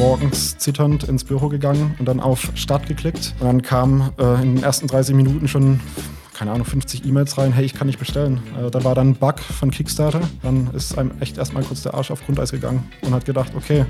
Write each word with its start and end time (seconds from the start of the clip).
morgens 0.00 0.56
zitternd 0.56 1.04
ins 1.04 1.24
Büro 1.24 1.48
gegangen 1.48 1.94
und 1.98 2.08
dann 2.08 2.20
auf 2.20 2.50
Start 2.54 2.86
geklickt. 2.86 3.34
Und 3.38 3.46
dann 3.46 3.60
kam 3.60 4.14
äh, 4.18 4.40
in 4.40 4.54
den 4.54 4.64
ersten 4.64 4.86
30 4.86 5.14
Minuten 5.14 5.46
schon 5.46 5.78
keine 6.32 6.52
Ahnung, 6.52 6.64
50 6.64 7.04
E-Mails 7.04 7.36
rein, 7.36 7.52
hey, 7.52 7.66
ich 7.66 7.74
kann 7.74 7.86
nicht 7.86 7.98
bestellen. 7.98 8.40
Äh, 8.58 8.70
da 8.70 8.82
war 8.82 8.94
dann 8.94 9.10
ein 9.10 9.14
Bug 9.14 9.40
von 9.40 9.70
Kickstarter. 9.70 10.22
Dann 10.42 10.70
ist 10.72 10.96
einem 10.96 11.10
echt 11.20 11.36
erstmal 11.36 11.64
kurz 11.64 11.82
der 11.82 11.92
Arsch 11.92 12.10
auf 12.10 12.24
Grundeis 12.24 12.50
gegangen 12.50 12.90
und 13.02 13.12
hat 13.12 13.26
gedacht, 13.26 13.52
okay, 13.54 13.84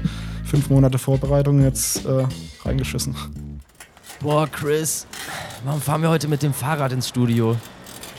fünf 0.44 0.68
Monate 0.68 0.98
Vorbereitung 0.98 1.62
jetzt 1.62 2.04
äh, 2.04 2.26
reingeschissen. 2.64 3.14
Boah, 4.18 4.48
Chris, 4.48 5.06
warum 5.64 5.80
fahren 5.80 6.02
wir 6.02 6.10
heute 6.10 6.26
mit 6.26 6.42
dem 6.42 6.52
Fahrrad 6.52 6.90
ins 6.90 7.08
Studio? 7.08 7.54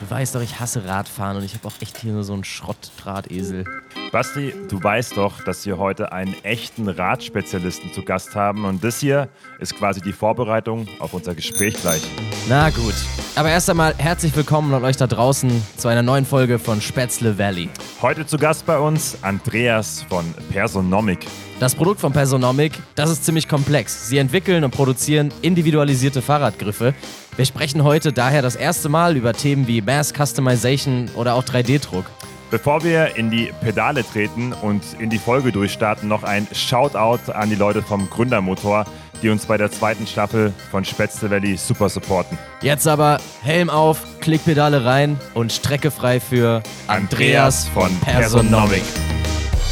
Du 0.02 0.10
weißt 0.10 0.34
doch, 0.34 0.40
ich 0.40 0.58
hasse 0.58 0.84
Radfahren 0.84 1.36
und 1.36 1.44
ich 1.44 1.54
habe 1.54 1.68
auch 1.68 1.80
echt 1.80 1.96
hier 1.98 2.12
nur 2.12 2.24
so 2.24 2.32
einen 2.32 2.42
Schrottdrahtesel. 2.42 3.64
Basti, 4.10 4.52
du 4.68 4.82
weißt 4.82 5.16
doch, 5.16 5.44
dass 5.44 5.64
wir 5.64 5.78
heute 5.78 6.10
einen 6.10 6.34
echten 6.42 6.88
Radspezialisten 6.88 7.92
zu 7.92 8.02
Gast 8.02 8.34
haben 8.34 8.64
und 8.64 8.82
das 8.82 8.98
hier 8.98 9.28
ist 9.60 9.76
quasi 9.76 10.00
die 10.00 10.12
Vorbereitung 10.12 10.88
auf 10.98 11.14
unser 11.14 11.36
Gespräch 11.36 11.80
gleich. 11.80 12.02
Na 12.48 12.70
gut, 12.70 12.94
aber 13.36 13.50
erst 13.50 13.70
einmal 13.70 13.94
herzlich 13.96 14.34
willkommen 14.34 14.74
an 14.74 14.82
euch 14.82 14.96
da 14.96 15.06
draußen 15.06 15.50
zu 15.76 15.86
einer 15.86 16.02
neuen 16.02 16.26
Folge 16.26 16.58
von 16.58 16.80
Spätzle 16.80 17.38
Valley. 17.38 17.70
Heute 18.00 18.26
zu 18.26 18.38
Gast 18.38 18.66
bei 18.66 18.78
uns 18.80 19.16
Andreas 19.22 20.04
von 20.08 20.24
Personomic. 20.50 21.28
Das 21.62 21.76
Produkt 21.76 22.00
von 22.00 22.12
Personomic, 22.12 22.72
das 22.96 23.08
ist 23.08 23.24
ziemlich 23.24 23.46
komplex. 23.46 24.08
Sie 24.08 24.18
entwickeln 24.18 24.64
und 24.64 24.72
produzieren 24.72 25.32
individualisierte 25.42 26.20
Fahrradgriffe. 26.20 26.92
Wir 27.36 27.44
sprechen 27.44 27.84
heute 27.84 28.12
daher 28.12 28.42
das 28.42 28.56
erste 28.56 28.88
Mal 28.88 29.16
über 29.16 29.32
Themen 29.32 29.68
wie 29.68 29.80
Mass 29.80 30.12
Customization 30.12 31.08
oder 31.14 31.34
auch 31.34 31.44
3D-Druck. 31.44 32.04
Bevor 32.50 32.82
wir 32.82 33.14
in 33.14 33.30
die 33.30 33.52
Pedale 33.60 34.02
treten 34.02 34.52
und 34.52 34.82
in 34.98 35.08
die 35.08 35.20
Folge 35.20 35.52
durchstarten, 35.52 36.08
noch 36.08 36.24
ein 36.24 36.48
Shoutout 36.52 37.30
an 37.30 37.48
die 37.48 37.54
Leute 37.54 37.80
vom 37.80 38.10
Gründermotor, 38.10 38.84
die 39.22 39.28
uns 39.28 39.46
bei 39.46 39.56
der 39.56 39.70
zweiten 39.70 40.08
Staffel 40.08 40.52
von 40.72 40.84
Spätzle 40.84 41.30
Valley 41.30 41.56
super 41.56 41.88
supporten. 41.88 42.36
Jetzt 42.62 42.88
aber 42.88 43.20
Helm 43.40 43.70
auf, 43.70 44.00
Klickpedale 44.18 44.84
rein 44.84 45.16
und 45.34 45.52
Strecke 45.52 45.92
frei 45.92 46.18
für 46.18 46.60
Andreas 46.88 47.68
von 47.68 47.94
Personomic. 48.00 48.82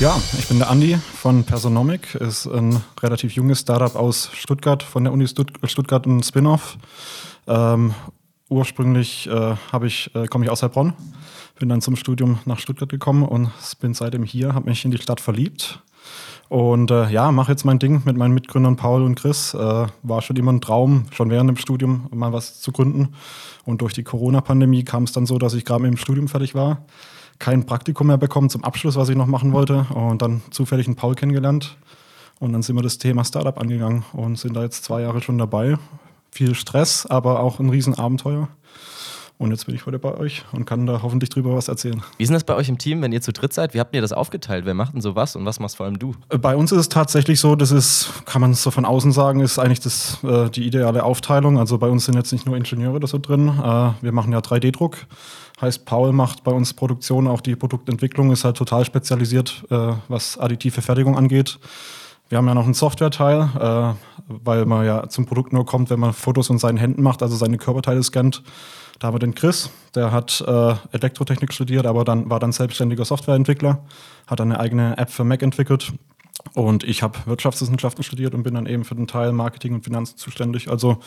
Ja, 0.01 0.19
ich 0.39 0.49
bin 0.49 0.59
der 0.59 0.71
Andi 0.71 0.97
von 0.97 1.45
Personomic, 1.45 2.15
ist 2.15 2.47
ein 2.47 2.81
relativ 3.03 3.33
junges 3.33 3.61
Startup 3.61 3.95
aus 3.95 4.31
Stuttgart, 4.33 4.83
von 4.83 5.05
der 5.05 5.13
Uni 5.13 5.27
Stuttgart 5.29 6.07
ein 6.07 6.23
Spin-off. 6.23 6.79
Ähm, 7.47 7.93
ursprünglich 8.49 9.29
äh, 9.29 9.51
äh, 9.53 10.27
komme 10.29 10.47
ich 10.47 10.51
aus 10.51 10.63
Heilbronn, 10.63 10.95
bin 11.59 11.69
dann 11.69 11.83
zum 11.83 11.97
Studium 11.97 12.39
nach 12.47 12.59
Stuttgart 12.61 12.89
gekommen 12.89 13.25
und 13.25 13.51
bin 13.81 13.93
seitdem 13.93 14.25
hier, 14.25 14.55
habe 14.55 14.71
mich 14.71 14.83
in 14.87 14.91
die 14.91 14.97
Stadt 14.97 15.21
verliebt. 15.21 15.81
Und 16.49 16.91
äh, 16.91 17.11
ja, 17.11 17.31
mache 17.31 17.53
jetzt 17.53 17.65
mein 17.65 17.79
Ding 17.79 18.01
mit 18.07 18.17
meinen 18.17 18.33
Mitgründern 18.33 18.77
Paul 18.77 19.03
und 19.03 19.17
Chris. 19.17 19.53
Äh, 19.53 19.87
war 20.03 20.23
schon 20.23 20.37
immer 20.37 20.55
ein 20.55 20.63
Traum, 20.63 21.05
schon 21.11 21.29
während 21.29 21.51
dem 21.51 21.59
Studium 21.59 22.09
mal 22.11 22.33
was 22.33 22.63
zu 22.63 22.73
gründen. 22.73 23.11
Und 23.67 23.83
durch 23.83 23.93
die 23.93 24.03
Corona-Pandemie 24.03 24.83
kam 24.83 25.03
es 25.03 25.13
dann 25.13 25.27
so, 25.27 25.37
dass 25.37 25.53
ich 25.53 25.67
gerade 25.67 25.83
mit 25.83 25.91
dem 25.91 25.99
Studium 25.99 26.27
fertig 26.27 26.55
war 26.55 26.87
kein 27.41 27.67
Praktikum 27.67 28.07
mehr 28.07 28.19
bekommen 28.19 28.51
zum 28.51 28.63
Abschluss, 28.63 28.95
was 28.95 29.09
ich 29.09 29.17
noch 29.17 29.27
machen 29.27 29.53
wollte. 29.53 29.87
Und 29.93 30.23
dann 30.23 30.43
zufällig 30.51 30.87
einen 30.87 30.95
Paul 30.95 31.17
kennengelernt. 31.17 31.77
Und 32.39 32.53
dann 32.53 32.63
sind 32.63 32.77
wir 32.77 32.83
das 32.83 32.99
Thema 32.99 33.25
Startup 33.25 33.59
angegangen 33.59 34.05
und 34.13 34.39
sind 34.39 34.55
da 34.55 34.63
jetzt 34.63 34.85
zwei 34.85 35.03
Jahre 35.03 35.21
schon 35.21 35.39
dabei. 35.39 35.77
Viel 36.31 36.55
Stress, 36.55 37.07
aber 37.07 37.41
auch 37.41 37.59
ein 37.59 37.69
Riesenabenteuer. 37.69 38.49
Und 39.41 39.53
jetzt 39.53 39.65
bin 39.65 39.75
ich 39.75 39.87
heute 39.87 39.99
bei 39.99 40.13
euch 40.19 40.45
und 40.53 40.67
kann 40.67 40.85
da 40.85 41.01
hoffentlich 41.03 41.31
drüber 41.31 41.57
was 41.57 41.69
erzählen. 41.69 42.03
Wie 42.19 42.25
ist 42.25 42.29
denn 42.29 42.35
das 42.35 42.45
bei 42.45 42.55
euch 42.55 42.69
im 42.69 42.77
Team, 42.77 43.01
wenn 43.01 43.11
ihr 43.11 43.23
zu 43.23 43.33
dritt 43.33 43.55
seid? 43.55 43.73
Wie 43.73 43.81
habt 43.81 43.95
ihr 43.95 44.03
das 44.03 44.13
aufgeteilt? 44.13 44.67
Wer 44.67 44.75
macht 44.75 44.93
denn 44.93 45.01
sowas 45.01 45.35
und 45.35 45.47
was 45.47 45.59
machst 45.61 45.79
vor 45.79 45.87
allem 45.87 45.99
du? 45.99 46.15
Äh, 46.29 46.37
bei 46.37 46.55
uns 46.55 46.73
ist 46.73 46.79
es 46.79 46.89
tatsächlich 46.91 47.41
so, 47.41 47.57
das 47.57 47.71
ist, 47.71 48.11
kann 48.27 48.43
man 48.43 48.53
so 48.53 48.71
von 48.71 48.85
außen 48.85 49.13
sagen, 49.13 49.41
ist 49.41 49.59
eigentlich 49.59 49.81
das, 49.81 50.23
äh, 50.25 50.51
die 50.51 50.67
ideale 50.67 51.05
Aufteilung. 51.05 51.59
Also 51.59 51.79
bei 51.79 51.89
uns 51.89 52.05
sind 52.05 52.17
jetzt 52.17 52.33
nicht 52.33 52.45
nur 52.45 52.55
Ingenieure 52.55 53.01
da 53.01 53.07
so 53.07 53.17
drin. 53.17 53.49
Äh, 53.49 53.93
wir 54.03 54.13
machen 54.13 54.31
ja 54.31 54.41
3D-Druck. 54.41 54.99
Heißt, 55.59 55.87
Paul 55.87 56.13
macht 56.13 56.45
bei 56.45 56.53
uns 56.53 56.75
Produktion, 56.75 57.27
auch 57.27 57.41
die 57.41 57.57
Produktentwicklung 57.57 58.33
ist 58.33 58.45
halt 58.45 58.59
total 58.59 58.85
spezialisiert, 58.85 59.65
äh, 59.71 59.95
was 60.09 60.37
additive 60.37 60.83
Fertigung 60.83 61.17
angeht. 61.17 61.59
Wir 62.29 62.37
haben 62.37 62.47
ja 62.47 62.53
noch 62.53 62.65
einen 62.65 62.75
Software-Teil, 62.75 63.49
äh, 63.59 63.95
weil 64.29 64.67
man 64.67 64.85
ja 64.85 65.09
zum 65.09 65.25
Produkt 65.25 65.55
nur 65.55 65.65
kommt, 65.65 65.89
wenn 65.89 65.99
man 65.99 66.13
Fotos 66.13 66.51
in 66.51 66.59
seinen 66.59 66.77
Händen 66.77 67.03
macht, 67.03 67.23
also 67.23 67.37
seine 67.37 67.57
Körperteile 67.57 68.03
scannt. 68.03 68.43
Da 69.01 69.07
haben 69.07 69.15
wir 69.15 69.19
den 69.19 69.35
Chris, 69.35 69.71
der 69.95 70.13
hat 70.13 70.45
äh, 70.47 70.75
Elektrotechnik 70.93 71.55
studiert, 71.55 71.87
aber 71.87 72.05
dann 72.05 72.29
war 72.29 72.39
dann 72.39 72.53
selbstständiger 72.53 73.07
Softwareentwickler, 73.07 73.83
hat 74.27 74.41
eine 74.43 74.61
eigene 74.61 74.99
App 74.99 75.11
für 75.11 75.25
Mac 75.25 75.43
entwickelt 75.43 75.95
und 76.53 76.85
ich 76.85 77.03
habe 77.03 77.19
Wirtschaftswissenschaften 77.25 78.05
studiert 78.05 78.35
und 78.35 78.43
bin 78.43 78.55
dann 78.55 78.67
eben 78.67 78.85
für 78.85 78.95
den 78.95 79.07
Teil 79.07 79.33
Marketing 79.33 79.73
und 79.73 79.85
Finanzen 79.85 80.19
zuständig. 80.19 80.71
Also 80.71 80.99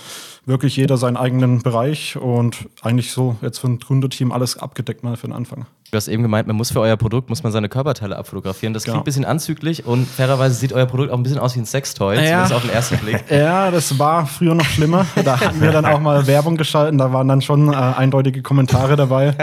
wirklich 0.46 0.76
jeder 0.76 0.98
seinen 0.98 1.18
eigenen 1.18 1.62
Bereich 1.62 2.18
und 2.18 2.68
eigentlich 2.82 3.12
so 3.12 3.36
jetzt 3.44 3.60
für 3.60 3.68
ein 3.68 3.78
Gründerteam 3.78 4.32
alles 4.32 4.58
abgedeckt 4.58 5.04
mal 5.04 5.16
für 5.16 5.28
den 5.28 5.34
Anfang. 5.34 5.68
Du 5.94 5.98
hast 5.98 6.08
eben 6.08 6.24
gemeint, 6.24 6.48
man 6.48 6.56
muss 6.56 6.72
für 6.72 6.80
euer 6.80 6.98
Produkt 6.98 7.30
muss 7.30 7.44
man 7.44 7.52
seine 7.52 7.70
Körperteile 7.70 8.18
abfotografieren. 8.18 8.74
Das 8.74 8.82
klingt 8.82 8.96
genau. 8.96 9.02
ein 9.02 9.06
bisschen 9.06 9.26
anzüglich 9.26 9.86
und 9.86 10.08
fairerweise 10.08 10.56
sieht 10.56 10.74
euer 10.74 10.88
Produkt 10.88 11.12
auch 11.12 11.18
ein 11.18 11.22
bisschen 11.22 11.38
aus 11.38 11.54
wie 11.56 11.60
ein 11.60 11.68
Sextoy, 11.68 12.16
ja. 12.16 12.24
zumindest 12.24 12.54
auf 12.54 12.62
den 12.64 12.72
ersten 12.72 12.98
Blick. 12.98 13.24
Ja, 13.30 13.70
das 13.70 14.00
war 14.00 14.26
früher 14.26 14.56
noch 14.56 14.66
schlimmer. 14.66 15.06
Da 15.24 15.40
hatten 15.40 15.62
wir 15.62 15.72
dann 15.72 15.86
auch 15.86 16.00
mal 16.00 16.26
Werbung 16.26 16.58
geschalten, 16.58 16.98
da 16.98 17.14
waren 17.14 17.28
dann 17.28 17.42
schon 17.42 17.72
äh, 17.72 17.76
eindeutige 17.76 18.42
Kommentare 18.42 18.96
dabei. 18.96 19.36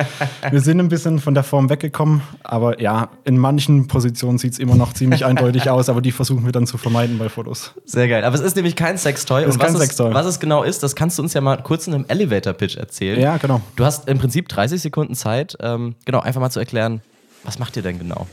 Wir 0.50 0.60
sind 0.60 0.80
ein 0.80 0.88
bisschen 0.88 1.20
von 1.20 1.34
der 1.34 1.44
Form 1.44 1.70
weggekommen, 1.70 2.22
aber 2.42 2.80
ja, 2.80 3.10
in 3.24 3.38
manchen 3.38 3.86
Positionen 3.86 4.38
sieht 4.38 4.54
es 4.54 4.58
immer 4.58 4.74
noch 4.74 4.92
ziemlich 4.92 5.24
eindeutig 5.24 5.70
aus, 5.70 5.88
aber 5.88 6.00
die 6.00 6.10
versuchen 6.10 6.44
wir 6.44 6.52
dann 6.52 6.66
zu 6.66 6.78
vermeiden 6.78 7.18
bei 7.18 7.28
Fotos. 7.28 7.74
Sehr 7.84 8.08
geil. 8.08 8.24
Aber 8.24 8.34
es 8.34 8.40
ist 8.40 8.56
nämlich 8.56 8.74
kein 8.74 8.98
Sextoy. 8.98 9.42
Es 9.42 9.50
ist 9.50 9.60
kein 9.60 9.74
was, 9.74 9.80
Sextoy. 9.80 10.08
Es, 10.08 10.14
was 10.14 10.26
es 10.26 10.40
genau 10.40 10.64
ist, 10.64 10.82
das 10.82 10.96
kannst 10.96 11.18
du 11.18 11.22
uns 11.22 11.32
ja 11.32 11.40
mal 11.40 11.62
kurz 11.62 11.86
in 11.86 11.94
einem 11.94 12.06
Elevator-Pitch 12.08 12.76
erzählen. 12.76 13.20
Ja, 13.20 13.36
genau. 13.36 13.60
Du 13.76 13.84
hast 13.84 14.08
im 14.08 14.18
Prinzip 14.18 14.48
30 14.48 14.80
Sekunden 14.80 15.14
Zeit, 15.14 15.56
ähm, 15.60 15.94
genau, 16.04 16.20
einfach 16.20 16.39
einfach 16.40 16.46
mal 16.46 16.50
zu 16.50 16.60
erklären, 16.60 17.00
was 17.44 17.58
macht 17.58 17.76
ihr 17.76 17.82
denn 17.82 17.98
genau? 17.98 18.26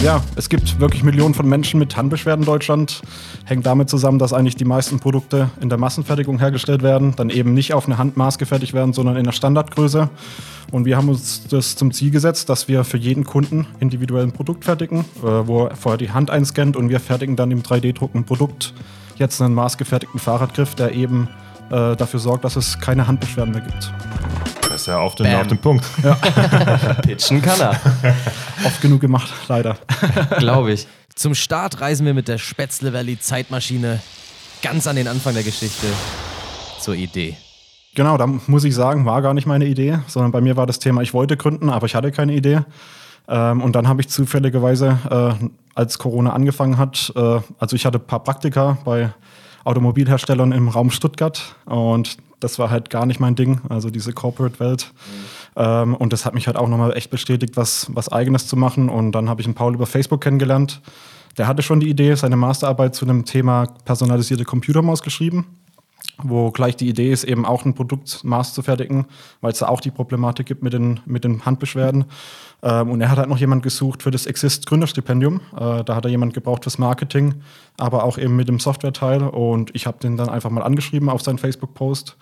Ja, 0.00 0.22
es 0.36 0.50
gibt 0.50 0.78
wirklich 0.80 1.02
Millionen 1.02 1.32
von 1.32 1.48
Menschen 1.48 1.80
mit 1.80 1.96
Handbeschwerden 1.96 2.42
in 2.42 2.46
Deutschland. 2.46 3.00
Hängt 3.46 3.64
damit 3.64 3.88
zusammen, 3.88 4.18
dass 4.18 4.34
eigentlich 4.34 4.54
die 4.54 4.66
meisten 4.66 5.00
Produkte 5.00 5.50
in 5.62 5.70
der 5.70 5.78
Massenfertigung 5.78 6.38
hergestellt 6.38 6.82
werden, 6.82 7.16
dann 7.16 7.30
eben 7.30 7.54
nicht 7.54 7.72
auf 7.72 7.86
eine 7.86 7.96
Hand 7.96 8.16
maßgefertigt 8.18 8.74
werden, 8.74 8.92
sondern 8.92 9.16
in 9.16 9.24
der 9.24 9.32
Standardgröße. 9.32 10.10
Und 10.70 10.84
wir 10.84 10.98
haben 10.98 11.08
uns 11.08 11.46
das 11.48 11.74
zum 11.74 11.90
Ziel 11.90 12.10
gesetzt, 12.10 12.50
dass 12.50 12.68
wir 12.68 12.84
für 12.84 12.98
jeden 12.98 13.24
Kunden 13.24 13.66
individuell 13.80 14.24
ein 14.24 14.32
Produkt 14.32 14.64
fertigen, 14.64 15.00
äh, 15.22 15.22
wo 15.22 15.64
er 15.64 15.76
vorher 15.76 15.96
die 15.96 16.10
Hand 16.10 16.30
einscannt 16.30 16.76
und 16.76 16.90
wir 16.90 17.00
fertigen 17.00 17.34
dann 17.34 17.50
im 17.50 17.62
3D-Druck 17.62 18.14
ein 18.14 18.24
Produkt, 18.24 18.74
jetzt 19.16 19.40
einen 19.40 19.54
maßgefertigten 19.54 20.20
Fahrradgriff, 20.20 20.74
der 20.74 20.92
eben 20.92 21.28
äh, 21.70 21.96
dafür 21.96 22.20
sorgt, 22.20 22.44
dass 22.44 22.56
es 22.56 22.78
keine 22.78 23.06
Handbeschwerden 23.06 23.54
mehr 23.54 23.62
gibt. 23.62 23.90
Das 24.74 24.80
ist 24.80 24.86
ja 24.88 24.98
auf 24.98 25.14
den, 25.14 25.32
auf 25.32 25.46
den 25.46 25.58
Punkt. 25.58 25.84
Ja. 26.02 26.14
Pitchen 27.02 27.40
kann 27.40 27.60
er. 27.60 27.80
Oft 28.64 28.80
genug 28.80 29.00
gemacht, 29.00 29.32
leider. 29.46 29.76
Glaube 30.38 30.72
ich. 30.72 30.88
Zum 31.14 31.36
Start 31.36 31.80
reisen 31.80 32.04
wir 32.04 32.12
mit 32.12 32.26
der 32.26 32.38
Spätzle 32.38 32.92
Valley 32.92 33.16
Zeitmaschine 33.16 34.00
ganz 34.62 34.88
an 34.88 34.96
den 34.96 35.06
Anfang 35.06 35.32
der 35.34 35.44
Geschichte 35.44 35.86
zur 36.80 36.96
Idee. 36.96 37.36
Genau, 37.94 38.16
da 38.16 38.26
muss 38.26 38.64
ich 38.64 38.74
sagen, 38.74 39.06
war 39.06 39.22
gar 39.22 39.32
nicht 39.32 39.46
meine 39.46 39.66
Idee, 39.66 40.00
sondern 40.08 40.32
bei 40.32 40.40
mir 40.40 40.56
war 40.56 40.66
das 40.66 40.80
Thema, 40.80 41.02
ich 41.02 41.14
wollte 41.14 41.36
gründen, 41.36 41.70
aber 41.70 41.86
ich 41.86 41.94
hatte 41.94 42.10
keine 42.10 42.34
Idee. 42.34 42.62
Ähm, 43.28 43.62
und 43.62 43.76
dann 43.76 43.86
habe 43.86 44.00
ich 44.00 44.08
zufälligerweise, 44.08 44.98
äh, 45.40 45.46
als 45.76 46.00
Corona 46.00 46.32
angefangen 46.32 46.78
hat, 46.78 47.12
äh, 47.14 47.38
also 47.60 47.76
ich 47.76 47.86
hatte 47.86 47.98
ein 47.98 48.06
paar 48.08 48.24
Praktika 48.24 48.76
bei 48.84 49.14
Automobilherstellern 49.62 50.50
im 50.50 50.66
Raum 50.66 50.90
Stuttgart 50.90 51.54
und 51.64 52.16
das 52.44 52.58
war 52.58 52.70
halt 52.70 52.90
gar 52.90 53.06
nicht 53.06 53.20
mein 53.20 53.34
Ding, 53.34 53.60
also 53.68 53.90
diese 53.90 54.12
Corporate-Welt. 54.12 54.92
Mhm. 54.94 55.20
Ähm, 55.56 55.94
und 55.96 56.12
das 56.12 56.24
hat 56.24 56.34
mich 56.34 56.46
halt 56.46 56.56
auch 56.56 56.68
nochmal 56.68 56.96
echt 56.96 57.10
bestätigt, 57.10 57.56
was, 57.56 57.88
was 57.92 58.10
Eigenes 58.10 58.46
zu 58.46 58.56
machen. 58.56 58.88
Und 58.88 59.12
dann 59.12 59.28
habe 59.28 59.40
ich 59.40 59.46
einen 59.46 59.54
Paul 59.54 59.74
über 59.74 59.86
Facebook 59.86 60.20
kennengelernt. 60.20 60.80
Der 61.38 61.48
hatte 61.48 61.62
schon 61.62 61.80
die 61.80 61.88
Idee, 61.88 62.14
seine 62.14 62.36
Masterarbeit 62.36 62.94
zu 62.94 63.04
einem 63.04 63.24
Thema 63.24 63.66
personalisierte 63.84 64.44
Computermaus 64.44 65.02
geschrieben 65.02 65.46
wo 66.22 66.50
gleich 66.50 66.76
die 66.76 66.88
Idee 66.88 67.12
ist, 67.12 67.24
eben 67.24 67.44
auch 67.44 67.64
ein 67.64 67.74
Produkt 67.74 68.22
Maß 68.24 68.54
zu 68.54 68.62
fertigen, 68.62 69.06
weil 69.40 69.52
es 69.52 69.58
da 69.58 69.68
auch 69.68 69.80
die 69.80 69.90
Problematik 69.90 70.46
gibt 70.46 70.62
mit 70.62 70.72
den, 70.72 71.00
mit 71.06 71.24
den 71.24 71.44
Handbeschwerden. 71.44 72.04
Ähm, 72.62 72.90
und 72.90 73.00
er 73.00 73.10
hat 73.10 73.18
halt 73.18 73.28
noch 73.28 73.38
jemand 73.38 73.62
gesucht 73.62 74.02
für 74.02 74.10
das 74.10 74.26
Exist 74.26 74.66
Gründerstipendium. 74.66 75.40
Äh, 75.56 75.84
da 75.84 75.96
hat 75.96 76.04
er 76.04 76.10
jemand 76.10 76.34
gebraucht 76.34 76.64
fürs 76.64 76.78
Marketing, 76.78 77.34
aber 77.78 78.04
auch 78.04 78.18
eben 78.18 78.36
mit 78.36 78.48
dem 78.48 78.60
Software-Teil. 78.60 79.22
Und 79.22 79.74
ich 79.74 79.86
habe 79.86 79.98
den 79.98 80.16
dann 80.16 80.28
einfach 80.28 80.50
mal 80.50 80.62
angeschrieben 80.62 81.08
auf 81.08 81.22
seinen 81.22 81.38
Facebook-Post. 81.38 82.16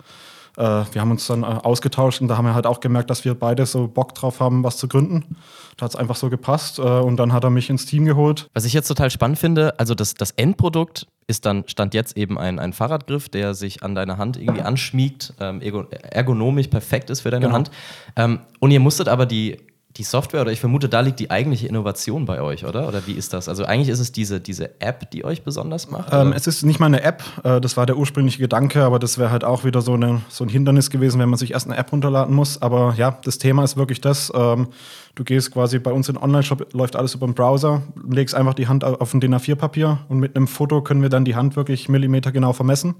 Äh, 0.56 0.62
wir 0.92 1.00
haben 1.00 1.10
uns 1.10 1.26
dann 1.26 1.42
äh, 1.42 1.46
ausgetauscht 1.46 2.20
und 2.20 2.28
da 2.28 2.36
haben 2.36 2.44
wir 2.44 2.54
halt 2.54 2.66
auch 2.66 2.80
gemerkt, 2.80 3.10
dass 3.10 3.24
wir 3.24 3.34
beide 3.34 3.66
so 3.66 3.88
Bock 3.88 4.14
drauf 4.14 4.40
haben, 4.40 4.62
was 4.64 4.76
zu 4.76 4.88
gründen. 4.88 5.36
Da 5.76 5.84
hat 5.84 5.92
es 5.92 5.96
einfach 5.96 6.16
so 6.16 6.28
gepasst 6.30 6.78
äh, 6.78 6.82
und 6.82 7.16
dann 7.16 7.32
hat 7.32 7.44
er 7.44 7.50
mich 7.50 7.70
ins 7.70 7.86
Team 7.86 8.04
geholt. 8.04 8.48
Was 8.52 8.64
ich 8.64 8.72
jetzt 8.72 8.88
total 8.88 9.10
spannend 9.10 9.38
finde, 9.38 9.78
also 9.78 9.94
das, 9.94 10.14
das 10.14 10.32
Endprodukt 10.32 11.06
ist 11.26 11.46
dann, 11.46 11.64
stand 11.66 11.94
jetzt 11.94 12.16
eben 12.16 12.38
ein, 12.38 12.58
ein 12.58 12.72
Fahrradgriff, 12.72 13.28
der 13.28 13.54
sich 13.54 13.82
an 13.82 13.94
deine 13.94 14.18
Hand 14.18 14.36
irgendwie 14.36 14.62
anschmiegt, 14.62 15.34
ähm, 15.40 15.62
ergonomisch 16.02 16.68
perfekt 16.68 17.10
ist 17.10 17.20
für 17.20 17.30
deine 17.30 17.46
genau. 17.46 17.54
Hand. 17.54 17.70
Ähm, 18.16 18.40
und 18.60 18.70
ihr 18.70 18.80
musstet 18.80 19.08
aber 19.08 19.24
die 19.24 19.56
die 19.96 20.04
Software 20.04 20.40
oder 20.40 20.52
ich 20.52 20.60
vermute, 20.60 20.88
da 20.88 21.00
liegt 21.00 21.20
die 21.20 21.30
eigentliche 21.30 21.68
Innovation 21.68 22.24
bei 22.24 22.40
euch, 22.40 22.64
oder? 22.64 22.88
Oder 22.88 23.06
wie 23.06 23.12
ist 23.12 23.34
das? 23.34 23.48
Also 23.48 23.64
eigentlich 23.64 23.90
ist 23.90 23.98
es 23.98 24.10
diese, 24.10 24.40
diese 24.40 24.80
App, 24.80 25.10
die 25.10 25.24
euch 25.24 25.42
besonders 25.42 25.90
macht? 25.90 26.12
Ähm, 26.12 26.32
es 26.32 26.46
ist 26.46 26.62
nicht 26.62 26.80
mal 26.80 26.86
eine 26.86 27.02
App, 27.02 27.22
äh, 27.44 27.60
das 27.60 27.76
war 27.76 27.84
der 27.84 27.98
ursprüngliche 27.98 28.38
Gedanke, 28.38 28.82
aber 28.84 28.98
das 28.98 29.18
wäre 29.18 29.30
halt 29.30 29.44
auch 29.44 29.64
wieder 29.64 29.82
so, 29.82 29.92
eine, 29.92 30.22
so 30.28 30.44
ein 30.44 30.48
Hindernis 30.48 30.88
gewesen, 30.88 31.20
wenn 31.20 31.28
man 31.28 31.38
sich 31.38 31.52
erst 31.52 31.66
eine 31.66 31.76
App 31.76 31.92
runterladen 31.92 32.34
muss. 32.34 32.62
Aber 32.62 32.94
ja, 32.96 33.18
das 33.24 33.36
Thema 33.36 33.64
ist 33.64 33.76
wirklich 33.76 34.00
das. 34.00 34.32
Ähm, 34.34 34.68
du 35.14 35.24
gehst 35.24 35.52
quasi 35.52 35.78
bei 35.78 35.92
uns 35.92 36.08
in 36.08 36.16
Online-Shop, 36.16 36.72
läuft 36.72 36.96
alles 36.96 37.14
über 37.14 37.26
den 37.26 37.34
Browser, 37.34 37.82
legst 38.08 38.34
einfach 38.34 38.54
die 38.54 38.68
Hand 38.68 38.84
auf 38.84 39.12
ein 39.12 39.20
DIN 39.20 39.34
A4-Papier 39.34 39.98
und 40.08 40.18
mit 40.18 40.36
einem 40.36 40.46
Foto 40.46 40.80
können 40.80 41.02
wir 41.02 41.10
dann 41.10 41.26
die 41.26 41.36
Hand 41.36 41.54
wirklich 41.54 41.90
millimetergenau 41.90 42.54
vermessen 42.54 42.94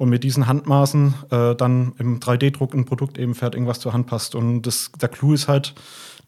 und 0.00 0.08
mit 0.08 0.24
diesen 0.24 0.46
Handmaßen 0.46 1.14
äh, 1.30 1.54
dann 1.54 1.92
im 1.98 2.20
3D-Druck 2.20 2.72
ein 2.72 2.86
Produkt 2.86 3.18
eben 3.18 3.34
fertig, 3.34 3.66
was 3.66 3.80
zur 3.80 3.92
Hand 3.92 4.06
passt. 4.06 4.34
Und 4.34 4.62
das, 4.62 4.90
der 4.98 5.10
Clou 5.10 5.34
ist 5.34 5.46
halt 5.46 5.74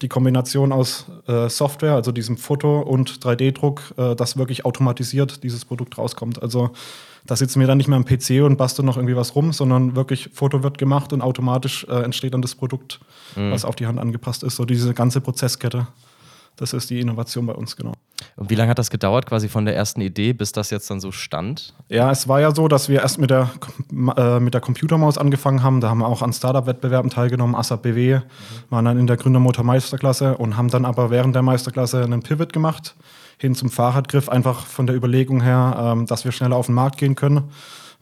die 0.03 0.09
Kombination 0.09 0.71
aus 0.71 1.07
äh, 1.27 1.49
Software, 1.49 1.95
also 1.95 2.11
diesem 2.11 2.37
Foto 2.37 2.81
und 2.81 3.09
3D-Druck, 3.25 3.95
äh, 3.97 4.15
dass 4.15 4.37
wirklich 4.37 4.63
automatisiert 4.63 5.43
dieses 5.43 5.65
Produkt 5.65 5.97
rauskommt. 5.97 6.39
Also 6.39 6.69
da 7.25 7.35
sitzen 7.35 7.59
wir 7.61 7.65
dann 7.65 7.79
nicht 7.79 7.87
mehr 7.87 7.97
am 7.97 8.05
PC 8.05 8.43
und 8.43 8.57
basteln 8.57 8.85
noch 8.85 8.97
irgendwie 8.97 9.15
was 9.15 9.33
rum, 9.33 9.51
sondern 9.53 9.95
wirklich 9.95 10.29
Foto 10.33 10.61
wird 10.61 10.77
gemacht 10.77 11.11
und 11.11 11.23
automatisch 11.23 11.83
äh, 11.89 12.03
entsteht 12.03 12.35
dann 12.35 12.43
das 12.43 12.53
Produkt, 12.53 12.99
mhm. 13.35 13.49
was 13.49 13.65
auf 13.65 13.75
die 13.75 13.87
Hand 13.87 13.99
angepasst 13.99 14.43
ist. 14.43 14.55
So 14.55 14.65
diese 14.65 14.93
ganze 14.93 15.19
Prozesskette. 15.19 15.87
Das 16.55 16.73
ist 16.73 16.89
die 16.89 16.99
Innovation 16.99 17.45
bei 17.45 17.53
uns, 17.53 17.75
genau. 17.75 17.93
Und 18.35 18.49
wie 18.49 18.55
lange 18.55 18.69
hat 18.69 18.79
das 18.79 18.89
gedauert, 18.89 19.25
quasi 19.25 19.49
von 19.49 19.65
der 19.65 19.75
ersten 19.75 20.01
Idee, 20.01 20.33
bis 20.33 20.51
das 20.51 20.69
jetzt 20.69 20.89
dann 20.89 20.99
so 20.99 21.11
stand? 21.11 21.73
Ja, 21.89 22.11
es 22.11 22.27
war 22.27 22.39
ja 22.39 22.53
so, 22.53 22.67
dass 22.67 22.89
wir 22.89 23.01
erst 23.01 23.17
mit 23.17 23.29
der, 23.29 23.49
äh, 24.15 24.39
mit 24.39 24.53
der 24.53 24.61
Computermaus 24.61 25.17
angefangen 25.17 25.63
haben. 25.63 25.81
Da 25.81 25.89
haben 25.89 25.99
wir 25.99 26.07
auch 26.07 26.21
an 26.21 26.31
Startup-Wettbewerben 26.31 27.09
teilgenommen, 27.09 27.55
ASAP 27.55 27.83
BW, 27.83 28.15
mhm. 28.15 28.21
waren 28.69 28.85
dann 28.85 28.99
in 28.99 29.07
der 29.07 29.17
Gründermotor 29.17 29.63
Meisterklasse 29.63 30.37
und 30.37 30.57
haben 30.57 30.69
dann 30.69 30.85
aber 30.85 31.09
während 31.09 31.35
der 31.35 31.41
Meisterklasse 31.41 32.03
einen 32.03 32.21
Pivot 32.21 32.53
gemacht 32.53 32.95
hin 33.39 33.55
zum 33.55 33.69
Fahrradgriff, 33.69 34.29
einfach 34.29 34.65
von 34.65 34.87
der 34.87 34.95
Überlegung 34.95 35.41
her, 35.41 35.75
ähm, 35.77 36.05
dass 36.05 36.23
wir 36.23 36.31
schneller 36.31 36.55
auf 36.55 36.67
den 36.67 36.75
Markt 36.75 36.97
gehen 36.97 37.15
können 37.15 37.49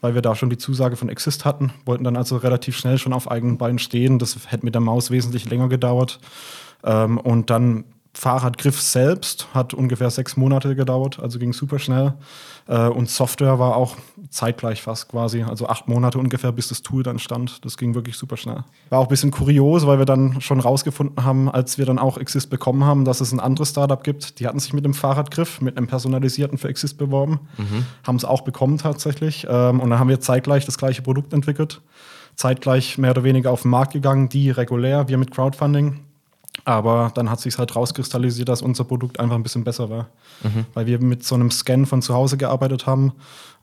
weil 0.02 0.14
wir 0.14 0.20
da 0.20 0.34
schon 0.34 0.50
die 0.50 0.58
Zusage 0.58 0.96
von 0.96 1.08
Exist 1.08 1.44
hatten, 1.44 1.72
wollten 1.86 2.04
dann 2.04 2.16
also 2.16 2.36
relativ 2.36 2.76
schnell 2.76 2.98
schon 2.98 3.12
auf 3.12 3.30
eigenen 3.30 3.56
Beinen 3.56 3.78
stehen. 3.78 4.18
Das 4.18 4.36
hätte 4.48 4.64
mit 4.64 4.74
der 4.74 4.82
Maus 4.82 5.12
wesentlich 5.12 5.48
länger 5.48 5.68
gedauert. 5.68 6.18
Ähm, 6.84 7.18
und 7.18 7.50
dann 7.50 7.84
Fahrradgriff 8.14 8.80
selbst 8.80 9.48
hat 9.54 9.72
ungefähr 9.72 10.10
sechs 10.10 10.36
Monate 10.36 10.76
gedauert, 10.76 11.18
also 11.18 11.38
ging 11.38 11.54
super 11.54 11.78
schnell. 11.78 12.12
Äh, 12.68 12.88
und 12.88 13.08
Software 13.08 13.58
war 13.58 13.76
auch 13.76 13.96
zeitgleich 14.28 14.82
fast 14.82 15.08
quasi, 15.08 15.42
also 15.42 15.66
acht 15.66 15.88
Monate 15.88 16.18
ungefähr, 16.18 16.52
bis 16.52 16.68
das 16.68 16.82
Tool 16.82 17.02
dann 17.02 17.18
stand. 17.18 17.64
Das 17.64 17.78
ging 17.78 17.94
wirklich 17.94 18.18
super 18.18 18.36
schnell. 18.36 18.64
War 18.90 18.98
auch 18.98 19.06
ein 19.06 19.08
bisschen 19.08 19.30
kurios, 19.30 19.86
weil 19.86 19.98
wir 19.98 20.04
dann 20.04 20.42
schon 20.42 20.60
rausgefunden 20.60 21.24
haben, 21.24 21.50
als 21.50 21.78
wir 21.78 21.86
dann 21.86 21.98
auch 21.98 22.18
Exist 22.18 22.50
bekommen 22.50 22.84
haben, 22.84 23.06
dass 23.06 23.22
es 23.22 23.32
ein 23.32 23.40
anderes 23.40 23.70
Startup 23.70 24.04
gibt. 24.04 24.38
Die 24.40 24.46
hatten 24.46 24.58
sich 24.58 24.74
mit 24.74 24.84
dem 24.84 24.94
Fahrradgriff, 24.94 25.62
mit 25.62 25.78
einem 25.78 25.86
personalisierten 25.86 26.58
für 26.58 26.68
Exist 26.68 26.98
beworben, 26.98 27.40
mhm. 27.56 27.86
haben 28.06 28.16
es 28.16 28.26
auch 28.26 28.42
bekommen 28.42 28.76
tatsächlich. 28.76 29.46
Ähm, 29.48 29.80
und 29.80 29.88
dann 29.88 29.98
haben 29.98 30.10
wir 30.10 30.20
zeitgleich 30.20 30.66
das 30.66 30.76
gleiche 30.76 31.00
Produkt 31.00 31.32
entwickelt. 31.32 31.80
Zeitgleich 32.36 32.98
mehr 32.98 33.12
oder 33.12 33.24
weniger 33.24 33.50
auf 33.50 33.62
den 33.62 33.70
Markt 33.70 33.94
gegangen, 33.94 34.28
die 34.28 34.50
regulär, 34.50 35.08
wir 35.08 35.18
mit 35.18 35.30
Crowdfunding 35.30 36.00
aber 36.64 37.10
dann 37.14 37.30
hat 37.30 37.40
sich 37.40 37.58
halt 37.58 37.74
rauskristallisiert, 37.74 38.48
dass 38.48 38.62
unser 38.62 38.84
Produkt 38.84 39.18
einfach 39.18 39.34
ein 39.36 39.42
bisschen 39.42 39.64
besser 39.64 39.90
war. 39.90 40.08
Mhm. 40.42 40.66
Weil 40.74 40.86
wir 40.86 41.00
mit 41.00 41.24
so 41.24 41.34
einem 41.34 41.50
Scan 41.50 41.86
von 41.86 42.02
zu 42.02 42.14
Hause 42.14 42.36
gearbeitet 42.36 42.86
haben 42.86 43.12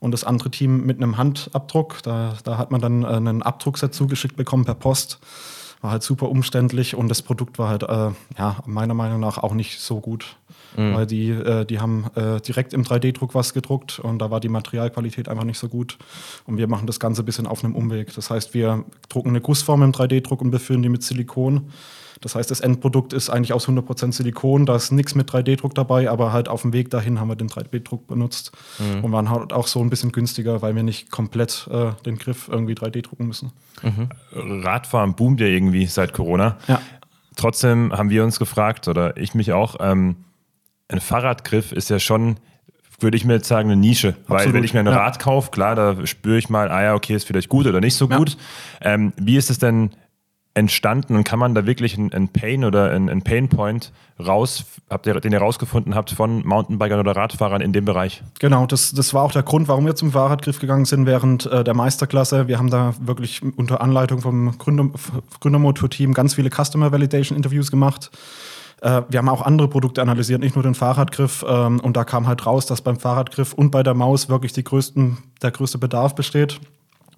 und 0.00 0.12
das 0.12 0.24
andere 0.24 0.50
Team 0.50 0.84
mit 0.84 0.98
einem 0.98 1.16
Handabdruck. 1.16 2.02
Da, 2.02 2.34
da 2.44 2.58
hat 2.58 2.70
man 2.70 2.80
dann 2.80 3.02
äh, 3.02 3.06
einen 3.06 3.42
Abdruckset 3.42 3.94
zugeschickt 3.94 4.36
bekommen 4.36 4.64
per 4.64 4.74
Post. 4.74 5.18
War 5.80 5.92
halt 5.92 6.02
super 6.02 6.28
umständlich 6.28 6.94
und 6.94 7.08
das 7.08 7.22
Produkt 7.22 7.58
war 7.58 7.68
halt, 7.68 7.84
äh, 7.84 8.10
ja, 8.38 8.56
meiner 8.66 8.92
Meinung 8.92 9.18
nach 9.18 9.38
auch 9.38 9.54
nicht 9.54 9.80
so 9.80 10.00
gut. 10.00 10.36
Mhm. 10.76 10.94
Weil 10.94 11.06
die, 11.06 11.30
äh, 11.30 11.64
die 11.64 11.80
haben 11.80 12.04
äh, 12.16 12.40
direkt 12.40 12.74
im 12.74 12.84
3D-Druck 12.84 13.34
was 13.34 13.54
gedruckt 13.54 13.98
und 13.98 14.18
da 14.18 14.30
war 14.30 14.40
die 14.40 14.50
Materialqualität 14.50 15.28
einfach 15.28 15.44
nicht 15.44 15.58
so 15.58 15.68
gut. 15.68 15.96
Und 16.46 16.58
wir 16.58 16.68
machen 16.68 16.86
das 16.86 17.00
Ganze 17.00 17.22
ein 17.22 17.24
bisschen 17.24 17.46
auf 17.46 17.64
einem 17.64 17.74
Umweg. 17.74 18.14
Das 18.14 18.28
heißt, 18.28 18.52
wir 18.52 18.84
drucken 19.08 19.30
eine 19.30 19.40
Gussform 19.40 19.82
im 19.82 19.92
3D-Druck 19.92 20.42
und 20.42 20.50
befüllen 20.50 20.82
die 20.82 20.90
mit 20.90 21.02
Silikon. 21.02 21.70
Das 22.20 22.34
heißt, 22.34 22.50
das 22.50 22.60
Endprodukt 22.60 23.14
ist 23.14 23.30
eigentlich 23.30 23.54
aus 23.54 23.66
100% 23.66 24.12
Silikon, 24.12 24.66
da 24.66 24.76
ist 24.76 24.90
nichts 24.90 25.14
mit 25.14 25.30
3D-Druck 25.30 25.74
dabei, 25.74 26.10
aber 26.10 26.32
halt 26.32 26.48
auf 26.48 26.62
dem 26.62 26.74
Weg 26.74 26.90
dahin 26.90 27.18
haben 27.18 27.28
wir 27.28 27.36
den 27.36 27.48
3D-Druck 27.48 28.06
benutzt 28.06 28.52
mhm. 28.78 29.04
und 29.04 29.12
waren 29.12 29.30
halt 29.30 29.54
auch 29.54 29.66
so 29.66 29.80
ein 29.80 29.88
bisschen 29.88 30.12
günstiger, 30.12 30.60
weil 30.60 30.76
wir 30.76 30.82
nicht 30.82 31.10
komplett 31.10 31.68
äh, 31.72 31.92
den 32.04 32.18
Griff 32.18 32.48
irgendwie 32.48 32.74
3D 32.74 33.02
drucken 33.02 33.26
müssen. 33.26 33.52
Mhm. 33.82 34.08
Radfahren 34.32 35.14
boomt 35.14 35.40
ja 35.40 35.46
irgendwie 35.46 35.86
seit 35.86 36.12
Corona. 36.12 36.58
Ja. 36.68 36.80
Trotzdem 37.36 37.92
haben 37.92 38.10
wir 38.10 38.22
uns 38.22 38.38
gefragt, 38.38 38.86
oder 38.86 39.16
ich 39.16 39.34
mich 39.34 39.52
auch, 39.52 39.76
ähm, 39.80 40.16
ein 40.88 41.00
Fahrradgriff 41.00 41.72
ist 41.72 41.88
ja 41.88 41.98
schon 41.98 42.36
würde 43.02 43.16
ich 43.16 43.24
mir 43.24 43.34
jetzt 43.34 43.48
sagen, 43.48 43.70
eine 43.70 43.80
Nische. 43.80 44.08
Absolut. 44.08 44.28
Weil 44.28 44.52
wenn 44.52 44.64
ich 44.64 44.74
mir 44.74 44.80
ein 44.80 44.86
ja. 44.86 44.92
Rad 44.92 45.18
kaufe, 45.18 45.50
klar, 45.50 45.74
da 45.74 46.06
spüre 46.06 46.36
ich 46.36 46.50
mal, 46.50 46.70
ah 46.70 46.82
ja, 46.82 46.94
okay, 46.94 47.14
ist 47.14 47.26
vielleicht 47.26 47.48
gut 47.48 47.66
oder 47.66 47.80
nicht 47.80 47.94
so 47.94 48.08
ja. 48.08 48.16
gut. 48.16 48.36
Ähm, 48.82 49.12
wie 49.16 49.36
ist 49.36 49.48
es 49.48 49.58
denn 49.58 49.90
entstanden 50.54 51.14
und 51.14 51.24
kann 51.24 51.38
man 51.38 51.54
da 51.54 51.64
wirklich 51.64 51.96
einen 51.96 52.28
Pain 52.28 52.64
oder 52.64 52.90
einen 52.90 53.22
Painpoint 53.22 53.92
raus, 54.18 54.64
habt 54.88 55.06
ihr, 55.06 55.20
den 55.20 55.32
ihr 55.32 55.38
rausgefunden 55.38 55.94
habt 55.94 56.10
von 56.10 56.44
Mountainbikern 56.44 56.98
oder 56.98 57.14
Radfahrern 57.14 57.60
in 57.60 57.72
dem 57.72 57.84
Bereich? 57.84 58.22
Genau, 58.40 58.66
das, 58.66 58.92
das 58.92 59.14
war 59.14 59.22
auch 59.22 59.32
der 59.32 59.44
Grund, 59.44 59.68
warum 59.68 59.86
wir 59.86 59.94
zum 59.94 60.10
Fahrradgriff 60.10 60.58
gegangen 60.58 60.86
sind 60.86 61.06
während 61.06 61.46
äh, 61.46 61.62
der 61.62 61.74
Meisterklasse. 61.74 62.48
Wir 62.48 62.58
haben 62.58 62.68
da 62.68 62.94
wirklich 63.00 63.42
unter 63.56 63.80
Anleitung 63.80 64.20
vom 64.20 64.58
Gründer, 64.58 64.90
Gründermotor-Team 65.40 66.14
ganz 66.14 66.34
viele 66.34 66.50
Customer 66.50 66.90
Validation 66.90 67.36
Interviews 67.36 67.70
gemacht. 67.70 68.10
Äh, 68.80 69.02
wir 69.08 69.18
haben 69.18 69.28
auch 69.28 69.42
andere 69.42 69.68
Produkte 69.68 70.02
analysiert, 70.02 70.40
nicht 70.40 70.56
nur 70.56 70.64
den 70.64 70.74
Fahrradgriff. 70.74 71.44
Ähm, 71.48 71.80
und 71.80 71.96
da 71.96 72.04
kam 72.04 72.26
halt 72.26 72.44
raus, 72.44 72.66
dass 72.66 72.80
beim 72.80 72.98
Fahrradgriff 72.98 73.52
und 73.52 73.70
bei 73.70 73.82
der 73.82 73.94
Maus 73.94 74.28
wirklich 74.28 74.52
größten, 74.64 75.18
der 75.42 75.52
größte 75.52 75.78
Bedarf 75.78 76.14
besteht. 76.14 76.60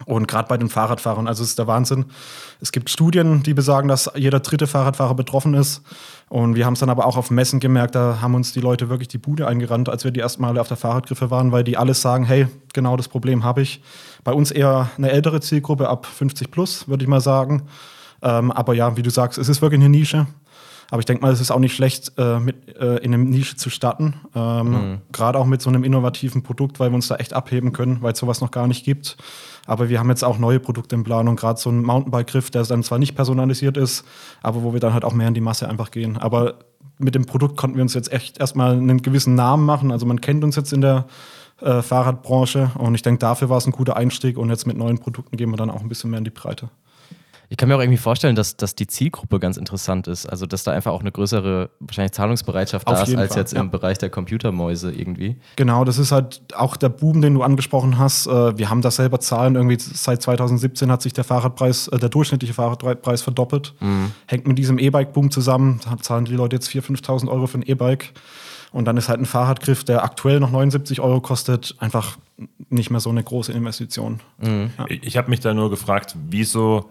Und 0.04 0.26
gerade 0.26 0.48
bei 0.48 0.56
den 0.56 0.68
Fahrradfahrern, 0.68 1.28
also 1.28 1.42
es 1.42 1.50
ist 1.50 1.58
der 1.58 1.66
Wahnsinn. 1.66 2.06
Es 2.60 2.72
gibt 2.72 2.90
Studien, 2.90 3.42
die 3.42 3.54
besagen, 3.54 3.88
dass 3.88 4.10
jeder 4.14 4.40
dritte 4.40 4.66
Fahrradfahrer 4.66 5.14
betroffen 5.14 5.54
ist. 5.54 5.82
Und 6.28 6.54
wir 6.54 6.66
haben 6.66 6.72
es 6.72 6.80
dann 6.80 6.90
aber 6.90 7.06
auch 7.06 7.16
auf 7.16 7.30
Messen 7.30 7.60
gemerkt, 7.60 7.94
da 7.94 8.18
haben 8.20 8.34
uns 8.34 8.52
die 8.52 8.60
Leute 8.60 8.88
wirklich 8.88 9.08
die 9.08 9.18
Bude 9.18 9.46
eingerannt, 9.46 9.88
als 9.88 10.04
wir 10.04 10.10
die 10.10 10.20
ersten 10.20 10.42
Male 10.42 10.60
auf 10.60 10.68
der 10.68 10.76
Fahrradgriffe 10.76 11.30
waren, 11.30 11.52
weil 11.52 11.62
die 11.62 11.76
alles 11.76 12.00
sagen, 12.02 12.24
hey, 12.24 12.48
genau 12.72 12.96
das 12.96 13.08
Problem 13.08 13.44
habe 13.44 13.62
ich. 13.62 13.82
Bei 14.24 14.32
uns 14.32 14.50
eher 14.50 14.90
eine 14.96 15.10
ältere 15.10 15.40
Zielgruppe 15.40 15.88
ab 15.88 16.06
50 16.06 16.50
plus, 16.50 16.88
würde 16.88 17.04
ich 17.04 17.08
mal 17.08 17.20
sagen. 17.20 17.62
Ähm, 18.22 18.50
aber 18.50 18.74
ja, 18.74 18.96
wie 18.96 19.02
du 19.02 19.10
sagst, 19.10 19.38
es 19.38 19.48
ist 19.48 19.62
wirklich 19.62 19.80
eine 19.80 19.88
Nische. 19.88 20.26
Aber 20.92 21.00
ich 21.00 21.06
denke 21.06 21.22
mal, 21.22 21.32
es 21.32 21.40
ist 21.40 21.50
auch 21.50 21.58
nicht 21.58 21.74
schlecht, 21.74 22.12
äh, 22.18 22.38
mit, 22.38 22.76
äh, 22.76 22.96
in 22.98 23.14
einer 23.14 23.24
Nische 23.24 23.56
zu 23.56 23.70
starten. 23.70 24.12
Ähm, 24.34 24.70
mhm. 24.70 24.98
Gerade 25.10 25.38
auch 25.38 25.46
mit 25.46 25.62
so 25.62 25.70
einem 25.70 25.84
innovativen 25.84 26.42
Produkt, 26.42 26.80
weil 26.80 26.90
wir 26.90 26.96
uns 26.96 27.08
da 27.08 27.16
echt 27.16 27.32
abheben 27.32 27.72
können, 27.72 28.02
weil 28.02 28.12
es 28.12 28.18
sowas 28.18 28.42
noch 28.42 28.50
gar 28.50 28.66
nicht 28.66 28.84
gibt. 28.84 29.16
Aber 29.64 29.88
wir 29.88 29.98
haben 29.98 30.10
jetzt 30.10 30.22
auch 30.22 30.36
neue 30.36 30.60
Produkte 30.60 30.94
in 30.94 31.02
Planung, 31.02 31.36
gerade 31.36 31.58
so 31.58 31.70
ein 31.70 31.82
Mountainbike-Griff, 31.82 32.50
der 32.50 32.64
dann 32.64 32.82
zwar 32.82 32.98
nicht 32.98 33.14
personalisiert 33.14 33.78
ist, 33.78 34.04
aber 34.42 34.62
wo 34.64 34.74
wir 34.74 34.80
dann 34.80 34.92
halt 34.92 35.06
auch 35.06 35.14
mehr 35.14 35.28
in 35.28 35.32
die 35.32 35.40
Masse 35.40 35.66
einfach 35.66 35.92
gehen. 35.92 36.18
Aber 36.18 36.56
mit 36.98 37.14
dem 37.14 37.24
Produkt 37.24 37.56
konnten 37.56 37.76
wir 37.76 37.82
uns 37.82 37.94
jetzt 37.94 38.12
echt 38.12 38.38
erstmal 38.38 38.72
einen 38.72 39.00
gewissen 39.00 39.34
Namen 39.34 39.64
machen. 39.64 39.92
Also 39.92 40.04
man 40.04 40.20
kennt 40.20 40.44
uns 40.44 40.56
jetzt 40.56 40.74
in 40.74 40.82
der 40.82 41.06
äh, 41.62 41.80
Fahrradbranche 41.80 42.70
und 42.76 42.94
ich 42.94 43.00
denke, 43.00 43.18
dafür 43.18 43.48
war 43.48 43.56
es 43.56 43.64
ein 43.64 43.72
guter 43.72 43.96
Einstieg 43.96 44.36
und 44.36 44.50
jetzt 44.50 44.66
mit 44.66 44.76
neuen 44.76 44.98
Produkten 44.98 45.38
gehen 45.38 45.48
wir 45.48 45.56
dann 45.56 45.70
auch 45.70 45.80
ein 45.80 45.88
bisschen 45.88 46.10
mehr 46.10 46.18
in 46.18 46.24
die 46.24 46.30
Breite. 46.30 46.68
Ich 47.52 47.58
kann 47.58 47.68
mir 47.68 47.76
auch 47.76 47.80
irgendwie 47.80 47.98
vorstellen, 47.98 48.34
dass, 48.34 48.56
dass 48.56 48.76
die 48.76 48.86
Zielgruppe 48.86 49.38
ganz 49.38 49.58
interessant 49.58 50.06
ist. 50.06 50.24
Also, 50.24 50.46
dass 50.46 50.64
da 50.64 50.72
einfach 50.72 50.90
auch 50.90 51.02
eine 51.02 51.12
größere 51.12 51.68
wahrscheinlich 51.80 52.12
Zahlungsbereitschaft 52.12 52.86
Auf 52.86 52.94
da 52.94 53.02
ist, 53.02 53.14
als 53.14 53.34
Fall, 53.34 53.42
jetzt 53.42 53.52
ja. 53.52 53.60
im 53.60 53.70
Bereich 53.70 53.98
der 53.98 54.08
Computermäuse 54.08 54.90
irgendwie. 54.90 55.36
Genau, 55.56 55.84
das 55.84 55.98
ist 55.98 56.12
halt 56.12 56.40
auch 56.56 56.78
der 56.78 56.88
Boom, 56.88 57.20
den 57.20 57.34
du 57.34 57.42
angesprochen 57.42 57.98
hast. 57.98 58.26
Äh, 58.26 58.56
wir 58.56 58.70
haben 58.70 58.80
da 58.80 58.90
selber 58.90 59.20
Zahlen. 59.20 59.56
Irgendwie 59.56 59.76
seit 59.78 60.22
2017 60.22 60.90
hat 60.90 61.02
sich 61.02 61.12
der 61.12 61.24
Fahrradpreis, 61.24 61.88
äh, 61.88 61.98
der 61.98 62.08
durchschnittliche 62.08 62.54
Fahrradpreis 62.54 63.20
verdoppelt. 63.20 63.74
Mhm. 63.80 64.12
Hängt 64.24 64.48
mit 64.48 64.56
diesem 64.56 64.78
E-Bike-Boom 64.78 65.30
zusammen. 65.30 65.78
Da 65.84 65.98
zahlen 65.98 66.24
die 66.24 66.32
Leute 66.32 66.56
jetzt 66.56 66.70
4.000, 66.70 67.04
5.000 67.04 67.28
Euro 67.28 67.46
für 67.46 67.58
ein 67.58 67.62
E-Bike. 67.66 68.14
Und 68.70 68.86
dann 68.86 68.96
ist 68.96 69.10
halt 69.10 69.20
ein 69.20 69.26
Fahrradgriff, 69.26 69.84
der 69.84 70.04
aktuell 70.04 70.40
noch 70.40 70.50
79 70.50 71.02
Euro 71.02 71.20
kostet, 71.20 71.74
einfach 71.80 72.16
nicht 72.70 72.90
mehr 72.90 73.00
so 73.00 73.10
eine 73.10 73.22
große 73.22 73.52
Investition. 73.52 74.20
Mhm. 74.38 74.70
Ja. 74.78 74.86
Ich 74.88 75.18
habe 75.18 75.28
mich 75.28 75.40
da 75.40 75.52
nur 75.52 75.68
gefragt, 75.68 76.16
wieso 76.30 76.88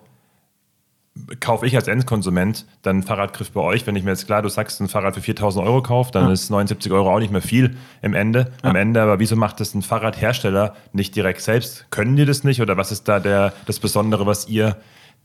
kaufe 1.40 1.66
ich 1.66 1.76
als 1.76 1.88
Endkonsument 1.88 2.66
dann 2.82 2.98
einen 2.98 3.04
Fahrradgriff 3.04 3.52
bei 3.52 3.62
euch, 3.62 3.86
wenn 3.86 3.96
ich 3.96 4.04
mir 4.04 4.12
jetzt 4.12 4.28
klar, 4.28 4.42
du 4.42 4.50
sagst, 4.50 4.80
ein 4.80 4.88
Fahrrad 4.88 5.16
für 5.16 5.22
4000 5.22 5.66
Euro 5.66 5.82
kauft, 5.82 6.16
dann 6.16 6.28
ja. 6.28 6.32
ist 6.32 6.50
79 6.50 6.92
Euro 6.92 7.14
auch 7.14 7.20
nicht 7.20 7.32
mehr 7.32 7.42
viel 7.42 7.76
im 8.02 8.14
Ende. 8.14 8.52
Ja. 8.64 8.70
Am 8.70 8.76
Ende, 8.76 9.02
aber 9.02 9.20
wieso 9.20 9.36
macht 9.36 9.60
das 9.60 9.74
ein 9.74 9.82
Fahrradhersteller 9.82 10.76
nicht 10.94 11.16
direkt 11.16 11.42
selbst? 11.42 11.86
Können 11.90 12.16
die 12.16 12.26
das 12.26 12.44
nicht 12.44 12.62
oder 12.62 12.78
was 12.78 12.92
ist 12.92 13.08
da 13.08 13.20
der, 13.20 13.54
das 13.66 13.80
Besondere, 13.80 14.26
was 14.26 14.48
ihr 14.48 14.78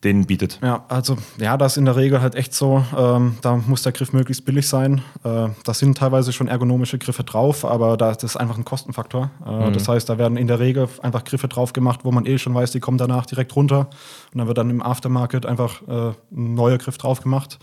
denen 0.04 0.26
bietet. 0.26 0.58
Ja, 0.62 0.84
also 0.88 1.16
ja, 1.38 1.56
das 1.56 1.72
ist 1.72 1.78
in 1.78 1.86
der 1.86 1.96
Regel 1.96 2.20
halt 2.20 2.34
echt 2.34 2.54
so. 2.54 2.84
Ähm, 2.96 3.38
da 3.40 3.56
muss 3.56 3.82
der 3.82 3.92
Griff 3.92 4.12
möglichst 4.12 4.44
billig 4.44 4.68
sein. 4.68 5.00
Äh, 5.24 5.48
da 5.64 5.74
sind 5.74 5.96
teilweise 5.98 6.32
schon 6.32 6.48
ergonomische 6.48 6.98
Griffe 6.98 7.24
drauf, 7.24 7.64
aber 7.64 7.96
da, 7.96 8.12
das 8.12 8.22
ist 8.22 8.36
einfach 8.36 8.58
ein 8.58 8.64
Kostenfaktor. 8.64 9.30
Äh, 9.44 9.68
mhm. 9.68 9.72
Das 9.72 9.88
heißt, 9.88 10.08
da 10.08 10.18
werden 10.18 10.36
in 10.36 10.46
der 10.46 10.60
Regel 10.60 10.88
einfach 11.02 11.24
Griffe 11.24 11.48
drauf 11.48 11.72
gemacht, 11.72 12.00
wo 12.04 12.12
man 12.12 12.26
eh 12.26 12.38
schon 12.38 12.54
weiß, 12.54 12.72
die 12.72 12.80
kommen 12.80 12.98
danach 12.98 13.26
direkt 13.26 13.56
runter. 13.56 13.88
Und 14.32 14.38
dann 14.38 14.46
wird 14.46 14.58
dann 14.58 14.70
im 14.70 14.82
Aftermarket 14.82 15.46
einfach 15.46 15.82
äh, 15.88 16.12
ein 16.30 16.54
neuer 16.54 16.78
Griff 16.78 16.98
drauf 16.98 17.22
gemacht. 17.22 17.58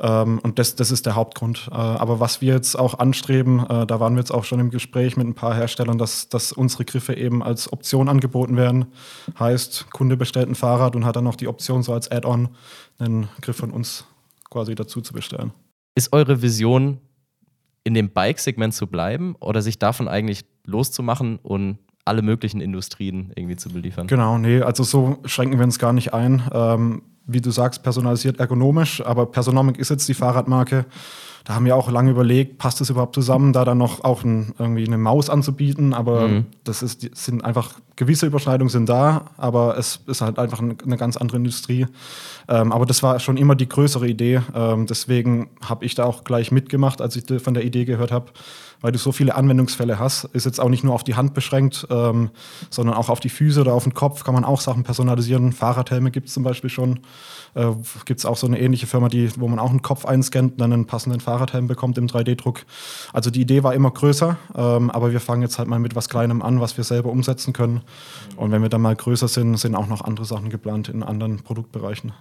Ähm, 0.00 0.38
und 0.42 0.58
das, 0.58 0.76
das 0.76 0.90
ist 0.90 1.06
der 1.06 1.14
Hauptgrund. 1.14 1.68
Äh, 1.70 1.74
aber 1.74 2.20
was 2.20 2.40
wir 2.40 2.54
jetzt 2.54 2.78
auch 2.78 2.98
anstreben, 2.98 3.60
äh, 3.68 3.86
da 3.86 4.00
waren 4.00 4.14
wir 4.14 4.20
jetzt 4.20 4.32
auch 4.32 4.44
schon 4.44 4.60
im 4.60 4.70
Gespräch 4.70 5.16
mit 5.16 5.26
ein 5.26 5.34
paar 5.34 5.54
Herstellern, 5.54 5.98
dass, 5.98 6.28
dass 6.28 6.52
unsere 6.52 6.84
Griffe 6.84 7.14
eben 7.14 7.42
als 7.42 7.72
Option 7.72 8.08
angeboten 8.08 8.56
werden. 8.56 8.86
Heißt, 9.38 9.90
Kunde 9.90 10.16
bestellt 10.16 10.48
ein 10.48 10.54
Fahrrad 10.54 10.94
und 10.96 11.04
hat 11.04 11.16
dann 11.16 11.24
noch 11.24 11.36
die 11.36 11.48
Option, 11.48 11.82
so 11.82 11.92
als 11.92 12.10
Add-on 12.10 12.48
einen 12.98 13.28
Griff 13.40 13.56
von 13.56 13.70
uns 13.70 14.04
quasi 14.50 14.74
dazu 14.74 15.00
zu 15.00 15.12
bestellen. 15.12 15.52
Ist 15.94 16.12
eure 16.12 16.42
Vision, 16.42 17.00
in 17.84 17.94
dem 17.94 18.10
Bike-Segment 18.10 18.74
zu 18.74 18.86
bleiben 18.86 19.34
oder 19.40 19.62
sich 19.62 19.78
davon 19.78 20.08
eigentlich 20.08 20.44
loszumachen 20.64 21.38
und 21.38 21.78
alle 22.04 22.22
möglichen 22.22 22.60
Industrien 22.60 23.32
irgendwie 23.34 23.56
zu 23.56 23.70
beliefern? 23.70 24.06
Genau, 24.06 24.38
nee, 24.38 24.60
also 24.60 24.82
so 24.82 25.18
schränken 25.24 25.58
wir 25.58 25.64
uns 25.64 25.78
gar 25.78 25.92
nicht 25.92 26.12
ein. 26.12 26.42
Ähm, 26.52 27.02
wie 27.28 27.40
du 27.40 27.50
sagst, 27.50 27.82
personalisiert 27.82 28.40
ergonomisch, 28.40 29.04
aber 29.04 29.26
Personomic 29.26 29.78
ist 29.78 29.90
jetzt 29.90 30.08
die 30.08 30.14
Fahrradmarke. 30.14 30.86
Da 31.44 31.54
haben 31.54 31.64
wir 31.64 31.76
auch 31.76 31.90
lange 31.90 32.10
überlegt, 32.10 32.58
passt 32.58 32.80
das 32.80 32.90
überhaupt 32.90 33.14
zusammen, 33.14 33.52
da 33.52 33.64
dann 33.64 33.78
noch 33.78 34.02
auch 34.02 34.24
ein, 34.24 34.54
irgendwie 34.58 34.86
eine 34.86 34.98
Maus 34.98 35.30
anzubieten, 35.30 35.94
aber 35.94 36.28
mhm. 36.28 36.46
das 36.64 36.82
ist, 36.82 37.08
sind 37.16 37.44
einfach 37.44 37.74
gewisse 37.98 38.26
Überschneidungen 38.26 38.70
sind 38.70 38.88
da, 38.88 39.32
aber 39.36 39.76
es 39.76 40.00
ist 40.06 40.20
halt 40.20 40.38
einfach 40.38 40.60
eine 40.60 40.96
ganz 40.96 41.16
andere 41.16 41.36
Industrie. 41.36 41.86
Ähm, 42.48 42.72
aber 42.72 42.86
das 42.86 43.02
war 43.02 43.18
schon 43.18 43.36
immer 43.36 43.56
die 43.56 43.68
größere 43.68 44.06
Idee. 44.06 44.40
Ähm, 44.54 44.86
deswegen 44.86 45.50
habe 45.62 45.84
ich 45.84 45.96
da 45.96 46.04
auch 46.04 46.22
gleich 46.22 46.52
mitgemacht, 46.52 47.02
als 47.02 47.16
ich 47.16 47.42
von 47.42 47.54
der 47.54 47.64
Idee 47.64 47.84
gehört 47.84 48.12
habe, 48.12 48.26
weil 48.80 48.92
du 48.92 48.98
so 48.98 49.10
viele 49.10 49.34
Anwendungsfälle 49.34 49.98
hast. 49.98 50.24
Ist 50.26 50.46
jetzt 50.46 50.60
auch 50.60 50.68
nicht 50.68 50.84
nur 50.84 50.94
auf 50.94 51.02
die 51.02 51.16
Hand 51.16 51.34
beschränkt, 51.34 51.88
ähm, 51.90 52.30
sondern 52.70 52.94
auch 52.94 53.08
auf 53.08 53.18
die 53.18 53.28
Füße 53.28 53.60
oder 53.60 53.74
auf 53.74 53.82
den 53.82 53.94
Kopf 53.94 54.22
kann 54.22 54.32
man 54.32 54.44
auch 54.44 54.60
Sachen 54.60 54.84
personalisieren. 54.84 55.52
Fahrradhelme 55.52 56.12
gibt 56.12 56.28
es 56.28 56.34
zum 56.34 56.44
Beispiel 56.44 56.70
schon. 56.70 57.00
Äh, 57.54 57.66
gibt 58.04 58.20
es 58.20 58.26
auch 58.26 58.36
so 58.36 58.46
eine 58.46 58.60
ähnliche 58.60 58.86
Firma, 58.86 59.08
die, 59.08 59.28
wo 59.40 59.48
man 59.48 59.58
auch 59.58 59.70
einen 59.70 59.82
Kopf 59.82 60.06
einscannt 60.06 60.52
und 60.52 60.60
dann 60.60 60.72
einen 60.72 60.86
passenden 60.86 61.20
Fahrradhelm 61.20 61.66
bekommt 61.66 61.98
im 61.98 62.06
3D-Druck. 62.06 62.64
Also 63.12 63.30
die 63.30 63.40
Idee 63.40 63.64
war 63.64 63.74
immer 63.74 63.90
größer, 63.90 64.36
ähm, 64.54 64.90
aber 64.90 65.12
wir 65.12 65.20
fangen 65.20 65.42
jetzt 65.42 65.58
halt 65.58 65.68
mal 65.68 65.80
mit 65.80 65.96
was 65.96 66.08
Kleinem 66.08 66.42
an, 66.42 66.60
was 66.60 66.76
wir 66.76 66.84
selber 66.84 67.10
umsetzen 67.10 67.52
können. 67.52 67.82
Und 68.36 68.52
wenn 68.52 68.62
wir 68.62 68.68
dann 68.68 68.82
mal 68.82 68.96
größer 68.96 69.28
sind, 69.28 69.56
sind 69.56 69.74
auch 69.74 69.86
noch 69.86 70.02
andere 70.02 70.24
Sachen 70.26 70.50
geplant 70.50 70.88
in 70.88 71.02
anderen 71.02 71.42
Produktbereichen. 71.42 72.12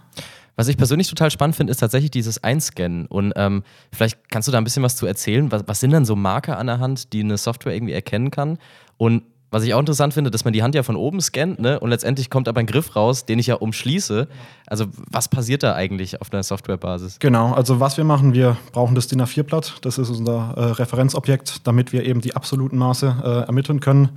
Was 0.55 0.67
ich 0.67 0.77
persönlich 0.77 1.07
total 1.07 1.29
spannend 1.29 1.55
finde, 1.55 1.71
ist 1.71 1.77
tatsächlich 1.77 2.09
dieses 2.09 2.43
Einscannen. 2.43 3.05
Und 3.05 3.31
ähm, 3.35 3.63
vielleicht 3.93 4.29
kannst 4.29 4.47
du 4.47 4.51
da 4.51 4.57
ein 4.57 4.63
bisschen 4.63 4.81
was 4.81 4.95
zu 4.95 5.05
erzählen. 5.05 5.51
Was, 5.51 5.63
was 5.67 5.79
sind 5.79 5.91
dann 5.91 6.03
so 6.03 6.15
Marker 6.15 6.57
an 6.57 6.65
der 6.65 6.79
Hand, 6.79 7.13
die 7.13 7.19
eine 7.19 7.37
Software 7.37 7.75
irgendwie 7.75 7.93
erkennen 7.93 8.31
kann? 8.31 8.57
Und 8.97 9.21
was 9.49 9.63
ich 9.63 9.73
auch 9.73 9.79
interessant 9.79 10.13
finde, 10.13 10.29
dass 10.29 10.43
man 10.43 10.53
die 10.53 10.61
Hand 10.61 10.75
ja 10.75 10.83
von 10.83 10.97
oben 10.97 11.21
scannt, 11.21 11.59
ne? 11.59 11.79
Und 11.79 11.89
letztendlich 11.89 12.29
kommt 12.29 12.49
aber 12.49 12.59
ein 12.59 12.65
Griff 12.65 12.95
raus, 12.95 13.25
den 13.25 13.39
ich 13.39 13.47
ja 13.47 13.55
umschließe. 13.55 14.27
Also, 14.65 14.87
was 15.09 15.29
passiert 15.29 15.63
da 15.63 15.73
eigentlich 15.73 16.19
auf 16.19 16.33
einer 16.33 16.43
Softwarebasis? 16.43 17.19
Genau, 17.19 17.53
also 17.53 17.79
was 17.79 17.95
wir 17.95 18.03
machen, 18.03 18.33
wir 18.33 18.57
brauchen 18.73 18.93
das 18.95 19.07
DIN 19.07 19.21
A4-Blatt, 19.21 19.77
das 19.81 19.97
ist 19.97 20.09
unser 20.09 20.53
äh, 20.57 20.63
Referenzobjekt, 20.71 21.65
damit 21.65 21.93
wir 21.93 22.05
eben 22.05 22.19
die 22.19 22.35
absoluten 22.35 22.77
Maße 22.77 23.15
äh, 23.23 23.29
ermitteln 23.47 23.79
können. 23.79 24.09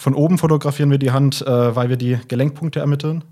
Von 0.00 0.14
oben 0.14 0.38
fotografieren 0.38 0.90
wir 0.90 0.96
die 0.96 1.10
Hand, 1.10 1.42
äh, 1.42 1.76
weil 1.76 1.90
wir 1.90 1.98
die 1.98 2.18
Gelenkpunkte 2.26 2.80
ermitteln. 2.80 3.22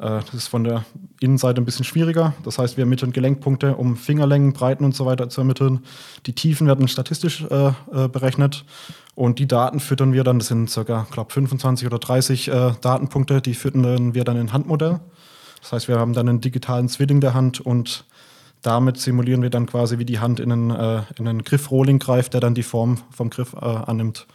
Äh, 0.00 0.18
das 0.26 0.34
ist 0.34 0.48
von 0.48 0.64
der 0.64 0.84
Innenseite 1.20 1.62
ein 1.62 1.64
bisschen 1.64 1.84
schwieriger. 1.84 2.34
Das 2.42 2.58
heißt, 2.58 2.76
wir 2.76 2.82
ermitteln 2.82 3.12
Gelenkpunkte, 3.12 3.76
um 3.76 3.96
Fingerlängen, 3.96 4.52
Breiten 4.52 4.84
und 4.84 4.92
so 4.92 5.06
weiter 5.06 5.28
zu 5.28 5.42
ermitteln. 5.42 5.84
Die 6.26 6.32
Tiefen 6.32 6.66
werden 6.66 6.88
statistisch 6.88 7.44
äh, 7.48 7.68
äh, 7.68 8.08
berechnet. 8.08 8.64
Und 9.14 9.38
die 9.38 9.46
Daten 9.46 9.78
füttern 9.78 10.12
wir 10.12 10.24
dann, 10.24 10.40
das 10.40 10.48
sind 10.48 10.68
ca. 10.74 11.06
25 11.28 11.86
oder 11.86 12.00
30 12.00 12.48
äh, 12.48 12.72
Datenpunkte, 12.80 13.40
die 13.40 13.54
füttern 13.54 14.12
wir 14.12 14.24
dann 14.24 14.36
in 14.36 14.52
Handmodell. 14.52 14.98
Das 15.62 15.70
heißt, 15.70 15.86
wir 15.86 16.00
haben 16.00 16.12
dann 16.12 16.28
einen 16.28 16.40
digitalen 16.40 16.88
Zwilling 16.88 17.20
der 17.20 17.34
Hand 17.34 17.60
und 17.60 18.04
damit 18.62 18.98
simulieren 18.98 19.42
wir 19.42 19.50
dann 19.50 19.66
quasi, 19.66 19.98
wie 19.98 20.04
die 20.04 20.18
Hand 20.18 20.40
in 20.40 20.52
einen, 20.52 20.70
äh, 20.70 21.02
in 21.18 21.26
einen 21.26 21.42
Griffrohling 21.42 21.98
greift, 21.98 22.34
der 22.34 22.40
dann 22.40 22.54
die 22.54 22.62
Form 22.62 22.98
vom 23.10 23.30
Griff 23.30 23.54
äh, 23.54 23.64
annimmt 23.64 24.26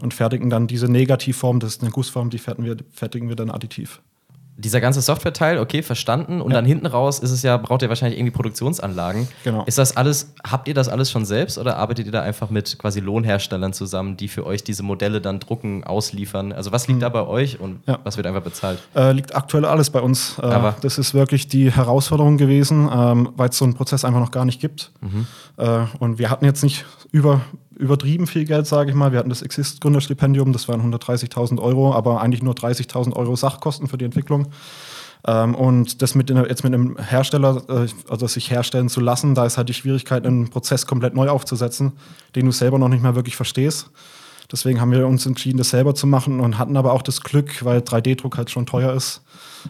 und 0.00 0.14
fertigen 0.14 0.50
dann 0.50 0.66
diese 0.66 0.88
Negativform, 0.88 1.60
das 1.60 1.76
ist 1.76 1.82
eine 1.82 1.90
Gussform, 1.90 2.30
die 2.30 2.38
fertigen 2.38 2.64
wir, 2.66 2.76
fertigen 2.92 3.28
wir 3.28 3.36
dann 3.36 3.50
additiv 3.50 4.00
dieser 4.56 4.80
ganze 4.80 5.00
Software-Teil, 5.00 5.58
okay, 5.58 5.82
verstanden. 5.82 6.40
Und 6.40 6.52
ja. 6.52 6.58
dann 6.58 6.64
hinten 6.64 6.86
raus 6.86 7.18
ist 7.18 7.32
es 7.32 7.42
ja, 7.42 7.56
braucht 7.56 7.82
ihr 7.82 7.88
wahrscheinlich 7.88 8.18
irgendwie 8.18 8.34
Produktionsanlagen. 8.34 9.28
Genau. 9.42 9.64
Ist 9.66 9.78
das 9.78 9.96
alles, 9.96 10.32
habt 10.48 10.68
ihr 10.68 10.74
das 10.74 10.88
alles 10.88 11.10
schon 11.10 11.24
selbst 11.24 11.58
oder 11.58 11.76
arbeitet 11.76 12.06
ihr 12.06 12.12
da 12.12 12.22
einfach 12.22 12.50
mit 12.50 12.78
quasi 12.78 13.00
Lohnherstellern 13.00 13.72
zusammen, 13.72 14.16
die 14.16 14.28
für 14.28 14.46
euch 14.46 14.62
diese 14.62 14.84
Modelle 14.84 15.20
dann 15.20 15.40
drucken, 15.40 15.82
ausliefern? 15.82 16.52
Also 16.52 16.70
was 16.70 16.86
liegt 16.86 16.98
mhm. 16.98 17.02
da 17.02 17.08
bei 17.08 17.26
euch 17.26 17.58
und 17.58 17.80
ja. 17.86 17.98
was 18.04 18.16
wird 18.16 18.26
einfach 18.26 18.42
bezahlt? 18.42 18.78
Äh, 18.94 19.12
liegt 19.12 19.34
aktuell 19.34 19.64
alles 19.64 19.90
bei 19.90 20.00
uns. 20.00 20.38
Äh, 20.38 20.42
Aber 20.42 20.76
das 20.80 20.98
ist 20.98 21.14
wirklich 21.14 21.48
die 21.48 21.72
Herausforderung 21.72 22.36
gewesen, 22.36 22.88
ähm, 22.92 23.30
weil 23.36 23.48
es 23.48 23.58
so 23.58 23.64
einen 23.64 23.74
Prozess 23.74 24.04
einfach 24.04 24.20
noch 24.20 24.30
gar 24.30 24.44
nicht 24.44 24.60
gibt. 24.60 24.92
Mhm. 25.00 25.26
Äh, 25.56 25.80
und 25.98 26.18
wir 26.18 26.30
hatten 26.30 26.44
jetzt 26.44 26.62
nicht 26.62 26.84
über 27.10 27.40
übertrieben 27.76 28.26
viel 28.26 28.44
Geld, 28.44 28.66
sage 28.66 28.90
ich 28.90 28.96
mal. 28.96 29.12
Wir 29.12 29.18
hatten 29.18 29.28
das 29.28 29.42
Exist-Gründerstipendium, 29.42 30.52
das 30.52 30.68
waren 30.68 30.80
130.000 30.80 31.60
Euro, 31.60 31.94
aber 31.94 32.20
eigentlich 32.20 32.42
nur 32.42 32.54
30.000 32.54 33.14
Euro 33.14 33.36
Sachkosten 33.36 33.88
für 33.88 33.98
die 33.98 34.04
Entwicklung. 34.04 34.48
Ähm, 35.26 35.54
und 35.54 36.02
das 36.02 36.14
mit 36.14 36.30
jetzt 36.30 36.64
mit 36.64 36.74
einem 36.74 36.98
Hersteller, 36.98 37.62
äh, 37.68 37.86
also 38.08 38.26
sich 38.26 38.50
herstellen 38.50 38.88
zu 38.88 39.00
lassen, 39.00 39.34
da 39.34 39.46
ist 39.46 39.56
halt 39.56 39.68
die 39.68 39.74
Schwierigkeit, 39.74 40.26
einen 40.26 40.50
Prozess 40.50 40.86
komplett 40.86 41.14
neu 41.14 41.28
aufzusetzen, 41.28 41.92
den 42.34 42.46
du 42.46 42.52
selber 42.52 42.78
noch 42.78 42.88
nicht 42.88 43.02
mehr 43.02 43.14
wirklich 43.14 43.36
verstehst. 43.36 43.90
Deswegen 44.50 44.80
haben 44.80 44.92
wir 44.92 45.06
uns 45.06 45.26
entschieden, 45.26 45.58
das 45.58 45.70
selber 45.70 45.94
zu 45.94 46.06
machen 46.06 46.40
und 46.40 46.58
hatten 46.58 46.76
aber 46.76 46.92
auch 46.92 47.02
das 47.02 47.22
Glück, 47.22 47.64
weil 47.64 47.78
3D-Druck 47.78 48.36
halt 48.36 48.50
schon 48.50 48.66
teuer 48.66 48.92
ist, 48.92 49.22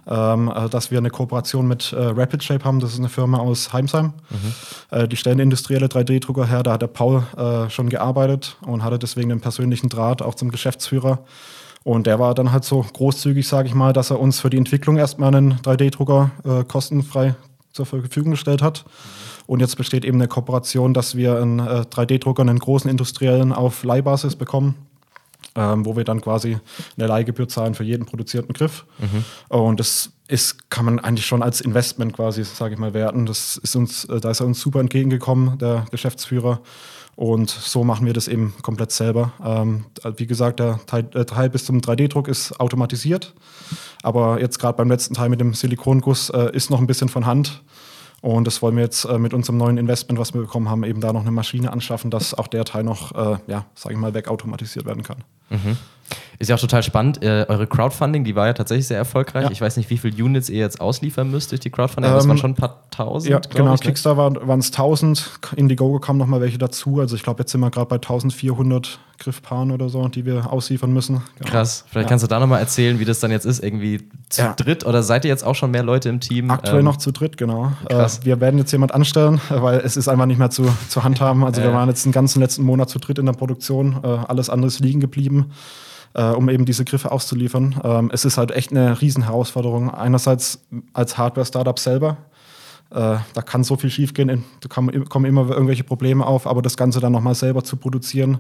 ähm, 0.07 0.53
äh, 0.55 0.69
dass 0.69 0.91
wir 0.91 0.99
eine 0.99 1.11
Kooperation 1.11 1.67
mit 1.67 1.93
äh, 1.93 1.97
Rapid 1.97 2.43
Shape 2.43 2.65
haben. 2.65 2.81
Das 2.81 2.93
ist 2.93 2.99
eine 2.99 3.09
Firma 3.09 3.39
aus 3.39 3.73
Heimsheim. 3.73 4.13
Mhm. 4.31 4.97
Äh, 4.99 5.09
die 5.09 5.17
stellen 5.17 5.39
industrielle 5.39 5.87
3D-Drucker 5.87 6.47
her. 6.47 6.63
Da 6.63 6.73
hat 6.73 6.83
der 6.83 6.89
Paul 6.89 7.23
äh, 7.37 7.71
schon 7.71 7.89
gearbeitet 7.89 8.57
und 8.67 8.83
hatte 8.83 8.99
deswegen 8.99 9.31
einen 9.31 9.41
persönlichen 9.41 9.89
Draht 9.89 10.23
auch 10.23 10.35
zum 10.35 10.51
Geschäftsführer. 10.51 11.21
Und 11.85 12.07
der 12.07 12.19
war 12.19 12.35
dann 12.35 12.51
halt 12.51 12.65
so 12.65 12.81
großzügig, 12.81 13.47
sage 13.47 13.69
ich 13.69 13.75
mal, 13.75 13.93
dass 13.93 14.11
er 14.11 14.19
uns 14.19 14.41
für 14.41 14.49
die 14.49 14.57
Entwicklung 14.57 14.97
erstmal 14.97 15.35
einen 15.35 15.59
3D-Drucker 15.59 16.31
äh, 16.45 16.65
kostenfrei 16.65 17.35
zur 17.75 17.85
Verfügung 17.85 18.31
gestellt 18.31 18.63
hat. 18.63 18.87
Und 19.47 19.61
jetzt 19.61 19.77
besteht 19.77 20.07
eben 20.07 20.17
eine 20.17 20.29
Kooperation, 20.29 20.95
dass 20.95 21.17
wir 21.17 21.37
einen 21.37 21.59
äh, 21.59 21.85
3D-Drucker, 21.91 22.41
einen 22.41 22.59
großen 22.59 22.91
industriellen 22.91 23.53
auf 23.53 23.85
Leihbasis 23.85 24.37
bekommen 24.37 24.75
ähm, 25.57 25.85
wo 25.85 25.97
wir 25.97 26.05
dann 26.05 26.21
quasi 26.21 26.59
eine 26.97 27.07
Leihgebühr 27.07 27.49
zahlen 27.49 27.75
für 27.75 27.85
jeden 27.85 28.07
produzierten 28.07 28.53
Griff. 28.53 28.85
Mhm. 28.99 29.25
Und 29.49 29.81
das 29.81 30.11
ist, 30.29 30.71
kann 30.71 30.85
man 30.85 30.99
eigentlich 30.99 31.27
schon 31.27 31.43
als 31.43 31.61
Investment 31.61 32.15
quasi, 32.15 32.45
sage 32.45 32.75
ich 32.75 32.81
mal, 32.81 32.95
werten. 32.95 33.27
Das 33.27 33.57
ist 33.59 33.77
uns, 33.77 34.05
äh, 34.07 34.21
da 34.21 34.31
ist 34.31 34.41
er 34.41 34.47
uns 34.47 34.61
super 34.61 34.81
entgegengekommen, 34.81 35.59
der 35.59 35.87
Geschäftsführer. 35.91 36.61
Und 37.17 37.49
so 37.51 37.85
machen 37.85 38.07
wir 38.07 38.13
das 38.13 38.29
eben 38.29 38.55
komplett 38.63 38.91
selber. 38.91 39.33
Ähm, 39.45 39.87
wie 40.17 40.27
gesagt, 40.27 40.61
der 40.61 40.81
Teil, 40.87 41.05
der 41.05 41.27
Teil 41.27 41.51
bis 41.51 41.65
zum 41.65 41.81
3D-Druck 41.81 42.29
ist 42.29 42.59
automatisiert. 42.59 43.35
Aber 44.03 44.41
jetzt 44.41 44.59
gerade 44.59 44.77
beim 44.77 44.91
letzten 44.91 45.15
Teil 45.15 45.29
mit 45.29 45.41
dem 45.41 45.55
Silikonguss 45.55 46.31
äh, 46.31 46.51
ist 46.53 46.71
noch 46.71 46.81
ein 46.81 46.87
bisschen 46.87 47.09
von 47.09 47.27
Hand. 47.27 47.63
Und 48.21 48.47
das 48.47 48.63
wollen 48.63 48.77
wir 48.77 48.83
jetzt 48.83 49.05
äh, 49.05 49.19
mit 49.19 49.35
unserem 49.35 49.59
neuen 49.59 49.77
Investment, 49.77 50.19
was 50.19 50.33
wir 50.33 50.41
bekommen 50.41 50.71
haben, 50.71 50.83
eben 50.83 51.01
da 51.01 51.13
noch 51.13 51.21
eine 51.21 51.31
Maschine 51.31 51.71
anschaffen, 51.71 52.11
dass 52.11 52.33
auch 52.33 52.47
der 52.47 52.65
Teil 52.65 52.83
noch, 52.83 53.13
äh, 53.13 53.37
ja, 53.47 53.67
sage 53.75 53.95
ich 53.95 54.01
mal, 54.01 54.15
wegautomatisiert 54.15 54.87
werden 54.87 55.03
kann. 55.03 55.19
Mhm. 55.51 55.77
Ist 56.39 56.49
ja 56.49 56.57
auch 56.57 56.61
total 56.61 56.83
spannend. 56.83 57.23
Äh, 57.23 57.47
eure 57.49 57.67
Crowdfunding, 57.67 58.25
die 58.25 58.35
war 58.35 58.47
ja 58.47 58.53
tatsächlich 58.53 58.87
sehr 58.87 58.99
erfolgreich. 58.99 59.45
Ja. 59.45 59.51
Ich 59.51 59.61
weiß 59.61 59.77
nicht, 59.77 59.89
wie 59.91 59.99
viele 59.99 60.23
Units 60.23 60.49
ihr 60.49 60.59
jetzt 60.59 60.81
ausliefern 60.81 61.31
müsst 61.31 61.53
durch 61.53 61.61
die 61.61 61.71
Crowdfunding. 61.71 62.11
Ähm, 62.11 62.17
das 62.17 62.29
waren 62.29 62.39
schon 62.39 62.51
ein 62.53 62.57
paar 62.57 62.83
tausend. 62.91 63.31
Ja, 63.31 63.39
genau. 63.39 63.75
Ich, 63.75 63.81
ne? 63.81 63.87
Kickstarter 63.87 64.47
waren 64.47 64.59
es 64.59 64.71
tausend. 64.71 65.31
Indiegogo 65.57 66.01
kamen 66.01 66.19
noch 66.19 66.27
mal 66.27 66.41
welche 66.41 66.59
dazu. 66.59 67.01
Also 67.01 67.15
ich 67.17 67.23
glaube, 67.23 67.43
jetzt 67.43 67.53
sind 67.53 67.61
wir 67.61 67.71
gerade 67.71 67.87
bei 67.87 67.97
1400 67.97 68.99
Griffpaaren 69.19 69.71
oder 69.71 69.89
so, 69.89 70.07
die 70.09 70.27
wir 70.27 70.53
ausliefern 70.53 70.93
müssen. 70.93 71.23
Genau. 71.39 71.51
Krass. 71.51 71.85
Vielleicht 71.89 72.07
ja. 72.07 72.09
kannst 72.11 72.25
du 72.25 72.29
da 72.29 72.41
noch 72.41 72.49
mal 72.49 72.59
erzählen, 72.59 72.99
wie 72.99 73.05
das 73.05 73.21
dann 73.21 73.31
jetzt 73.31 73.47
ist. 73.47 73.63
Irgendwie 73.63 74.09
zu 74.29 74.43
ja. 74.43 74.55
dritt 74.55 74.85
oder 74.85 75.03
seid 75.03 75.25
ihr 75.25 75.29
jetzt 75.29 75.45
auch 75.45 75.55
schon 75.55 75.71
mehr 75.71 75.85
Leute 75.85 76.09
im 76.09 76.19
Team? 76.19 76.51
Aktuell 76.51 76.81
ähm, 76.81 76.85
noch 76.85 76.97
zu 76.97 77.13
dritt, 77.13 77.37
genau. 77.37 77.73
Krass. 77.89 78.19
Äh, 78.19 78.25
wir 78.25 78.41
werden 78.41 78.59
jetzt 78.59 78.73
jemand 78.73 78.93
anstellen, 78.93 79.41
weil 79.49 79.81
es 79.81 79.97
ist 79.97 80.09
einfach 80.09 80.27
nicht 80.27 80.39
mehr 80.39 80.51
zu, 80.51 80.67
zu 80.89 81.05
handhaben. 81.05 81.45
Also 81.45 81.63
wir 81.63 81.73
waren 81.73 81.89
jetzt 81.89 82.05
den 82.05 82.13
ganzen 82.13 82.41
letzten 82.41 82.65
Monat 82.65 82.91
zu 82.91 82.99
dritt 82.99 83.19
in 83.19 83.27
der 83.27 83.35
Produktion. 83.35 84.01
Äh, 84.03 84.07
alles 84.09 84.51
andere 84.51 84.67
ist 84.67 84.81
liegen 84.81 85.01
geblieben 85.01 85.34
äh, 86.15 86.31
um 86.31 86.49
eben 86.49 86.65
diese 86.65 86.85
Griffe 86.85 87.13
auszuliefern. 87.13 87.81
Ähm, 87.85 88.11
es 88.13 88.25
ist 88.25 88.39
halt 88.39 88.53
echt 88.53 88.71
eine 88.71 89.01
Riesenherausforderung. 89.01 89.91
Einerseits 89.91 90.61
als 90.93 91.19
Hardware-Startup 91.19 91.79
selber. 91.79 92.17
Äh, 92.91 93.17
da 93.35 93.43
kann 93.45 93.65
so 93.65 93.77
viel 93.77 93.91
schiefgehen, 93.91 94.45
da 94.61 94.69
kommen 94.69 95.25
immer 95.25 95.51
irgendwelche 95.51 95.85
Probleme 95.85 96.25
auf, 96.25 96.47
aber 96.47 96.63
das 96.63 96.77
Ganze 96.77 97.01
dann 97.01 97.13
nochmal 97.13 97.35
selber 97.35 97.65
zu 97.65 97.77
produzieren, 97.77 98.39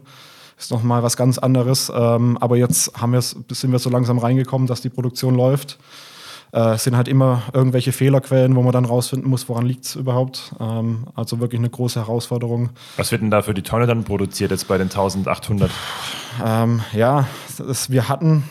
ist 0.57 0.71
nochmal 0.71 1.03
was 1.03 1.17
ganz 1.17 1.39
anderes. 1.39 1.91
Ähm, 1.95 2.39
aber 2.39 2.57
jetzt 2.57 2.93
haben 3.01 3.13
sind 3.21 3.73
wir 3.73 3.79
so 3.81 3.91
langsam 3.91 4.19
reingekommen, 4.19 4.69
dass 4.69 4.81
die 4.81 4.91
Produktion 4.91 5.35
läuft. 5.35 5.79
Äh, 6.55 6.75
es 6.75 6.85
sind 6.85 6.97
halt 6.97 7.09
immer 7.09 7.43
irgendwelche 7.53 7.91
Fehlerquellen, 7.91 8.55
wo 8.55 8.63
man 8.63 8.73
dann 8.73 8.85
rausfinden 8.85 9.29
muss, 9.29 9.49
woran 9.49 9.67
liegt 9.67 9.87
es 9.87 9.97
überhaupt. 9.97 10.55
Ähm, 10.61 11.09
also 11.15 11.41
wirklich 11.41 11.59
eine 11.59 11.69
große 11.69 11.99
Herausforderung. 11.99 12.71
Was 12.97 13.11
wird 13.11 13.23
denn 13.23 13.31
da 13.31 13.43
für 13.43 13.55
die 13.55 13.63
Tonne 13.63 13.87
dann 13.87 14.05
produziert 14.05 14.53
jetzt 14.53 14.69
bei 14.69 14.79
den 14.79 14.87
1800? 14.87 15.71
Ähm, 16.45 16.81
ja, 16.93 17.27
das, 17.59 17.91
wir 17.91 18.09
hatten 18.09 18.45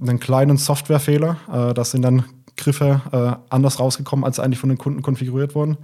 einen 0.00 0.20
kleinen 0.20 0.56
Softwarefehler. 0.56 1.36
Äh, 1.52 1.74
das 1.74 1.90
sind 1.90 2.02
dann 2.02 2.24
Griffe 2.56 3.00
äh, 3.10 3.52
anders 3.52 3.80
rausgekommen, 3.80 4.24
als 4.24 4.38
eigentlich 4.38 4.60
von 4.60 4.68
den 4.68 4.78
Kunden 4.78 5.02
konfiguriert 5.02 5.56
wurden. 5.56 5.78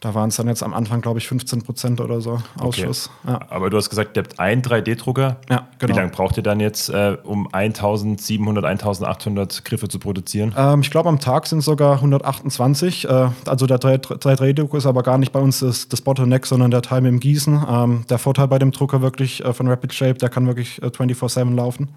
Da 0.00 0.14
waren 0.14 0.28
es 0.28 0.36
dann 0.36 0.46
jetzt 0.46 0.62
am 0.62 0.74
Anfang, 0.74 1.00
glaube 1.00 1.18
ich, 1.18 1.26
15 1.26 1.62
Prozent 1.62 2.00
oder 2.00 2.20
so 2.20 2.40
Ausschuss. 2.56 3.10
Okay. 3.24 3.32
Ja. 3.32 3.40
Aber 3.50 3.68
du 3.68 3.76
hast 3.76 3.90
gesagt, 3.90 4.16
ihr 4.16 4.22
habt 4.22 4.38
einen 4.38 4.62
3D-Drucker. 4.62 5.38
Ja, 5.50 5.66
genau. 5.80 5.92
Wie 5.92 5.98
lange 5.98 6.12
braucht 6.12 6.36
ihr 6.36 6.44
dann 6.44 6.60
jetzt, 6.60 6.88
äh, 6.88 7.16
um 7.24 7.48
1700, 7.52 8.64
1800 8.64 9.64
Griffe 9.64 9.88
zu 9.88 9.98
produzieren? 9.98 10.54
Ähm, 10.56 10.82
ich 10.82 10.92
glaube, 10.92 11.08
am 11.08 11.18
Tag 11.18 11.48
sind 11.48 11.58
es 11.58 11.64
sogar 11.64 11.94
128. 11.94 13.08
Äh, 13.08 13.30
also 13.46 13.66
der 13.66 13.80
3D-Drucker 13.80 14.78
ist 14.78 14.86
aber 14.86 15.02
gar 15.02 15.18
nicht 15.18 15.32
bei 15.32 15.40
uns 15.40 15.58
das, 15.58 15.88
das 15.88 16.00
Bottleneck, 16.00 16.46
sondern 16.46 16.70
der 16.70 16.82
Teil 16.82 17.00
mit 17.00 17.10
dem 17.10 17.18
Gießen. 17.18 17.64
Ähm, 17.68 18.04
der 18.08 18.18
Vorteil 18.18 18.46
bei 18.46 18.60
dem 18.60 18.70
Drucker 18.70 19.02
wirklich 19.02 19.44
äh, 19.44 19.52
von 19.52 19.66
Rapid 19.66 19.92
Shape, 19.92 20.14
der 20.14 20.28
kann 20.28 20.46
wirklich 20.46 20.80
24-7 20.80 21.50
äh, 21.50 21.54
laufen. 21.56 21.88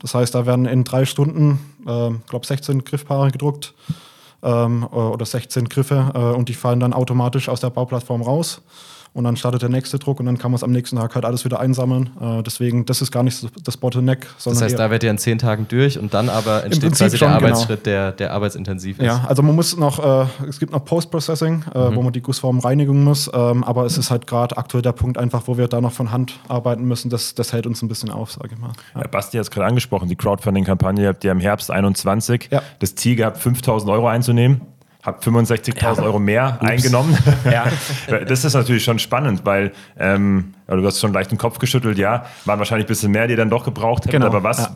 Das 0.00 0.14
heißt, 0.14 0.32
da 0.32 0.46
werden 0.46 0.66
in 0.66 0.84
drei 0.84 1.04
Stunden, 1.06 1.58
äh, 1.86 2.10
glaube 2.28 2.46
16 2.46 2.84
Griffpaare 2.84 3.32
gedruckt 3.32 3.74
ähm, 4.42 4.84
oder 4.84 5.24
16 5.24 5.68
Griffe 5.68 6.12
äh, 6.14 6.18
und 6.18 6.48
die 6.48 6.54
fallen 6.54 6.80
dann 6.80 6.92
automatisch 6.92 7.48
aus 7.48 7.60
der 7.60 7.70
Bauplattform 7.70 8.22
raus 8.22 8.62
und 9.14 9.24
dann 9.24 9.36
startet 9.36 9.62
der 9.62 9.68
nächste 9.68 9.98
Druck 9.98 10.20
und 10.20 10.26
dann 10.26 10.38
kann 10.38 10.50
man 10.50 10.56
es 10.56 10.64
am 10.64 10.70
nächsten 10.70 10.96
Tag 10.96 11.14
halt 11.14 11.24
alles 11.24 11.44
wieder 11.44 11.60
einsammeln. 11.60 12.10
Äh, 12.20 12.42
deswegen, 12.42 12.86
das 12.86 13.02
ist 13.02 13.10
gar 13.10 13.22
nicht 13.22 13.46
das 13.66 13.76
Bottleneck. 13.76 14.26
das 14.42 14.62
heißt, 14.62 14.78
da 14.78 14.90
wird 14.90 15.02
ihr 15.02 15.10
in 15.10 15.18
zehn 15.18 15.38
Tagen 15.38 15.66
durch 15.68 15.98
und 15.98 16.14
dann 16.14 16.28
aber 16.28 16.64
entsteht 16.64 16.92
quasi 16.92 17.18
der 17.18 17.28
genau. 17.28 17.38
Arbeitsschritt, 17.38 17.84
genau. 17.84 17.96
der, 17.96 18.12
der 18.12 18.32
arbeitsintensiv 18.32 18.98
ist. 18.98 19.04
Ja, 19.04 19.24
also 19.28 19.42
man 19.42 19.54
muss 19.54 19.76
noch, 19.76 19.98
äh, 19.98 20.26
es 20.48 20.58
gibt 20.58 20.72
noch 20.72 20.84
Post-Processing, 20.84 21.64
äh, 21.74 21.90
mhm. 21.90 21.96
wo 21.96 22.02
man 22.02 22.12
die 22.12 22.22
Gussform 22.22 22.58
reinigen 22.58 23.04
muss, 23.04 23.30
ähm, 23.32 23.64
aber 23.64 23.84
es 23.84 23.98
ist 23.98 24.10
halt 24.10 24.26
gerade 24.26 24.56
aktuell 24.56 24.82
der 24.82 24.92
Punkt 24.92 25.18
einfach, 25.18 25.42
wo 25.46 25.58
wir 25.58 25.68
da 25.68 25.80
noch 25.80 25.92
von 25.92 26.10
Hand 26.10 26.40
arbeiten 26.48 26.84
müssen. 26.84 27.10
Das, 27.10 27.34
das 27.34 27.52
hält 27.52 27.66
uns 27.66 27.82
ein 27.82 27.88
bisschen 27.88 28.10
auf, 28.10 28.32
sage 28.32 28.50
ich 28.54 28.58
mal. 28.58 28.72
Ja. 28.94 29.02
Ja, 29.02 29.08
Basti 29.08 29.36
hat 29.36 29.42
es 29.42 29.50
gerade 29.50 29.66
angesprochen, 29.66 30.08
die 30.08 30.16
Crowdfunding-Kampagne 30.16 31.08
habt 31.08 31.22
ihr 31.24 31.32
im 31.32 31.40
Herbst 31.40 31.70
21 31.70 32.48
ja. 32.50 32.62
das 32.78 32.94
Ziel 32.94 33.16
gehabt, 33.16 33.38
5000 33.38 33.90
Euro 33.90 34.08
einzunehmen 34.08 34.62
habe 35.02 35.20
65.000 35.20 35.80
ja. 35.80 36.02
Euro 36.02 36.18
mehr 36.18 36.58
Ups. 36.60 36.70
eingenommen. 36.70 37.18
Ja. 37.44 37.66
das 38.24 38.44
ist 38.44 38.54
natürlich 38.54 38.84
schon 38.84 38.98
spannend, 38.98 39.44
weil 39.44 39.72
ähm, 39.98 40.54
du 40.66 40.84
hast 40.86 41.00
schon 41.00 41.12
leicht 41.12 41.30
den 41.30 41.38
Kopf 41.38 41.58
geschüttelt, 41.58 41.98
ja, 41.98 42.24
waren 42.44 42.58
wahrscheinlich 42.58 42.86
ein 42.86 42.88
bisschen 42.88 43.10
mehr, 43.10 43.26
die 43.26 43.32
ihr 43.32 43.36
dann 43.36 43.50
doch 43.50 43.64
gebraucht 43.64 44.04
hätten, 44.04 44.12
genau. 44.12 44.26
aber 44.26 44.42
was? 44.42 44.58
Ja. 44.58 44.74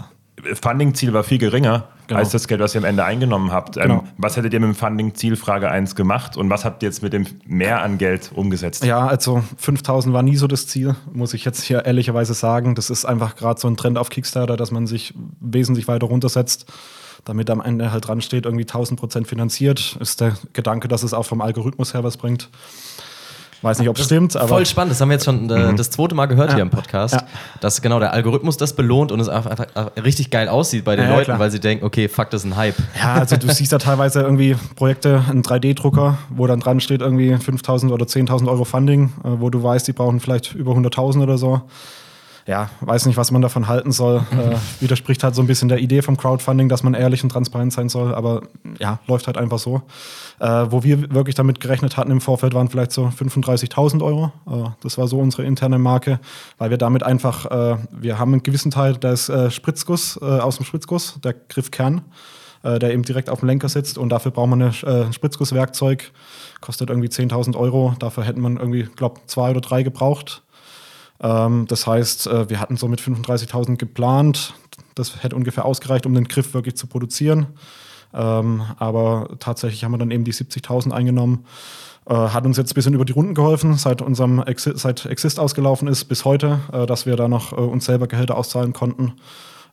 Funding-Ziel 0.61 1.13
war 1.13 1.25
viel 1.25 1.39
geringer 1.39 1.89
genau. 2.07 2.21
als 2.21 2.31
das 2.31 2.47
Geld, 2.47 2.61
was 2.61 2.75
ihr 2.75 2.81
am 2.81 2.85
Ende 2.85 3.05
eingenommen 3.05 3.53
habt. 3.53 3.77
Ähm, 3.77 3.83
genau. 3.83 4.05
was 4.19 4.37
hättet 4.37 4.53
ihr 4.53 4.61
mit 4.61 4.69
dem 4.69 4.75
Funding-Ziel 4.75 5.37
Frage 5.37 5.71
1 5.71 5.95
gemacht 5.95 6.37
und 6.37 6.51
was 6.51 6.65
habt 6.65 6.83
ihr 6.83 6.89
jetzt 6.89 7.03
mit 7.03 7.13
dem 7.13 7.27
mehr 7.47 7.83
an 7.83 7.99
Geld 7.99 8.33
umgesetzt? 8.35 8.85
Ja, 8.85 9.07
also 9.07 9.43
5000 9.57 10.13
war 10.15 10.23
nie 10.23 10.37
so 10.37 10.47
das 10.47 10.67
Ziel, 10.67 10.95
muss 11.13 11.35
ich 11.35 11.45
jetzt 11.45 11.63
hier 11.63 11.87
ehrlicherweise 11.87 12.35
sagen. 12.35 12.75
Das 12.75 12.91
ist 12.91 13.05
einfach 13.05 13.37
gerade 13.37 13.61
so 13.61 13.69
ein 13.69 13.77
Trend 13.77 13.97
auf 13.97 14.11
Kickstarter, 14.11 14.57
dass 14.57 14.71
man 14.71 14.87
sich 14.87 15.15
wesentlich 15.41 15.89
weiter 15.89 16.07
runtersetzt 16.07 16.71
damit 17.27 17.51
am 17.51 17.61
Ende 17.61 17.93
halt 17.93 18.09
dran 18.09 18.23
steht, 18.23 18.47
irgendwie 18.47 18.65
1000 18.65 18.99
Prozent 18.99 19.29
finanziert, 19.29 19.97
ist 20.01 20.21
der 20.23 20.35
Gedanke, 20.55 20.89
dass 20.89 21.03
es 21.03 21.13
auch 21.13 21.25
vom 21.25 21.43
Algorithmus 21.43 21.93
her 21.93 22.03
was 22.03 22.17
bringt. 22.17 22.49
Weiß 23.63 23.79
nicht, 23.79 23.89
ob 23.89 23.99
es 23.99 24.05
stimmt, 24.05 24.37
aber. 24.37 24.49
Voll 24.49 24.67
spannend, 24.67 24.93
das 24.93 25.01
haben 25.01 25.09
wir 25.09 25.15
jetzt 25.15 25.25
schon 25.25 25.51
äh, 25.51 25.73
mhm. 25.73 25.77
das 25.77 25.91
zweite 25.91 26.15
Mal 26.15 26.27
gehört 26.27 26.51
ja. 26.51 26.57
hier 26.57 26.63
im 26.63 26.71
Podcast, 26.71 27.15
ja. 27.15 27.23
dass 27.61 27.81
genau 27.81 27.99
der 27.99 28.13
Algorithmus 28.13 28.59
das 28.59 28.75
belohnt 28.75 29.13
und 29.13 29.19
es 29.19 29.29
einfach, 29.29 29.67
richtig 29.97 30.31
geil 30.31 30.49
aussieht 30.49 30.85
bei 30.85 30.95
den 30.95 31.07
ja, 31.09 31.17
Leuten, 31.17 31.39
weil 31.39 31.51
sie 31.51 31.59
denken, 31.59 31.85
okay, 31.85 32.09
fuck, 32.09 32.31
das 32.31 32.45
ist 32.45 32.51
ein 32.51 32.57
Hype. 32.57 32.77
Ja, 32.97 33.15
also 33.15 33.37
du 33.37 33.49
siehst 33.53 33.73
ja 33.73 33.79
teilweise 33.79 34.21
irgendwie 34.21 34.57
Projekte, 34.77 35.25
einen 35.29 35.43
3D-Drucker, 35.43 36.19
wo 36.29 36.47
dann 36.47 36.61
dran 36.61 36.81
steht 36.81 37.01
irgendwie 37.01 37.35
5000 37.37 37.91
oder 37.91 38.05
10.000 38.05 38.47
Euro 38.47 38.65
Funding, 38.65 39.13
äh, 39.25 39.29
wo 39.41 39.49
du 39.49 39.63
weißt, 39.63 39.89
die 39.89 39.93
brauchen 39.93 40.21
vielleicht 40.21 40.55
über 40.55 40.73
100.000 40.73 41.23
oder 41.23 41.39
so 41.39 41.63
ja, 42.47 42.71
weiß 42.81 43.07
nicht, 43.07 43.17
was 43.17 43.33
man 43.33 43.43
davon 43.43 43.69
halten 43.69 43.93
soll. 43.93 44.25
Äh, 44.37 44.57
widerspricht 44.81 45.25
halt 45.25 45.35
so 45.35 45.41
ein 45.41 45.47
bisschen 45.47 45.69
der 45.69 45.79
Idee 45.79 46.03
vom 46.03 46.19
Crowdfunding, 46.19 46.69
dass 46.69 46.83
man 46.83 46.93
ehrlich 46.93 47.23
und 47.23 47.31
transparent 47.31 47.73
sein 47.73 47.89
soll, 47.89 48.15
aber 48.15 48.43
ja, 48.79 48.99
läuft 49.07 49.27
halt 49.27 49.39
einfach 49.39 49.59
so. 49.59 49.83
Äh, 50.39 50.67
wo 50.69 50.83
wir 50.83 51.15
wirklich 51.15 51.35
damit 51.35 51.59
gerechnet 51.59 51.97
hatten 51.97 52.11
im 52.11 52.21
Vorfeld, 52.21 52.53
waren 52.53 52.69
vielleicht 52.69 52.93
so 52.93 53.07
35.000 53.07 54.05
Euro. 54.05 54.33
Äh, 54.47 54.69
das 54.83 54.99
war 54.99 55.09
so 55.09 55.19
unsere 55.19 55.45
interne 55.45 55.79
Marke, 55.79 56.21
weil 56.59 56.69
wir 56.69 56.77
damit 56.77 57.03
einfach, 57.03 57.47
äh, 57.47 57.79
wir 57.91 58.19
haben 58.19 58.35
einen 58.35 58.43
gewissen 58.43 58.71
Teil, 58.71 58.99
der 58.99 59.13
ist 59.13 59.31
äh, 59.31 59.51
Spritzguss, 59.51 60.19
äh, 60.21 60.25
aus 60.25 60.57
dem 60.57 60.67
Spritzguss, 60.67 61.19
der 61.25 61.35
Griffkern 61.35 62.03
der 62.65 62.93
eben 62.93 63.05
direkt 63.05 63.31
auf 63.31 63.41
dem 63.41 63.49
Lenker 63.49 63.69
sitzt 63.69 63.97
und 63.97 64.09
dafür 64.09 64.33
braucht 64.33 64.49
man 64.49 64.61
ein 64.61 64.71
äh, 64.71 65.13
Spritzgusswerkzeug, 65.13 66.11
kostet 66.61 66.91
irgendwie 66.91 67.07
10.000 67.09 67.57
Euro, 67.57 67.95
dafür 68.01 68.25
hätten 68.25 68.41
man 68.41 68.57
irgendwie, 68.57 68.83
glaube 68.97 69.21
zwei 69.27 69.51
oder 69.51 69.61
drei 69.61 69.85
gebraucht. 69.85 70.43
Ähm, 71.21 71.67
das 71.69 71.87
heißt, 71.87 72.27
äh, 72.27 72.51
wir 72.51 72.61
hatten 72.61 72.77
so 72.77 72.89
mit 72.89 73.01
35.000 73.01 73.77
geplant. 73.77 74.55
Das 74.95 75.23
hätte 75.23 75.37
ungefähr 75.37 75.65
ausgereicht, 75.65 76.07
um 76.07 76.15
den 76.15 76.29
Griff 76.29 76.55
wirklich 76.55 76.77
zu 76.77 76.87
produzieren. 76.87 77.47
Ähm, 78.15 78.63
aber 78.79 79.37
tatsächlich 79.39 79.85
haben 79.85 79.93
wir 79.93 79.99
dann 79.99 80.11
eben 80.11 80.25
die 80.25 80.33
70.000 80.33 80.93
eingenommen. 80.93 81.45
Äh, 82.09 82.15
hat 82.15 82.47
uns 82.47 82.57
jetzt 82.57 82.73
ein 82.73 82.75
bisschen 82.75 82.95
über 82.95 83.05
die 83.05 83.13
Runden 83.13 83.35
geholfen, 83.35 83.75
seit 83.75 84.01
unserem 84.01 84.43
Exi 84.43 84.73
seit 84.77 85.07
Exist 85.07 85.41
ausgelaufen 85.41 85.89
ist 85.89 86.05
bis 86.05 86.25
heute, 86.25 86.61
äh, 86.73 86.87
dass 86.87 87.05
wir 87.05 87.17
da 87.17 87.29
noch 87.29 87.53
uns 87.53 87.85
selber 87.85 88.07
Gehälter 88.07 88.37
auszahlen 88.37 88.73
konnten. 88.73 89.15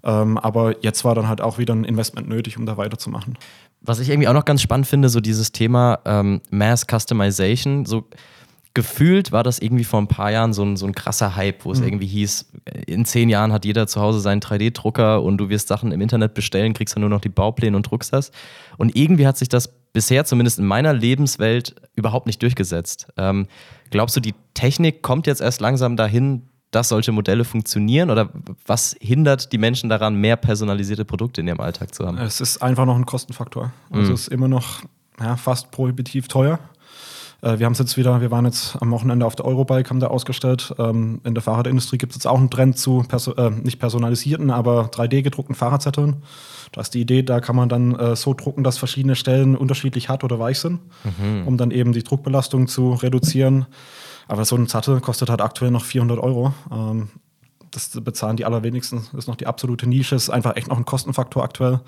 Ähm, 0.04 0.38
aber 0.38 0.84
jetzt 0.84 1.06
war 1.06 1.16
dann 1.16 1.30
halt 1.30 1.42
auch 1.42 1.58
wieder 1.58 1.74
ein 1.74 1.86
Investment 1.86 2.28
nötig, 2.28 2.58
um 2.58 2.66
da 2.66 2.76
weiterzumachen. 2.76 3.38
Was 3.82 4.00
ich 4.00 4.10
irgendwie 4.10 4.28
auch 4.28 4.34
noch 4.34 4.46
ganz 4.46 4.62
spannend 4.62 4.88
finde, 4.88 5.10
so 5.10 5.22
dieses 5.22 5.52
Thema 5.52 6.00
ähm, 6.06 6.42
Mass 6.50 6.86
Customization, 6.90 7.86
so 7.86 8.06
gefühlt 8.74 9.32
war 9.32 9.44
das 9.44 9.60
irgendwie 9.60 9.84
vor 9.84 10.02
ein 10.02 10.08
paar 10.08 10.32
Jahren 10.32 10.54
so 10.54 10.64
ein, 10.64 10.78
so 10.78 10.86
ein 10.86 10.96
krasser 10.96 11.36
Hype, 11.36 11.64
wo 11.64 11.72
es 11.72 11.80
mhm. 11.80 11.88
irgendwie 11.88 12.08
hieß, 12.08 12.52
in 12.88 13.06
zehn 13.06 13.30
Jahren 13.30 13.54
hat 13.54 13.66
jeder 13.66 13.86
zu 13.86 14.02
Hause 14.02 14.20
seinen 14.20 14.42
3D-Drucker 14.42 15.22
und 15.22 15.38
du 15.38 15.50
wirst 15.50 15.68
Sachen 15.68 15.92
im 15.92 16.02
Internet 16.02 16.34
bestellen, 16.34 16.74
kriegst 16.74 16.96
dann 16.96 17.02
nur 17.02 17.10
noch 17.10 17.22
die 17.22 17.30
Baupläne 17.30 17.78
und 17.78 17.84
druckst 17.84 18.14
das. 18.14 18.32
Und 18.78 18.96
irgendwie 18.96 19.28
hat 19.28 19.38
sich 19.38 19.50
das 19.50 19.68
bisher, 19.94 20.26
zumindest 20.26 20.58
in 20.58 20.66
meiner 20.66 20.92
Lebenswelt, 20.92 21.76
überhaupt 21.96 22.26
nicht 22.26 22.42
durchgesetzt. 22.42 23.08
Ähm, 23.16 23.48
glaubst 23.92 24.16
du, 24.16 24.20
die 24.20 24.34
Technik 24.56 25.04
kommt 25.04 25.28
jetzt 25.28 25.42
erst 25.42 25.62
langsam 25.62 25.96
dahin, 25.96 26.50
dass 26.72 26.90
solche 26.90 27.12
Modelle 27.12 27.46
funktionieren? 27.46 28.10
Oder 28.10 28.30
was 28.66 28.96
hindert 29.00 29.52
die 29.52 29.60
Menschen 29.60 29.90
daran, 29.90 30.16
mehr 30.16 30.36
personalisierte 30.36 31.06
Produkte 31.06 31.42
in 31.42 31.48
ihrem 31.48 31.60
Alltag 31.60 31.94
zu 31.94 32.08
haben? 32.08 32.18
Es 32.18 32.42
ist 32.42 32.64
einfach 32.64 32.86
noch 32.86 32.96
ein 32.96 33.06
Kostenfaktor. 33.06 33.72
Also 33.92 34.10
mhm. 34.10 34.16
es 34.16 34.22
ist 34.22 34.28
immer 34.30 34.48
noch 34.48 34.82
ja, 35.20 35.36
fast 35.36 35.70
prohibitiv 35.70 36.28
teuer. 36.28 36.60
Äh, 37.44 37.60
wir 37.60 37.66
haben 37.66 37.74
es 37.74 37.80
jetzt 37.80 37.98
wieder, 37.98 38.22
wir 38.22 38.32
waren 38.32 38.46
jetzt 38.46 38.82
am 38.82 38.92
Wochenende 38.92 39.26
auf 39.26 39.36
der 39.36 39.46
Eurobike, 39.46 39.90
haben 39.90 40.00
da 40.00 40.08
ausgestellt. 40.08 40.74
Ähm, 40.80 41.22
in 41.24 41.36
der 41.36 41.44
Fahrradindustrie 41.44 41.98
gibt 41.98 42.14
es 42.14 42.18
jetzt 42.18 42.28
auch 42.28 42.38
einen 42.38 42.50
Trend 42.50 42.78
zu 42.78 43.04
perso 43.08 43.34
äh, 43.34 43.52
nicht 43.52 43.80
personalisierten, 43.80 44.50
aber 44.50 44.90
3D-gedruckten 44.92 45.56
Fahrradzetteln. 45.56 46.24
Da 46.72 46.82
ist 46.82 46.94
die 46.94 47.02
Idee, 47.02 47.22
da 47.22 47.40
kann 47.40 47.56
man 47.56 47.70
dann 47.70 47.96
äh, 47.96 48.16
so 48.16 48.34
drucken, 48.34 48.64
dass 48.64 48.78
verschiedene 48.78 49.16
Stellen 49.16 49.56
unterschiedlich 49.56 50.10
hart 50.10 50.24
oder 50.24 50.40
weich 50.40 50.60
sind, 50.60 50.80
mhm. 51.04 51.46
um 51.46 51.58
dann 51.58 51.72
eben 51.72 51.92
die 51.92 52.04
Druckbelastung 52.04 52.68
zu 52.68 52.94
reduzieren. 52.94 53.68
Aber 54.28 54.46
so 54.46 54.56
ein 54.56 54.68
Zettel 54.68 55.02
kostet 55.02 55.30
halt 55.30 55.42
aktuell 55.42 55.70
noch 55.70 55.84
400 55.84 56.18
Euro. 56.20 56.54
Ähm, 56.72 57.10
das 57.72 57.90
bezahlen 57.90 58.38
die 58.38 58.46
allerwenigsten. 58.46 59.08
Das 59.12 59.26
ist 59.26 59.28
noch 59.28 59.36
die 59.36 59.48
absolute 59.48 59.88
Nische. 59.88 60.16
Das 60.16 60.24
ist 60.24 60.30
einfach 60.30 60.56
echt 60.56 60.68
noch 60.68 60.78
ein 60.78 60.86
Kostenfaktor 60.86 61.44
aktuell. 61.44 61.82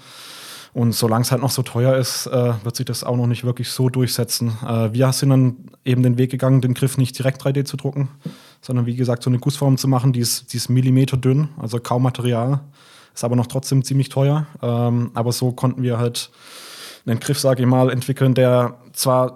Und 0.75 0.91
solange 0.91 1.21
es 1.21 1.31
halt 1.31 1.41
noch 1.41 1.51
so 1.51 1.61
teuer 1.61 1.95
ist, 1.95 2.27
äh, 2.27 2.53
wird 2.65 2.75
sich 2.75 2.85
das 2.85 3.05
auch 3.05 3.15
noch 3.15 3.27
nicht 3.27 3.45
wirklich 3.45 3.69
so 3.69 3.87
durchsetzen. 3.87 4.57
Äh, 4.67 4.91
wir 4.91 5.09
sind 5.13 5.29
dann 5.29 5.55
eben 5.85 6.03
den 6.03 6.17
Weg 6.17 6.31
gegangen, 6.31 6.59
den 6.59 6.73
Griff 6.73 6.97
nicht 6.97 7.17
direkt 7.17 7.41
3D 7.41 7.63
zu 7.63 7.77
drucken, 7.77 8.09
sondern 8.59 8.85
wie 8.85 8.97
gesagt 8.97 9.23
so 9.23 9.29
eine 9.29 9.39
Gussform 9.39 9.77
zu 9.77 9.87
machen, 9.87 10.11
die 10.11 10.19
ist, 10.19 10.51
die 10.51 10.57
ist 10.57 10.67
millimeterdünn, 10.67 11.47
also 11.57 11.79
kaum 11.79 12.03
Material, 12.03 12.59
ist 13.13 13.23
aber 13.23 13.37
noch 13.37 13.47
trotzdem 13.47 13.85
ziemlich 13.85 14.09
teuer. 14.09 14.47
Ähm, 14.61 15.11
aber 15.13 15.31
so 15.31 15.53
konnten 15.53 15.81
wir 15.81 15.97
halt 15.97 16.29
einen 17.05 17.21
Griff, 17.21 17.39
sage 17.39 17.63
ich 17.63 17.69
mal, 17.69 17.89
entwickeln, 17.89 18.33
der 18.33 18.77
zwar 18.95 19.35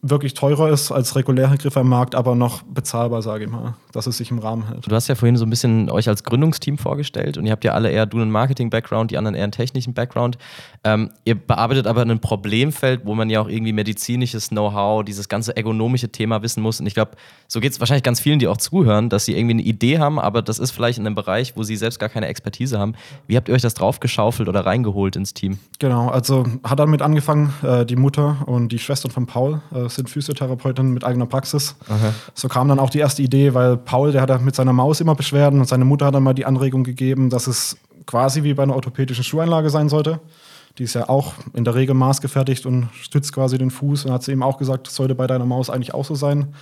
wirklich 0.00 0.34
teurer 0.34 0.70
ist 0.70 0.92
als 0.92 1.16
reguläre 1.16 1.56
Griffe 1.56 1.80
am 1.80 1.88
Markt, 1.88 2.14
aber 2.14 2.36
noch 2.36 2.62
bezahlbar, 2.62 3.22
sage 3.22 3.44
ich 3.44 3.50
mal, 3.50 3.74
dass 3.92 4.06
es 4.06 4.18
sich 4.18 4.30
im 4.30 4.38
Rahmen 4.38 4.68
hält. 4.68 4.88
Du 4.88 4.94
hast 4.94 5.08
ja 5.08 5.16
vorhin 5.16 5.36
so 5.36 5.44
ein 5.44 5.50
bisschen 5.50 5.90
euch 5.90 6.08
als 6.08 6.22
Gründungsteam 6.22 6.78
vorgestellt 6.78 7.36
und 7.36 7.46
ihr 7.46 7.52
habt 7.52 7.64
ja 7.64 7.72
alle 7.72 7.90
eher 7.90 8.06
du 8.06 8.18
einen 8.18 8.30
Marketing-Background, 8.30 9.10
die 9.10 9.18
anderen 9.18 9.34
eher 9.34 9.42
einen 9.42 9.52
technischen 9.52 9.94
Background. 9.94 10.38
Ähm, 10.84 11.10
ihr 11.24 11.34
bearbeitet 11.34 11.88
aber 11.88 12.02
ein 12.02 12.20
Problemfeld, 12.20 13.04
wo 13.04 13.16
man 13.16 13.28
ja 13.28 13.40
auch 13.40 13.48
irgendwie 13.48 13.72
medizinisches 13.72 14.50
Know-how, 14.50 15.04
dieses 15.04 15.28
ganze 15.28 15.56
ergonomische 15.56 16.10
Thema 16.10 16.42
wissen 16.42 16.62
muss. 16.62 16.78
Und 16.78 16.86
ich 16.86 16.94
glaube, 16.94 17.12
so 17.48 17.58
geht 17.58 17.72
es 17.72 17.80
wahrscheinlich 17.80 18.04
ganz 18.04 18.20
vielen, 18.20 18.38
die 18.38 18.46
auch 18.46 18.58
zuhören, 18.58 19.08
dass 19.08 19.24
sie 19.24 19.36
irgendwie 19.36 19.54
eine 19.54 19.62
Idee 19.62 19.98
haben, 19.98 20.20
aber 20.20 20.42
das 20.42 20.60
ist 20.60 20.70
vielleicht 20.70 20.98
in 20.98 21.06
einem 21.06 21.16
Bereich, 21.16 21.56
wo 21.56 21.64
sie 21.64 21.76
selbst 21.76 21.98
gar 21.98 22.08
keine 22.08 22.28
Expertise 22.28 22.78
haben. 22.78 22.94
Wie 23.26 23.36
habt 23.36 23.48
ihr 23.48 23.54
euch 23.54 23.62
das 23.62 23.74
draufgeschaufelt 23.74 24.48
oder 24.48 24.64
reingeholt 24.64 25.16
ins 25.16 25.34
Team? 25.34 25.58
Genau, 25.80 26.08
also 26.08 26.44
hat 26.62 26.78
damit 26.78 27.02
angefangen, 27.02 27.52
äh, 27.64 27.84
die 27.84 27.96
Mutter 27.96 28.44
und 28.46 28.68
die 28.68 28.78
Schwestern 28.86 29.10
von 29.10 29.26
Paul 29.26 29.60
äh, 29.74 29.88
sind 29.88 30.08
Physiotherapeutinnen 30.08 30.94
mit 30.94 31.04
eigener 31.04 31.26
Praxis. 31.26 31.74
Aha. 31.88 32.14
So 32.34 32.48
kam 32.48 32.68
dann 32.68 32.78
auch 32.78 32.90
die 32.90 33.00
erste 33.00 33.22
Idee, 33.22 33.52
weil 33.52 33.76
Paul, 33.76 34.12
der 34.12 34.22
hat 34.22 34.40
mit 34.40 34.54
seiner 34.54 34.72
Maus 34.72 35.00
immer 35.00 35.14
Beschwerden 35.14 35.60
und 35.60 35.66
seine 35.66 35.84
Mutter 35.84 36.06
hat 36.06 36.14
dann 36.14 36.22
mal 36.22 36.34
die 36.34 36.46
Anregung 36.46 36.84
gegeben, 36.84 37.28
dass 37.28 37.46
es 37.46 37.76
quasi 38.06 38.44
wie 38.44 38.54
bei 38.54 38.62
einer 38.62 38.74
orthopädischen 38.74 39.24
Schuheinlage 39.24 39.70
sein 39.70 39.88
sollte. 39.88 40.20
Die 40.78 40.84
ist 40.84 40.94
ja 40.94 41.08
auch 41.08 41.34
in 41.54 41.64
der 41.64 41.74
Regel 41.74 41.94
maßgefertigt 41.94 42.66
und 42.66 42.88
stützt 42.92 43.32
quasi 43.32 43.58
den 43.58 43.70
Fuß. 43.70 44.04
Und 44.04 44.12
hat 44.12 44.22
sie 44.22 44.32
eben 44.32 44.42
auch 44.42 44.58
gesagt, 44.58 44.86
das 44.86 44.94
sollte 44.94 45.14
bei 45.14 45.26
deiner 45.26 45.46
Maus 45.46 45.70
eigentlich 45.70 45.94
auch 45.94 46.04
so 46.04 46.14
sein. 46.14 46.54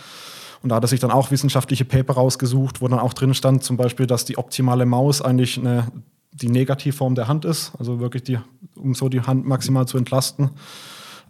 Und 0.63 0.71
da 0.71 0.77
hat 0.77 0.85
er 0.85 0.89
sich 0.89 1.01
dann 1.01 1.11
auch 1.11 1.31
wissenschaftliche 1.31 1.85
Paper 1.85 2.15
rausgesucht, 2.15 2.81
wo 2.81 2.89
dann 2.89 2.99
auch 2.99 3.13
drin 3.13 3.35
stand, 3.35 3.63
zum 3.63 3.77
Beispiel, 3.77 4.07
dass 4.07 4.25
die 4.25 4.39
optimale 4.39 4.87
Maus 4.87 5.21
eigentlich 5.21 5.59
eine, 5.59 5.89
die 6.33 6.49
Negativform 6.49 7.15
der 7.15 7.29
Hand 7.29 7.45
ist, 7.45 7.73
also 7.79 8.01
wirklich 8.01 8.23
die, 8.23 8.39
um 8.75 8.95
so 8.95 9.11
die 9.11 9.21
Hand 9.21 9.47
maximal 9.47 9.87
zu 9.87 9.99
entlasten. 9.99 10.51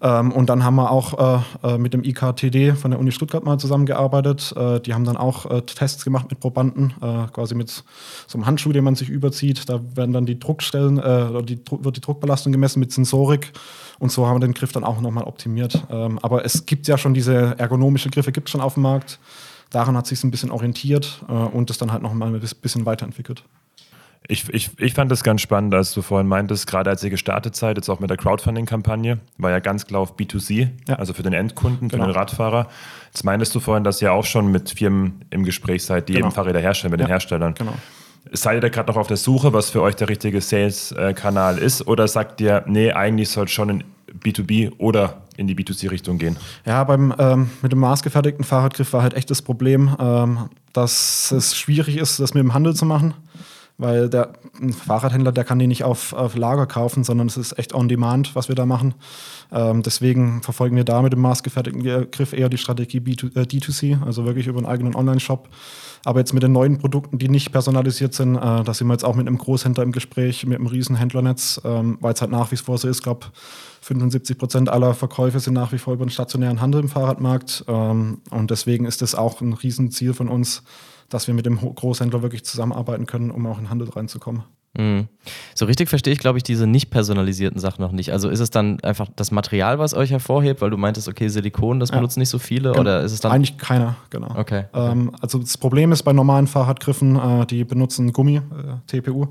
Ähm, 0.05 0.33
und 0.33 0.51
dann 0.51 0.63
haben 0.63 0.77
wir 0.77 0.91
auch 0.91 1.41
äh, 1.65 1.69
äh 1.75 1.79
mit 1.79 1.95
dem 1.95 2.05
IKTD 2.05 2.73
von 2.75 2.91
der 2.91 3.01
Uni 3.01 3.11
Stuttgart 3.11 3.43
mal 3.43 3.59
zusammengearbeitet. 3.59 4.53
Äh, 4.55 4.81
die 4.81 4.93
haben 4.93 5.05
dann 5.05 5.17
auch 5.17 5.51
äh, 5.51 5.63
Tests 5.63 6.05
gemacht 6.05 6.27
mit 6.29 6.41
Probanden, 6.41 6.93
äh, 7.01 7.27
quasi 7.33 7.55
mit 7.55 7.71
so 7.71 7.83
einem 8.39 8.47
Handschuh, 8.47 8.73
den 8.73 8.85
man 8.85 8.95
sich 8.95 9.09
überzieht. 9.09 9.69
Da 9.69 9.81
werden 9.95 10.13
dann 10.13 10.27
die 10.27 10.39
Druckstellen, 10.39 10.99
äh, 10.99 11.43
die, 11.43 11.59
wird 11.71 11.97
die 11.97 12.03
Druckbelastung 12.03 12.53
gemessen 12.53 12.81
mit 12.81 12.93
Sensorik. 12.93 13.53
Und 13.99 14.13
so 14.13 14.27
haben 14.27 14.37
wir 14.37 14.47
den 14.47 14.53
Griff 14.53 14.73
dann 14.73 14.85
auch 14.85 15.01
nochmal 15.01 15.25
optimiert. 15.25 15.83
Ähm, 15.91 16.19
aber 16.21 16.45
es 16.45 16.67
gibt 16.67 16.87
ja 16.87 16.99
schon 16.99 17.15
diese 17.15 17.59
ergonomische 17.59 18.11
Griffe, 18.11 18.31
gibt 18.31 18.49
es 18.49 18.53
schon 18.53 18.61
auf 18.61 18.75
dem 18.75 18.83
Markt. 18.83 19.19
Daran 19.71 19.97
hat 19.97 20.07
sich 20.07 20.23
ein 20.23 20.31
bisschen 20.31 20.51
orientiert 20.51 21.25
und 21.27 21.69
es 21.69 21.79
dann 21.79 21.91
halt 21.91 22.01
nochmal 22.01 22.33
ein 22.33 22.41
bisschen 22.41 22.87
weiterentwickelt. 22.87 23.43
Ich, 24.27 24.49
ich, 24.49 24.71
ich 24.79 24.95
fand 24.95 25.11
das 25.11 25.23
ganz 25.23 25.43
spannend, 25.43 25.75
als 25.75 25.93
du 25.93 26.01
vorhin 26.01 26.27
meintest, 26.27 26.67
gerade 26.67 26.89
als 26.89 27.05
ihr 27.05 27.11
gestartet 27.11 27.55
seid, 27.57 27.77
jetzt 27.77 27.91
auch 27.91 28.01
mit 28.01 28.09
der 28.09 28.17
Crowdfunding-Kampagne, 28.17 29.19
war 29.37 29.51
ja 29.51 29.59
ganz 29.59 29.87
klar 29.87 30.01
auf 30.01 30.17
B2C, 30.17 30.71
ja. 30.89 30.95
also 30.95 31.13
für 31.13 31.23
den 31.23 31.35
Endkunden, 31.35 31.91
für 31.91 31.97
genau. 31.97 32.09
den 32.09 32.17
Radfahrer. 32.17 32.69
Jetzt 33.13 33.23
meintest 33.25 33.55
du 33.55 33.61
vorhin, 33.61 33.85
dass 33.85 34.01
ihr 34.01 34.15
auch 34.15 34.25
schon 34.25 34.51
mit 34.51 34.71
Firmen 34.71 35.27
im 35.29 35.45
Gespräch 35.45 35.85
seid, 35.85 36.09
die 36.09 36.15
genau. 36.15 36.27
eben 36.27 36.35
Fahrräder 36.35 36.61
herstellen, 36.61 36.93
mit 36.93 37.01
ja. 37.01 37.07
den 37.07 37.11
Herstellern. 37.11 37.53
Genau. 37.53 37.75
Seid 38.33 38.57
ihr 38.57 38.61
da 38.63 38.71
gerade 38.71 38.91
noch 38.91 38.97
auf 38.97 39.09
der 39.09 39.19
Suche, 39.19 39.53
was 39.53 39.69
für 39.69 39.83
euch 39.83 39.95
der 39.97 40.09
richtige 40.09 40.41
Sales-Kanal 40.41 41.59
ist? 41.59 41.87
Oder 41.87 42.09
sagt 42.09 42.41
ihr, 42.41 42.65
nee, 42.67 42.93
eigentlich 42.93 43.29
soll 43.29 43.45
es 43.45 43.51
schon 43.51 43.69
in 43.69 43.85
B2B 44.21 44.73
oder 44.79 45.19
in 45.37 45.49
die 45.49 45.55
B2C-Richtung 45.55 46.17
gehen? 46.17 46.39
Ja, 46.65 46.83
beim, 46.85 47.15
ähm, 47.19 47.51
mit 47.61 47.73
dem 47.73 47.81
maßgefertigten 47.81 48.45
Fahrradgriff 48.45 48.95
war 48.95 49.03
halt 49.03 49.13
echt 49.13 49.31
das 49.31 49.43
Problem, 49.43 49.95
ähm, 50.01 50.49
dass 50.73 51.31
es 51.31 51.55
schwierig 51.55 51.99
ist, 51.99 52.21
das 52.21 52.33
mit 52.33 52.43
dem 52.43 52.55
Handel 52.55 52.75
zu 52.75 52.87
machen 52.87 53.13
weil 53.77 54.09
der 54.09 54.35
Fahrradhändler, 54.87 55.33
der 55.33 55.45
kann 55.45 55.59
die 55.59 55.67
nicht 55.67 55.83
auf, 55.83 56.13
auf, 56.13 56.37
Lager 56.37 56.67
kaufen, 56.67 57.03
sondern 57.03 57.27
es 57.27 57.37
ist 57.37 57.59
echt 57.59 57.75
on 57.75 57.89
demand, 57.89 58.37
was 58.37 58.49
wir 58.49 58.55
da 58.55 58.67
machen. 58.67 58.95
Ähm, 59.51 59.83
deswegen 59.83 60.43
verfolgen 60.43 60.77
wir 60.77 60.85
da 60.85 61.03
mit 61.03 61.13
dem 61.13 61.21
maßgefertigten 61.21 62.11
Griff 62.11 62.33
eher 62.33 62.49
die 62.49 62.59
Strategie 62.59 63.01
B2, 63.01 63.37
äh, 63.37 63.43
D2C, 63.43 64.01
also 64.05 64.25
wirklich 64.25 64.47
über 64.47 64.59
einen 64.59 64.67
eigenen 64.67 64.95
Online-Shop. 64.95 65.49
Aber 66.05 66.21
jetzt 66.21 66.35
mit 66.35 66.43
den 66.43 66.53
neuen 66.53 66.79
Produkten, 66.79 67.19
die 67.19 67.29
nicht 67.29 67.51
personalisiert 67.51 68.15
sind, 68.15 68.37
äh, 68.37 68.63
da 68.63 68.75
sind 68.75 68.87
wir 68.87 68.95
jetzt 68.95 69.05
auch 69.05 69.17
mit 69.17 69.27
einem 69.27 69.39
Großhändler 69.39 69.83
im 69.83 69.93
Gespräch, 69.93 70.47
mit 70.47 70.59
einem 70.59 70.67
riesen 70.67 70.97
Händlernetz, 70.97 71.61
ähm, 71.65 71.99
weil 72.01 72.13
es 72.13 72.21
halt 72.21 72.31
nach 72.31 72.53
wie 72.53 72.57
vor 72.57 72.79
so 72.79 72.89
ist, 72.89 73.03
glaube, 73.03 73.27
75 73.81 74.39
Prozent 74.39 74.69
aller 74.69 74.95
Verkäufe 74.95 75.41
sind 75.41 75.55
nach 75.55 75.73
wie 75.73 75.79
vor 75.79 75.95
über 75.95 76.05
den 76.05 76.11
stationären 76.11 76.61
Handel 76.61 76.81
im 76.83 76.89
Fahrradmarkt. 76.89 77.65
Ähm, 77.69 78.19
und 78.31 78.51
deswegen 78.51 78.85
ist 78.85 79.03
das 79.03 79.15
auch 79.15 79.41
ein 79.41 79.53
Riesenziel 79.53 80.15
von 80.15 80.29
uns, 80.29 80.63
dass 81.15 81.29
wir 81.29 81.35
mit 81.35 81.47
dem 81.47 81.59
Großhändler 81.59 82.23
wirklich 82.23 82.45
zusammenarbeiten 82.45 83.07
können, 83.07 83.31
um 83.31 83.47
auch 83.47 83.59
in 83.59 83.65
den 83.65 83.71
Handel 83.71 83.89
reinzukommen. 83.89 84.43
Mhm. 84.77 85.07
So 85.55 85.67
richtig 85.67 85.89
verstehe 85.89 86.13
ich, 86.13 86.19
glaube 86.19 86.39
ich, 86.39 86.43
diese 86.43 86.67
nicht 86.67 86.91
personalisierten 86.91 87.61
Sachen 87.61 87.81
noch 87.81 87.93
nicht. 87.93 88.11
Also 88.11 88.29
ist 88.29 88.41
es 88.41 88.51
dann 88.51 88.81
einfach 88.81 89.09
das 89.15 89.31
Material, 89.31 89.79
was 89.79 89.95
euch 89.95 90.11
hervorhebt, 90.11 90.61
weil 90.61 90.71
du 90.71 90.77
meintest, 90.77 91.07
okay, 91.07 91.29
Silikon, 91.29 91.79
das 91.79 91.91
ja. 91.91 91.97
benutzen 91.97 92.19
nicht 92.19 92.31
so 92.31 92.41
viele 92.41 92.71
genau. 92.71 92.81
oder 92.81 93.03
ist 93.03 93.13
es 93.13 93.21
dann. 93.21 93.31
Eigentlich 93.31 93.57
keiner, 93.57 93.95
genau. 94.11 94.35
Okay. 94.37 94.65
Ähm, 94.75 95.13
also 95.21 95.39
das 95.39 95.57
Problem 95.57 95.93
ist 95.93 96.03
bei 96.03 96.13
normalen 96.13 96.49
Fahrradgriffen, 96.49 97.15
äh, 97.15 97.47
die 97.47 97.63
benutzen 97.63 98.13
Gummi, 98.13 98.39
äh, 98.39 98.41
TPU. 98.89 99.29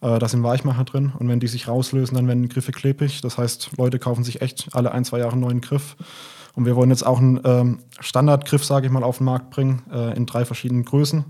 Äh, 0.00 0.18
da 0.18 0.26
sind 0.28 0.42
Weichmacher 0.42 0.84
drin 0.84 1.12
und 1.18 1.28
wenn 1.28 1.40
die 1.40 1.48
sich 1.48 1.68
rauslösen, 1.68 2.14
dann 2.14 2.26
werden 2.26 2.42
die 2.42 2.48
Griffe 2.48 2.72
klebrig. 2.72 3.20
Das 3.20 3.36
heißt, 3.36 3.72
Leute 3.76 3.98
kaufen 3.98 4.24
sich 4.24 4.40
echt 4.40 4.68
alle 4.72 4.92
ein, 4.92 5.04
zwei 5.04 5.18
Jahre 5.18 5.32
einen 5.32 5.42
neuen 5.42 5.60
Griff. 5.60 5.96
Und 6.58 6.66
wir 6.66 6.74
wollen 6.74 6.90
jetzt 6.90 7.06
auch 7.06 7.20
einen 7.20 7.38
ähm, 7.44 7.78
Standardgriff, 8.00 8.64
sage 8.64 8.86
ich 8.86 8.92
mal, 8.92 9.04
auf 9.04 9.18
den 9.18 9.26
Markt 9.26 9.50
bringen, 9.50 9.82
äh, 9.92 10.16
in 10.16 10.26
drei 10.26 10.44
verschiedenen 10.44 10.84
Größen, 10.84 11.20
mhm. 11.20 11.24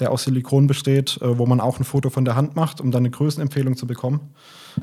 der 0.00 0.10
aus 0.10 0.22
Silikon 0.22 0.66
besteht, 0.66 1.20
äh, 1.20 1.36
wo 1.36 1.44
man 1.44 1.60
auch 1.60 1.78
ein 1.78 1.84
Foto 1.84 2.08
von 2.08 2.24
der 2.24 2.34
Hand 2.34 2.56
macht, 2.56 2.80
um 2.80 2.90
dann 2.90 3.02
eine 3.02 3.10
Größenempfehlung 3.10 3.76
zu 3.76 3.86
bekommen. 3.86 4.20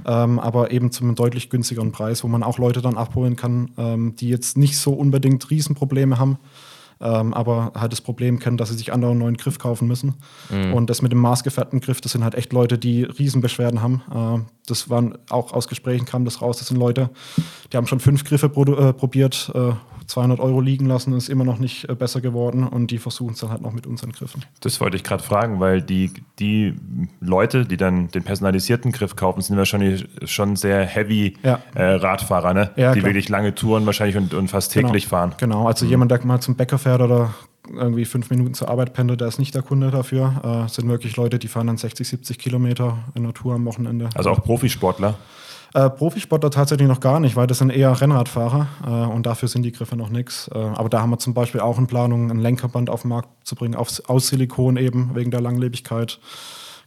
Ähm, 0.06 0.38
aber 0.38 0.70
eben 0.70 0.91
zu 0.91 1.04
einem 1.04 1.15
deutlich 1.15 1.50
günstigeren 1.50 1.91
Preis, 1.91 2.24
wo 2.24 2.28
man 2.28 2.44
auch 2.44 2.60
Leute 2.60 2.84
dann 2.84 2.96
abholen 2.96 3.36
kann, 3.36 3.72
ähm, 3.80 4.15
die 4.17 4.30
jetzt 4.30 4.56
nicht 4.56 4.78
so 4.78 4.94
unbedingt 4.94 5.50
Riesenprobleme 5.50 6.20
haben, 6.20 6.38
ähm, 7.02 7.34
aber 7.34 7.72
halt 7.76 7.92
das 7.92 8.02
Problem 8.02 8.40
kennen, 8.40 8.58
dass 8.58 8.70
sie 8.70 8.76
sich 8.76 8.94
anderen 8.94 9.18
neuen 9.18 9.38
Griff 9.38 9.58
kaufen 9.58 9.88
müssen. 9.88 10.16
Mhm. 10.50 10.74
Und 10.74 10.90
das 10.90 11.02
mit 11.02 11.12
dem 11.12 11.20
maßgefertigten 11.20 11.82
Griff, 11.82 12.02
das 12.02 12.12
sind 12.12 12.24
halt 12.24 12.36
echt 12.36 12.54
Leute, 12.54 12.78
die 12.78 13.04
Riesenbeschwerden 13.04 13.82
haben. 13.82 14.02
Äh, 14.14 14.46
das 14.68 14.90
waren 14.90 15.18
auch 15.30 15.54
aus 15.54 15.68
Gesprächen 15.68 16.06
kam 16.06 16.26
das 16.26 16.42
raus. 16.42 16.58
Das 16.60 16.68
sind 16.68 16.78
Leute, 16.78 17.10
die 17.72 17.78
haben 17.78 17.88
schon 17.88 18.00
fünf 18.00 18.24
Griffe 18.24 18.48
äh, 18.48 18.94
probiert, 18.94 19.52
äh, 19.56 19.74
200 20.12 20.39
Euro 20.39 20.62
liegen 20.62 20.86
lassen, 20.86 21.13
ist 21.13 21.30
immer 21.30 21.43
noch 21.43 21.58
nicht 21.58 21.89
äh, 21.89 21.95
besser 21.95 22.21
geworden 22.21 22.67
und 22.67 22.91
die 22.91 22.97
versuchen 22.97 23.34
es 23.34 23.39
dann 23.39 23.50
halt 23.50 23.62
noch 23.62 23.71
mit 23.71 23.88
unseren 23.88 24.12
Griffen. 24.12 24.45
Das 24.60 24.80
wollte 24.82 24.97
ich 24.97 25.04
gerade 25.04 25.24
fragen, 25.24 25.60
weil 25.60 25.82
die, 25.82 26.12
die 26.39 26.76
Leute, 27.19 27.65
die 27.65 27.78
dann 27.78 28.10
den 28.10 28.24
personalisierten 28.24 28.91
Griff 28.91 29.15
kaufen, 29.15 29.41
sind 29.41 29.58
wahrscheinlich 29.58 30.08
schon 30.26 30.56
sehr 30.56 30.86
heavy 30.86 31.38
ja. 31.43 31.60
äh, 31.76 31.93
Radfahrer, 31.95 32.54
ne? 32.54 32.71
Ja, 32.76 32.93
die 32.93 33.00
klar. 33.00 33.10
wirklich 33.10 33.30
lange 33.30 33.56
Touren 33.56 33.86
wahrscheinlich 33.86 34.17
und, 34.17 34.34
und 34.34 34.50
fast 34.50 34.74
täglich 34.74 35.06
genau. 35.06 35.17
fahren. 35.17 35.36
Genau, 35.39 35.67
also 35.67 35.86
mhm. 35.86 35.91
jemand, 35.91 36.12
der 36.12 36.26
mal 36.26 36.41
zum 36.41 36.56
Bäcker 36.56 36.78
fährt 36.78 37.02
oder 37.02 37.34
irgendwie 37.69 38.06
fünf 38.06 38.30
Minuten 38.30 38.54
zur 38.54 38.69
Arbeit 38.69 38.93
pendelt, 38.93 39.21
der 39.21 39.28
ist 39.28 39.39
nicht 39.39 39.56
der 39.56 39.62
Kunde 39.62 39.91
dafür. 39.91 40.65
Äh, 40.65 40.69
sind 40.69 40.89
wirklich 40.89 41.15
Leute, 41.15 41.39
die 41.39 41.47
fahren 41.47 41.67
dann 41.67 41.78
60, 41.78 42.08
70 42.08 42.38
Kilometer 42.38 42.97
in 43.15 43.24
der 43.24 43.34
Tour 43.34 43.56
am 43.56 43.65
Wochenende. 43.65 44.10
Also 44.15 44.32
auch 44.32 44.43
Profisportler? 44.43 45.15
Äh, 45.74 45.90
Profisportler 45.90 46.52
tatsächlich 46.52 46.88
noch 46.88 47.00
gar 47.00 47.20
nicht, 47.20 47.36
weil 47.36 47.48
das 47.48 47.60
sind 47.60 47.70
eher 47.70 48.00
Rennradfahrer 48.00 48.68
äh, 48.86 48.90
und 48.90 49.26
dafür 49.26 49.48
sind 49.48 49.64
die 49.64 49.72
Griffe 49.72 49.96
noch 49.96 50.10
nichts. 50.10 50.50
Äh, 50.54 50.58
aber 50.58 50.90
da 50.90 51.02
haben 51.02 51.12
wir 51.12 51.20
zum 51.20 51.34
Beispiel 51.34 51.62
auch 51.62 51.78
in 51.78 51.88
Planung, 51.88 52.30
ein 52.30 52.40
Lenkerband 52.40 52.90
auf 52.90 53.02
den 53.02 53.10
Markt 53.10 53.30
zu 53.46 53.56
bringen, 53.56 53.76
auf, 53.76 54.02
aus 54.08 54.28
Silikon 54.28 54.76
eben, 54.76 55.16
wegen 55.16 55.32
der 55.32 55.42
Langlebigkeit. 55.42 56.20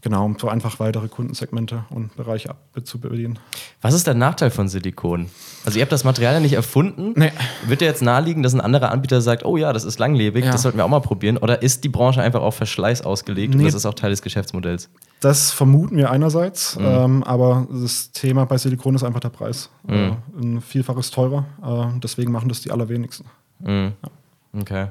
Genau, 0.05 0.27
um 0.27 0.39
so 0.39 0.51
einfach 0.51 0.81
weitere 0.81 1.09
Kundensegmente 1.09 1.87
und 1.89 2.15
Bereiche 2.15 2.55
zu 2.83 3.01
bedienen. 3.01 3.39
Was 3.81 3.95
ist 3.95 4.07
der 4.07 4.13
Nachteil 4.13 4.51
von 4.51 4.69
Silikon? 4.69 5.31
Also 5.65 5.79
ihr 5.79 5.83
habt 5.83 5.93
das 5.93 6.05
Material 6.05 6.35
ja 6.35 6.41
nicht 6.41 6.53
erfunden. 6.53 7.15
Nee. 7.17 7.33
Wird 7.67 7.81
dir 7.81 7.87
jetzt 7.87 8.03
naheliegen, 8.03 8.43
dass 8.43 8.53
ein 8.53 8.61
anderer 8.61 8.91
Anbieter 8.91 9.23
sagt, 9.23 9.47
oh 9.47 9.57
ja, 9.57 9.73
das 9.73 9.85
ist 9.85 9.99
langlebig, 9.99 10.45
ja. 10.45 10.53
das 10.53 10.61
sollten 10.61 10.77
wir 10.77 10.85
auch 10.85 10.91
mal 10.91 11.01
probieren? 11.01 11.39
Oder 11.39 11.63
ist 11.63 11.85
die 11.85 11.89
Branche 11.89 12.21
einfach 12.21 12.43
auf 12.43 12.55
Verschleiß 12.55 13.01
ausgelegt 13.01 13.55
nee. 13.55 13.61
und 13.61 13.65
das 13.65 13.73
ist 13.73 13.87
auch 13.87 13.95
Teil 13.95 14.11
des 14.11 14.21
Geschäftsmodells? 14.21 14.91
Das 15.21 15.53
vermuten 15.53 15.97
wir 15.97 16.11
einerseits, 16.11 16.79
mhm. 16.79 16.85
ähm, 16.85 17.25
aber 17.25 17.67
das 17.73 18.13
Thema 18.13 18.45
bei 18.45 18.59
Silikon 18.59 18.95
ist 18.95 19.05
einfach 19.05 19.21
der 19.21 19.31
Preis. 19.31 19.71
Mhm. 19.85 19.95
Äh, 19.95 20.13
ein 20.39 20.61
Vielfaches 20.61 21.13
teurer, 21.13 21.47
äh, 21.65 21.99
deswegen 22.03 22.31
machen 22.31 22.51
das 22.51 22.61
die 22.61 22.71
allerwenigsten. 22.71 23.25
Mhm. 23.61 23.93
Ja. 24.03 24.61
Okay. 24.61 24.87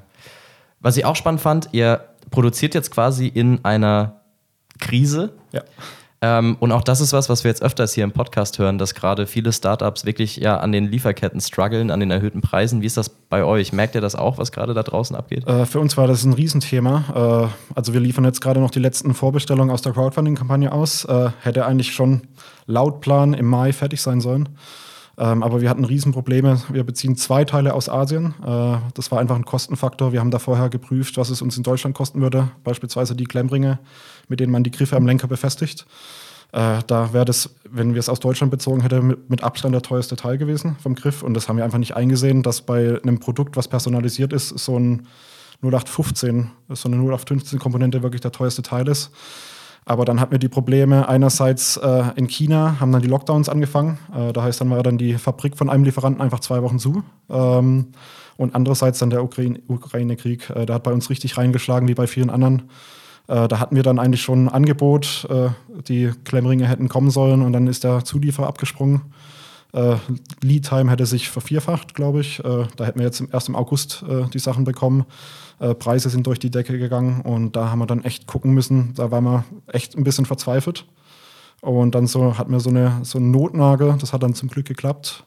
Was 0.80 0.98
ich 0.98 1.06
auch 1.06 1.16
spannend 1.16 1.42
fand, 1.42 1.70
ihr 1.72 2.04
produziert 2.32 2.74
jetzt 2.74 2.90
quasi 2.90 3.28
in 3.28 3.64
einer 3.64 4.23
Krise. 4.94 5.32
Ja. 5.52 5.64
Ähm, 6.22 6.56
und 6.60 6.72
auch 6.72 6.84
das 6.84 7.02
ist 7.02 7.14
was, 7.14 7.28
was 7.28 7.44
wir 7.44 7.50
jetzt 7.50 7.64
öfters 7.64 7.94
hier 7.96 8.04
im 8.04 8.12
Podcast 8.12 8.60
hören, 8.60 8.78
dass 8.78 8.94
gerade 8.94 9.26
viele 9.26 9.52
Startups 9.52 10.06
wirklich 10.06 10.38
ja 10.38 10.58
an 10.58 10.72
den 10.72 10.86
Lieferketten 10.86 11.42
strugglen, 11.42 11.90
an 11.90 12.00
den 12.00 12.12
erhöhten 12.12 12.42
Preisen. 12.42 12.84
Wie 12.84 12.86
ist 12.86 12.96
das 12.96 13.10
bei 13.10 13.44
euch? 13.44 13.74
Merkt 13.74 13.96
ihr 13.96 14.02
das 14.02 14.14
auch, 14.14 14.38
was 14.38 14.52
gerade 14.52 14.76
da 14.76 14.84
draußen 14.84 15.16
abgeht? 15.16 15.48
Äh, 15.48 15.66
für 15.66 15.80
uns 15.80 15.98
war 15.98 16.06
das 16.06 16.24
ein 16.26 16.34
Riesenthema. 16.34 17.50
Äh, 17.50 17.76
also 17.76 17.94
wir 17.94 18.02
liefern 18.02 18.24
jetzt 18.24 18.40
gerade 18.40 18.60
noch 18.60 18.70
die 18.70 18.80
letzten 18.80 19.16
Vorbestellungen 19.16 19.72
aus 19.72 19.82
der 19.82 19.94
Crowdfunding-Kampagne 19.94 20.72
aus. 20.72 21.06
Äh, 21.06 21.32
hätte 21.42 21.66
eigentlich 21.66 21.92
schon 21.92 22.22
laut 22.68 23.02
Plan 23.02 23.34
im 23.34 23.48
Mai 23.48 23.74
fertig 23.74 24.00
sein 24.00 24.22
sollen. 24.22 24.48
Ähm, 25.18 25.44
aber 25.44 25.62
wir 25.62 25.70
hatten 25.70 25.86
Riesenprobleme. 25.86 26.62
Wir 26.72 26.84
beziehen 26.84 27.16
zwei 27.16 27.46
Teile 27.46 27.74
aus 27.74 27.88
Asien. 27.88 28.34
Äh, 28.44 28.78
das 28.94 29.12
war 29.12 29.20
einfach 29.20 29.36
ein 29.36 29.46
Kostenfaktor. 29.46 30.12
Wir 30.12 30.20
haben 30.20 30.32
da 30.32 30.40
vorher 30.40 30.70
geprüft, 30.70 31.18
was 31.18 31.30
es 31.30 31.42
uns 31.42 31.56
in 31.56 31.64
Deutschland 31.64 31.96
kosten 31.96 32.22
würde. 32.22 32.50
Beispielsweise 32.64 33.16
die 33.16 33.26
Klemmringe, 33.26 33.80
mit 34.28 34.40
denen 34.40 34.52
man 34.52 34.64
die 34.64 34.72
Griffe 34.72 34.96
am 34.96 35.06
Lenker 35.06 35.28
befestigt. 35.28 35.86
Äh, 36.52 36.80
da 36.88 37.14
wäre 37.14 37.26
das, 37.26 37.50
wenn 37.70 37.94
wir 37.94 38.00
es 38.00 38.10
aus 38.10 38.20
Deutschland 38.20 38.50
bezogen 38.50 38.82
hätten, 38.82 39.18
mit, 39.28 39.44
Abstand 39.44 39.74
der 39.74 39.82
teuerste 39.82 40.16
Teil 40.16 40.38
gewesen 40.38 40.78
vom 40.82 40.96
Griff. 40.96 41.22
Und 41.22 41.36
das 41.36 41.48
haben 41.48 41.58
wir 41.58 41.66
einfach 41.66 41.80
nicht 41.80 41.96
eingesehen, 41.96 42.42
dass 42.42 42.62
bei 42.62 43.00
einem 43.02 43.20
Produkt, 43.20 43.56
was 43.56 43.68
personalisiert 43.68 44.34
ist, 44.34 44.50
so 44.50 44.80
ein 44.80 45.08
0815, 45.64 46.52
so 46.70 46.90
eine 46.90 46.98
0815-Komponente 46.98 48.04
wirklich 48.04 48.22
der 48.22 48.32
teuerste 48.32 48.62
Teil 48.62 48.88
ist. 48.88 49.12
Aber 49.86 50.06
dann 50.06 50.20
hatten 50.20 50.32
wir 50.32 50.40
die 50.40 50.50
Probleme 50.50 51.08
einerseits 51.08 51.78
äh, 51.78 52.04
in 52.16 52.28
China, 52.28 52.80
haben 52.80 52.92
dann 52.92 53.02
die 53.02 53.08
Lockdowns 53.08 53.50
angefangen. 53.50 53.98
Äh, 54.16 54.34
da 54.34 54.44
heißt 54.44 54.62
dann 54.62 54.70
war 54.70 54.84
dann 54.84 54.98
die 54.98 55.16
Fabrik 55.16 55.58
von 55.58 55.70
einem 55.70 55.84
Lieferanten 55.84 56.22
einfach 56.22 56.40
zwei 56.40 56.62
Wochen 56.62 56.80
zu. 56.80 57.04
Ähm, 57.30 57.88
und 58.38 58.56
andererseits 58.56 59.00
dann 59.00 59.10
der 59.10 59.24
Ukraine-Krieg. 59.24 60.50
Äh, 60.50 60.66
der 60.66 60.76
hat 60.76 60.84
bei 60.84 60.94
uns 60.94 61.10
richtig 61.10 61.38
reingeschlagen, 61.38 61.88
wie 61.88 61.94
bei 61.94 62.08
vielen 62.08 62.30
anderen. 62.30 62.64
Äh, 63.28 63.48
da 63.48 63.60
hatten 63.60 63.76
wir 63.76 63.84
dann 63.84 64.00
eigentlich 64.00 64.22
schon 64.22 64.46
ein 64.46 64.50
Angebot, 64.50 65.28
äh, 65.30 65.50
die 65.88 66.12
Klemmringe 66.24 66.68
hätten 66.68 66.90
kommen 66.90 67.10
sollen 67.10 67.42
und 67.42 67.54
dann 67.54 67.68
ist 67.68 67.84
der 67.84 68.04
Zulieferer 68.04 68.48
abgesprungen. 68.48 69.02
Äh, 69.74 69.96
Lead 70.42 70.68
Time 70.70 70.90
hätte 70.90 71.06
sich 71.06 71.30
vervierfacht, 71.30 71.96
glaube 71.96 72.22
ich. 72.22 72.42
da 72.44 72.86
hätten 72.86 73.00
wir 73.00 73.06
jetzt 73.06 73.24
erst 73.32 73.50
im 73.50 73.56
August 73.56 74.06
die 74.34 74.40
Sachen 74.40 74.64
bekommen. 74.64 75.06
Äh, 75.60 75.76
Preise 75.76 76.10
sind 76.10 76.28
durch 76.28 76.40
die 76.40 76.52
Decke 76.52 76.78
gegangen 76.78 77.22
und 77.22 77.56
da 77.56 77.70
haben 77.70 77.80
wir 77.80 77.86
dann 77.86 78.04
echt 78.04 78.28
gucken 78.28 78.54
müssen. 78.54 78.94
Da 78.96 79.12
waren 79.12 79.24
wir 79.24 79.46
echt 79.68 79.96
ein 79.96 80.04
bisschen 80.04 80.26
verzweifelt. 80.26 80.86
Und 81.62 81.96
dann 81.96 82.08
so 82.08 82.38
hatten 82.38 82.52
wir 82.52 82.60
so, 82.60 82.70
eine, 82.70 83.00
so 83.04 83.18
einen 83.18 83.32
Notnagel, 83.32 83.96
das 84.00 84.12
hat 84.12 84.24
dann 84.24 84.34
zum 84.34 84.50
Glück 84.50 84.66
geklappt. 84.66 85.26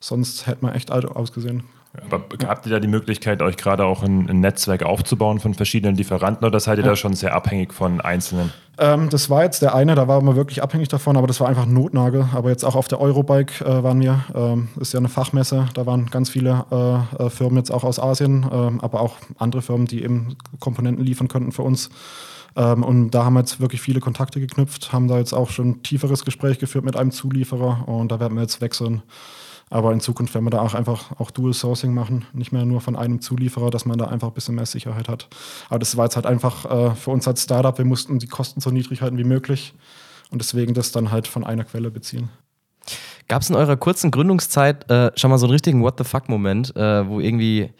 Sonst 0.00 0.46
hätte 0.46 0.64
man 0.64 0.74
echt 0.74 0.90
alt 0.90 1.06
ausgesehen. 1.06 1.64
Aber 2.10 2.24
habt 2.46 2.66
ihr 2.66 2.72
da 2.72 2.80
die 2.80 2.88
Möglichkeit, 2.88 3.42
euch 3.42 3.56
gerade 3.56 3.84
auch 3.84 4.02
ein, 4.02 4.28
ein, 4.28 4.40
Netzwerk 4.40 4.82
aufzubauen 4.82 5.40
von 5.40 5.54
verschiedenen 5.54 5.96
Lieferanten 5.96 6.46
oder 6.46 6.60
seid 6.60 6.78
ihr 6.78 6.84
ja. 6.84 6.90
da 6.90 6.96
schon 6.96 7.14
sehr 7.14 7.34
abhängig 7.34 7.72
von 7.72 8.00
einzelnen? 8.00 8.52
Ähm, 8.78 9.08
das 9.10 9.30
war 9.30 9.42
jetzt 9.42 9.62
der 9.62 9.74
eine, 9.74 9.94
da 9.94 10.06
war 10.06 10.20
man 10.20 10.36
wirklich 10.36 10.62
abhängig 10.62 10.88
davon, 10.88 11.16
aber 11.16 11.26
das 11.26 11.40
war 11.40 11.48
einfach 11.48 11.66
ein 11.66 11.72
Notnagel. 11.72 12.28
Aber 12.34 12.50
jetzt 12.50 12.64
auch 12.64 12.76
auf 12.76 12.88
der 12.88 13.00
Eurobike 13.00 13.64
äh, 13.64 13.82
waren 13.82 14.00
wir, 14.00 14.24
ähm, 14.34 14.68
ist 14.78 14.92
ja 14.92 15.00
eine 15.00 15.08
Fachmesse, 15.08 15.66
da 15.74 15.86
waren 15.86 16.06
ganz 16.06 16.30
viele 16.30 16.66
äh, 16.70 17.24
äh, 17.24 17.30
Firmen 17.30 17.56
jetzt 17.56 17.70
auch 17.70 17.84
aus 17.84 17.98
Asien, 17.98 18.46
ähm, 18.52 18.80
aber 18.80 19.00
auch 19.00 19.16
andere 19.38 19.62
Firmen, 19.62 19.86
die 19.86 20.04
eben 20.04 20.36
Komponenten 20.60 21.04
liefern 21.04 21.28
könnten 21.28 21.52
für 21.52 21.62
uns. 21.62 21.90
Ähm, 22.54 22.82
und 22.82 23.10
da 23.10 23.24
haben 23.24 23.34
wir 23.34 23.40
jetzt 23.40 23.60
wirklich 23.60 23.80
viele 23.80 24.00
Kontakte 24.00 24.40
geknüpft, 24.40 24.92
haben 24.92 25.08
da 25.08 25.18
jetzt 25.18 25.32
auch 25.32 25.50
schon 25.50 25.70
ein 25.70 25.82
tieferes 25.82 26.24
Gespräch 26.24 26.58
geführt 26.58 26.84
mit 26.84 26.96
einem 26.96 27.10
Zulieferer 27.10 27.88
und 27.88 28.12
da 28.12 28.20
werden 28.20 28.34
wir 28.34 28.42
jetzt 28.42 28.60
wechseln. 28.60 29.02
Aber 29.70 29.92
in 29.92 30.00
Zukunft 30.00 30.34
werden 30.34 30.44
wir 30.44 30.50
da 30.50 30.60
auch 30.60 30.74
einfach 30.74 31.18
auch 31.18 31.30
Dual 31.30 31.52
Sourcing 31.52 31.94
machen, 31.94 32.26
nicht 32.32 32.52
mehr 32.52 32.64
nur 32.64 32.80
von 32.80 32.96
einem 32.96 33.20
Zulieferer, 33.20 33.70
dass 33.70 33.84
man 33.84 33.98
da 33.98 34.06
einfach 34.06 34.28
ein 34.28 34.34
bisschen 34.34 34.54
mehr 34.54 34.66
Sicherheit 34.66 35.08
hat. 35.08 35.28
Aber 35.68 35.78
das 35.78 35.96
war 35.96 36.06
jetzt 36.06 36.16
halt 36.16 36.26
einfach 36.26 36.64
äh, 36.64 36.94
für 36.94 37.10
uns 37.10 37.28
als 37.28 37.42
Startup, 37.42 37.76
wir 37.76 37.84
mussten 37.84 38.18
die 38.18 38.26
Kosten 38.26 38.60
so 38.60 38.70
niedrig 38.70 39.02
halten 39.02 39.18
wie 39.18 39.24
möglich 39.24 39.74
und 40.30 40.40
deswegen 40.40 40.74
das 40.74 40.92
dann 40.92 41.10
halt 41.10 41.26
von 41.26 41.44
einer 41.44 41.64
Quelle 41.64 41.90
beziehen. 41.90 42.30
Gab 43.28 43.42
es 43.42 43.50
in 43.50 43.56
eurer 43.56 43.76
kurzen 43.76 44.10
Gründungszeit 44.10 44.90
äh, 44.90 45.12
schon 45.16 45.30
mal 45.30 45.38
so 45.38 45.46
einen 45.46 45.52
richtigen 45.52 45.82
What 45.82 45.98
the 45.98 46.04
fuck-Moment, 46.04 46.74
äh, 46.76 47.06
wo 47.06 47.20
irgendwie 47.20 47.70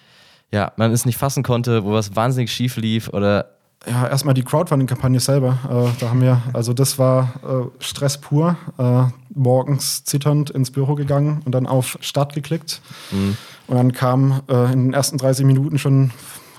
ja, 0.53 0.73
man 0.77 0.93
es 0.93 1.07
nicht 1.07 1.19
fassen 1.19 1.43
konnte, 1.43 1.85
wo 1.85 1.93
was 1.93 2.17
wahnsinnig 2.17 2.51
schief 2.51 2.77
lief 2.77 3.09
oder 3.09 3.58
ja, 3.87 4.09
erstmal 4.09 4.35
die 4.35 4.43
Crowdfunding-Kampagne 4.43 5.21
selber. 5.21 5.59
Äh, 5.65 6.01
da 6.01 6.11
haben 6.11 6.21
wir, 6.21 6.43
also 6.53 6.73
das 6.73 6.99
war 6.99 7.35
äh, 7.45 7.83
Stress 7.83 8.19
pur. 8.19 8.57
Äh, 8.77 9.05
morgens 9.39 10.05
zitternd 10.05 10.51
ins 10.51 10.71
Büro 10.71 10.95
gegangen 10.95 11.43
und 11.45 11.53
dann 11.53 11.67
auf 11.67 11.97
Start 12.01 12.35
geklickt. 12.35 12.81
Mhm. 13.11 13.37
Und 13.69 13.77
dann 13.77 13.93
kam 13.93 14.43
äh, 14.49 14.73
in 14.73 14.87
den 14.87 14.95
ersten 14.95 15.19
30 15.19 15.47
Minuten 15.47 15.79
schon, 15.79 16.11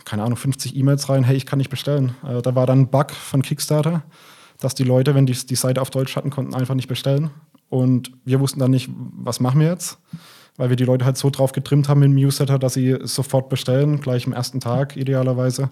keine 0.06 0.24
Ahnung, 0.24 0.38
50 0.38 0.76
E-Mails 0.76 1.10
rein, 1.10 1.24
hey, 1.24 1.36
ich 1.36 1.46
kann 1.46 1.58
nicht 1.58 1.70
bestellen. 1.70 2.16
Äh, 2.24 2.42
da 2.42 2.56
war 2.56 2.66
dann 2.66 2.82
ein 2.82 2.88
Bug 2.88 3.12
von 3.12 3.42
Kickstarter, 3.42 4.04
dass 4.60 4.76
die 4.76 4.84
Leute, 4.84 5.16
wenn 5.16 5.26
die 5.26 5.34
die 5.34 5.56
Seite 5.56 5.82
auf 5.82 5.90
Deutsch 5.90 6.16
hatten, 6.16 6.30
konnten 6.30 6.56
einfach 6.56 6.76
nicht 6.76 6.88
bestellen. 6.88 7.32
Und 7.70 8.12
wir 8.26 8.40
wussten 8.40 8.60
dann 8.60 8.72
nicht, 8.72 8.90
was 8.96 9.40
machen 9.40 9.60
wir 9.60 9.68
jetzt? 9.68 10.00
Weil 10.58 10.70
wir 10.70 10.76
die 10.76 10.86
Leute 10.86 11.06
halt 11.06 11.18
so 11.18 11.30
drauf 11.30 11.52
getrimmt 11.52 11.88
haben 11.88 12.02
im 12.04 12.16
Newsletter, 12.16 12.60
dass 12.60 12.74
sie 12.74 12.98
sofort 13.04 13.50
bestellen, 13.50 14.02
gleich 14.02 14.26
am 14.26 14.34
ersten 14.34 14.60
Tag 14.60 14.98
idealerweise. 14.98 15.70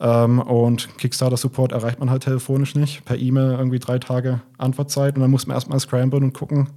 Ähm, 0.00 0.40
und 0.40 0.96
Kickstarter-Support 0.98 1.72
erreicht 1.72 2.00
man 2.00 2.10
halt 2.10 2.22
telefonisch 2.22 2.74
nicht. 2.74 3.04
Per 3.04 3.18
E-Mail 3.18 3.52
irgendwie 3.52 3.78
drei 3.78 3.98
Tage 3.98 4.40
Antwortzeit 4.56 5.14
und 5.14 5.20
dann 5.20 5.30
muss 5.30 5.46
man 5.46 5.56
erstmal 5.56 5.78
scramblen 5.78 6.24
und 6.24 6.32
gucken, 6.32 6.70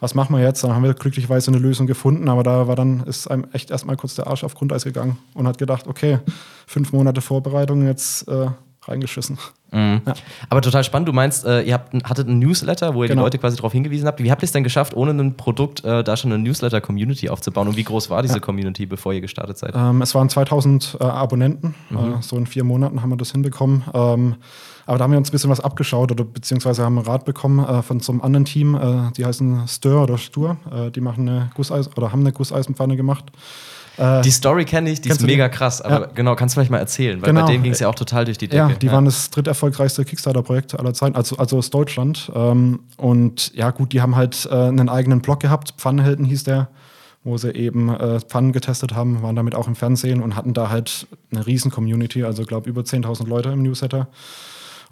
was 0.00 0.14
machen 0.14 0.36
wir 0.36 0.42
jetzt? 0.42 0.62
Dann 0.62 0.74
haben 0.74 0.82
wir 0.82 0.94
glücklicherweise 0.94 1.50
eine 1.50 1.58
Lösung 1.58 1.86
gefunden, 1.86 2.28
aber 2.28 2.42
da 2.42 2.68
war 2.68 2.76
dann, 2.76 3.00
ist 3.04 3.30
einem 3.30 3.46
echt 3.52 3.70
erstmal 3.70 3.96
kurz 3.96 4.14
der 4.14 4.26
Arsch 4.26 4.44
auf 4.44 4.54
Grundeis 4.54 4.84
gegangen 4.84 5.18
und 5.34 5.46
hat 5.46 5.58
gedacht, 5.58 5.86
okay, 5.86 6.18
fünf 6.66 6.92
Monate 6.92 7.20
Vorbereitung, 7.20 7.86
jetzt 7.86 8.28
äh, 8.28 8.48
reingeschissen. 8.88 9.38
Mhm. 9.72 10.02
Ja. 10.06 10.14
Aber 10.48 10.60
total 10.60 10.84
spannend. 10.84 11.08
Du 11.08 11.12
meinst, 11.12 11.44
äh, 11.44 11.62
ihr 11.62 11.74
habt, 11.74 11.92
hattet 12.04 12.28
einen 12.28 12.38
Newsletter, 12.38 12.94
wo 12.94 13.02
ihr 13.02 13.08
genau. 13.08 13.22
die 13.22 13.24
Leute 13.26 13.38
quasi 13.38 13.56
darauf 13.56 13.72
hingewiesen 13.72 14.06
habt. 14.06 14.22
Wie 14.22 14.30
habt 14.30 14.42
ihr 14.42 14.46
es 14.46 14.52
denn 14.52 14.64
geschafft, 14.64 14.94
ohne 14.94 15.10
ein 15.10 15.36
Produkt 15.36 15.84
äh, 15.84 16.04
da 16.04 16.16
schon 16.16 16.32
eine 16.32 16.42
Newsletter-Community 16.42 17.28
aufzubauen? 17.28 17.68
Und 17.68 17.76
wie 17.76 17.84
groß 17.84 18.10
war 18.10 18.22
diese 18.22 18.34
ja. 18.34 18.40
Community, 18.40 18.86
bevor 18.86 19.12
ihr 19.12 19.20
gestartet 19.20 19.58
seid? 19.58 19.74
Ähm, 19.74 20.02
es 20.02 20.14
waren 20.14 20.28
2000 20.28 20.98
äh, 21.00 21.04
Abonnenten. 21.04 21.74
Mhm. 21.90 21.96
Äh, 21.96 22.22
so 22.22 22.36
in 22.36 22.46
vier 22.46 22.64
Monaten 22.64 23.02
haben 23.02 23.10
wir 23.10 23.16
das 23.16 23.32
hinbekommen. 23.32 23.84
Ähm, 23.92 24.36
aber 24.86 24.98
da 24.98 25.04
haben 25.04 25.10
wir 25.10 25.18
uns 25.18 25.30
ein 25.30 25.32
bisschen 25.32 25.50
was 25.50 25.60
abgeschaut 25.60 26.12
oder 26.12 26.24
beziehungsweise 26.24 26.84
haben 26.84 26.98
einen 26.98 27.06
Rat 27.06 27.24
bekommen 27.24 27.58
äh, 27.58 27.82
von 27.82 27.98
so 28.00 28.12
einem 28.12 28.20
anderen 28.22 28.44
Team. 28.44 28.76
Äh, 28.76 29.12
die 29.16 29.24
heißen 29.24 29.66
Stör 29.66 30.04
oder 30.04 30.18
Stur. 30.18 30.56
die 30.94 31.00
machen 31.00 31.28
eine 31.28 31.50
Gusseisen 31.54 31.92
oder 31.96 32.12
haben 32.12 32.20
eine 32.20 32.32
Gusseisenpfanne 32.32 32.96
gemacht. 32.96 33.24
Äh, 33.96 34.22
die 34.22 34.30
Story 34.30 34.64
kenne 34.64 34.90
ich, 34.90 35.00
die 35.00 35.08
ist 35.08 35.22
mega 35.22 35.48
krass, 35.48 35.80
aber 35.80 36.06
ja. 36.06 36.12
genau, 36.14 36.34
kannst 36.34 36.54
du 36.54 36.56
vielleicht 36.56 36.70
mal 36.70 36.78
erzählen, 36.78 37.20
weil 37.22 37.30
genau. 37.30 37.42
bei 37.46 37.52
denen 37.52 37.62
ging 37.62 37.72
es 37.72 37.80
ja 37.80 37.88
auch 37.88 37.94
total 37.94 38.24
durch 38.24 38.38
die 38.38 38.48
Decke. 38.48 38.72
Ja, 38.72 38.76
die 38.76 38.86
ja. 38.86 38.92
waren 38.92 39.04
das 39.04 39.30
dritterfolgreichste 39.30 40.04
Kickstarter-Projekt 40.04 40.78
aller 40.78 40.94
Zeiten, 40.94 41.16
also, 41.16 41.36
also 41.36 41.58
aus 41.58 41.70
Deutschland. 41.70 42.30
Ähm, 42.34 42.80
und 42.96 43.54
ja, 43.54 43.70
gut, 43.70 43.92
die 43.92 44.00
haben 44.00 44.16
halt 44.16 44.48
äh, 44.50 44.54
einen 44.54 44.88
eigenen 44.88 45.20
Blog 45.20 45.40
gehabt, 45.40 45.74
Pfannenhelden 45.78 46.24
hieß 46.24 46.44
der, 46.44 46.68
wo 47.24 47.36
sie 47.36 47.50
eben 47.50 47.88
äh, 47.88 48.20
Pfannen 48.20 48.52
getestet 48.52 48.94
haben, 48.94 49.22
waren 49.22 49.34
damit 49.34 49.54
auch 49.54 49.66
im 49.66 49.74
Fernsehen 49.74 50.22
und 50.22 50.36
hatten 50.36 50.54
da 50.54 50.70
halt 50.70 51.06
eine 51.32 51.46
riesen 51.46 51.70
Community, 51.70 52.22
also 52.22 52.44
glaube 52.44 52.68
über 52.68 52.82
10.000 52.82 53.26
Leute 53.26 53.48
im 53.50 53.62
Newsletter. 53.62 54.08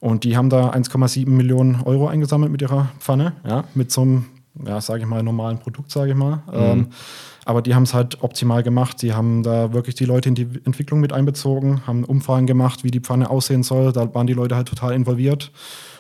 Und 0.01 0.25
die 0.25 0.37
haben 0.37 0.51
da 0.51 0.71
1,7 0.71 1.29
Millionen 1.31 1.81
Euro 1.83 2.09
eingesammelt 2.09 2.53
mit 2.53 2.61
ihrer 2.61 2.91
Pfanne, 2.99 3.35
ja, 3.47 3.65
mit 3.75 3.91
so 3.91 4.03
einem, 4.03 4.25
ja, 4.67 4.81
sage 4.81 5.01
ich 5.01 5.07
mal, 5.07 5.23
normalen 5.23 5.59
Produkt, 5.59 5.91
sage 5.91 6.11
ich 6.11 6.17
mal. 6.17 6.43
Mhm. 6.47 6.53
Ähm, 6.53 6.89
aber 7.45 7.63
die 7.63 7.75
haben 7.75 7.83
es 7.83 7.95
halt 7.95 8.23
optimal 8.23 8.63
gemacht. 8.63 8.99
Sie 8.99 9.13
haben 9.13 9.43
da 9.43 9.73
wirklich 9.73 9.95
die 9.95 10.05
Leute 10.05 10.29
in 10.29 10.35
die 10.35 10.49
Entwicklung 10.65 11.01
mit 11.01 11.13
einbezogen, 11.13 11.87
haben 11.87 12.05
Umfragen 12.05 12.47
gemacht, 12.47 12.85
wie 12.85 12.91
die 12.91 13.01
Pfanne 13.01 13.31
aussehen 13.31 13.63
soll. 13.63 13.93
Da 13.93 14.15
waren 14.15 14.27
die 14.27 14.33
Leute 14.33 14.57
halt 14.57 14.69
total 14.69 14.95
involviert. 14.95 15.51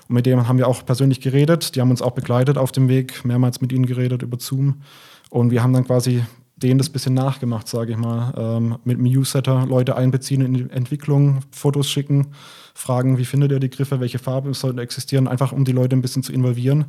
Und 0.08 0.14
mit 0.16 0.26
denen 0.26 0.48
haben 0.48 0.58
wir 0.58 0.68
auch 0.68 0.84
persönlich 0.84 1.20
geredet. 1.20 1.76
Die 1.76 1.80
haben 1.80 1.90
uns 1.90 2.02
auch 2.02 2.12
begleitet 2.12 2.58
auf 2.58 2.72
dem 2.72 2.88
Weg, 2.88 3.24
mehrmals 3.24 3.60
mit 3.60 3.72
ihnen 3.72 3.86
geredet 3.86 4.22
über 4.22 4.38
Zoom. 4.38 4.82
Und 5.30 5.50
wir 5.50 5.62
haben 5.62 5.72
dann 5.72 5.84
quasi 5.84 6.22
denen 6.64 6.78
das 6.78 6.88
bisschen 6.88 7.14
nachgemacht, 7.14 7.68
sage 7.68 7.92
ich 7.92 7.98
mal. 7.98 8.34
Ähm, 8.36 8.78
mit 8.84 8.98
dem 8.98 9.04
Newsletter 9.04 9.66
Leute 9.66 9.96
einbeziehen 9.96 10.40
in 10.40 10.54
die 10.54 10.70
Entwicklung, 10.70 11.40
Fotos 11.52 11.88
schicken 11.88 12.28
fragen, 12.74 13.18
wie 13.18 13.24
findet 13.24 13.52
ihr 13.52 13.60
die 13.60 13.70
Griffe, 13.70 14.00
welche 14.00 14.18
Farben 14.18 14.52
sollten 14.52 14.78
existieren, 14.78 15.28
einfach 15.28 15.52
um 15.52 15.64
die 15.64 15.72
Leute 15.72 15.96
ein 15.96 16.02
bisschen 16.02 16.24
zu 16.24 16.32
involvieren. 16.32 16.86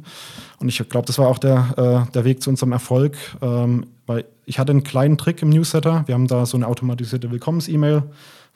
Und 0.58 0.68
ich 0.68 0.78
glaube, 0.90 1.06
das 1.06 1.20
war 1.20 1.28
auch 1.28 1.38
der, 1.38 2.08
äh, 2.08 2.12
der 2.12 2.26
Weg 2.26 2.42
zu 2.42 2.50
unserem 2.50 2.72
Erfolg, 2.72 3.16
ähm, 3.42 3.86
weil 4.08 4.26
ich 4.46 4.58
hatte 4.58 4.72
einen 4.72 4.84
kleinen 4.84 5.18
Trick 5.18 5.42
im 5.44 5.50
Newsletter. 5.50 6.04
Wir 6.08 6.16
haben 6.16 6.28
da 6.28 6.46
so 6.46 6.58
eine 6.58 6.68
automatisierte 6.68 7.30
Willkommens-E-Mail 7.30 8.04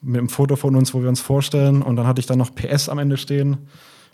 mit 0.02 0.18
einem 0.18 0.30
Foto 0.30 0.56
von 0.56 0.76
uns, 0.76 0.94
wo 0.94 1.02
wir 1.02 1.10
uns 1.10 1.22
vorstellen. 1.22 1.82
Und 1.82 1.96
dann 1.96 2.08
hatte 2.08 2.20
ich 2.20 2.26
dann 2.26 2.40
noch 2.40 2.54
PS 2.54 2.90
am 2.90 2.98
Ende 2.98 3.18
stehen. 3.18 3.58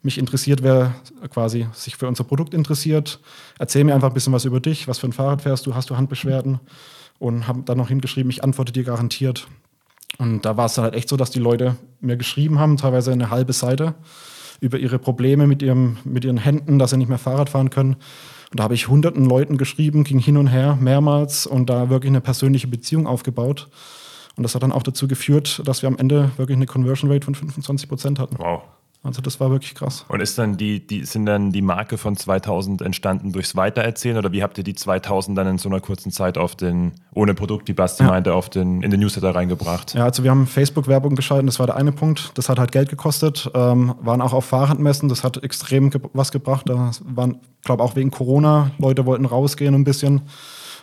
Mich 0.03 0.17
interessiert, 0.17 0.61
wer 0.61 0.95
quasi 1.29 1.67
sich 1.73 1.95
für 1.95 2.07
unser 2.07 2.25
Produkt 2.25 2.53
interessiert. 2.53 3.19
Erzähl 3.57 3.83
mir 3.83 3.95
einfach 3.95 4.09
ein 4.09 4.13
bisschen 4.13 4.33
was 4.33 4.45
über 4.45 4.59
dich, 4.59 4.87
was 4.87 4.99
für 4.99 5.07
ein 5.07 5.13
Fahrrad 5.13 5.41
fährst 5.41 5.65
du, 5.65 5.73
hast 5.73 5.89
du 5.89 5.97
Handbeschwerden? 5.97 6.59
Und 7.17 7.47
habe 7.47 7.61
dann 7.63 7.77
noch 7.77 7.89
hingeschrieben, 7.89 8.29
ich 8.29 8.43
antworte 8.43 8.71
dir 8.71 8.83
garantiert. 8.83 9.47
Und 10.17 10.45
da 10.45 10.57
war 10.57 10.65
es 10.65 10.75
dann 10.75 10.83
halt 10.83 10.95
echt 10.95 11.09
so, 11.09 11.17
dass 11.17 11.31
die 11.31 11.39
Leute 11.39 11.75
mir 11.99 12.17
geschrieben 12.17 12.59
haben, 12.59 12.77
teilweise 12.77 13.11
eine 13.11 13.29
halbe 13.29 13.53
Seite, 13.53 13.95
über 14.61 14.77
ihre 14.77 14.99
Probleme 14.99 15.47
mit, 15.47 15.61
ihrem, 15.61 15.97
mit 16.03 16.23
ihren 16.25 16.37
Händen, 16.37 16.79
dass 16.79 16.91
sie 16.91 16.97
nicht 16.97 17.09
mehr 17.09 17.17
Fahrrad 17.17 17.49
fahren 17.49 17.69
können. 17.69 17.95
Und 18.51 18.59
da 18.59 18.63
habe 18.63 18.73
ich 18.73 18.87
hunderten 18.87 19.25
Leuten 19.25 19.57
geschrieben, 19.57 20.03
ging 20.03 20.19
hin 20.19 20.37
und 20.37 20.47
her 20.47 20.77
mehrmals 20.79 21.45
und 21.45 21.69
da 21.69 21.89
wirklich 21.89 22.09
eine 22.09 22.21
persönliche 22.21 22.67
Beziehung 22.67 23.07
aufgebaut. 23.07 23.67
Und 24.37 24.43
das 24.43 24.55
hat 24.55 24.63
dann 24.63 24.71
auch 24.71 24.83
dazu 24.83 25.07
geführt, 25.07 25.61
dass 25.65 25.81
wir 25.81 25.87
am 25.87 25.97
Ende 25.97 26.31
wirklich 26.37 26.55
eine 26.55 26.65
Conversion 26.65 27.11
Rate 27.11 27.25
von 27.25 27.35
25 27.35 27.89
Prozent 27.89 28.19
hatten. 28.19 28.37
Wow. 28.37 28.63
Also 29.05 29.21
das 29.21 29.39
war 29.39 29.51
wirklich 29.51 29.75
krass. 29.75 30.03
Und 30.07 30.19
ist 30.19 30.37
dann 30.39 30.57
die, 30.57 30.85
die, 30.85 31.05
sind 31.05 31.27
dann 31.27 31.51
die 31.51 31.61
Marke 31.61 31.99
von 31.99 32.17
2000 32.17 32.81
entstanden 32.81 33.31
durchs 33.31 33.55
Weitererzählen 33.55 34.17
oder 34.17 34.31
wie 34.31 34.41
habt 34.41 34.57
ihr 34.57 34.63
die 34.63 34.73
2000 34.73 35.37
dann 35.37 35.47
in 35.47 35.57
so 35.59 35.69
einer 35.69 35.79
kurzen 35.79 36.11
Zeit 36.11 36.39
auf 36.39 36.55
den, 36.55 36.93
ohne 37.13 37.35
Produkt, 37.35 37.67
die 37.67 37.73
Basti 37.73 38.03
ja. 38.03 38.09
meinte, 38.09 38.33
auf 38.33 38.49
den, 38.49 38.81
in 38.81 38.89
den 38.89 38.99
Newsletter 38.99 39.35
reingebracht? 39.35 39.93
Ja, 39.93 40.05
also 40.05 40.23
wir 40.23 40.31
haben 40.31 40.47
Facebook-Werbung 40.47 41.15
geschaltet, 41.15 41.47
das 41.47 41.59
war 41.59 41.67
der 41.67 41.75
eine 41.75 41.91
Punkt. 41.91 42.31
Das 42.33 42.49
hat 42.49 42.57
halt 42.57 42.71
Geld 42.71 42.89
gekostet, 42.89 43.49
ähm, 43.53 43.93
waren 44.01 44.21
auch 44.21 44.33
auf 44.33 44.45
Fahrradmessen, 44.45 45.07
das 45.07 45.23
hat 45.23 45.41
extrem 45.43 45.91
ge 45.91 46.01
was 46.13 46.31
gebracht. 46.31 46.67
Da 46.67 46.91
waren, 47.03 47.37
glaube 47.63 47.83
auch 47.83 47.95
wegen 47.95 48.09
Corona, 48.09 48.71
Leute 48.79 49.05
wollten 49.05 49.25
rausgehen 49.25 49.75
ein 49.75 49.83
bisschen. 49.83 50.23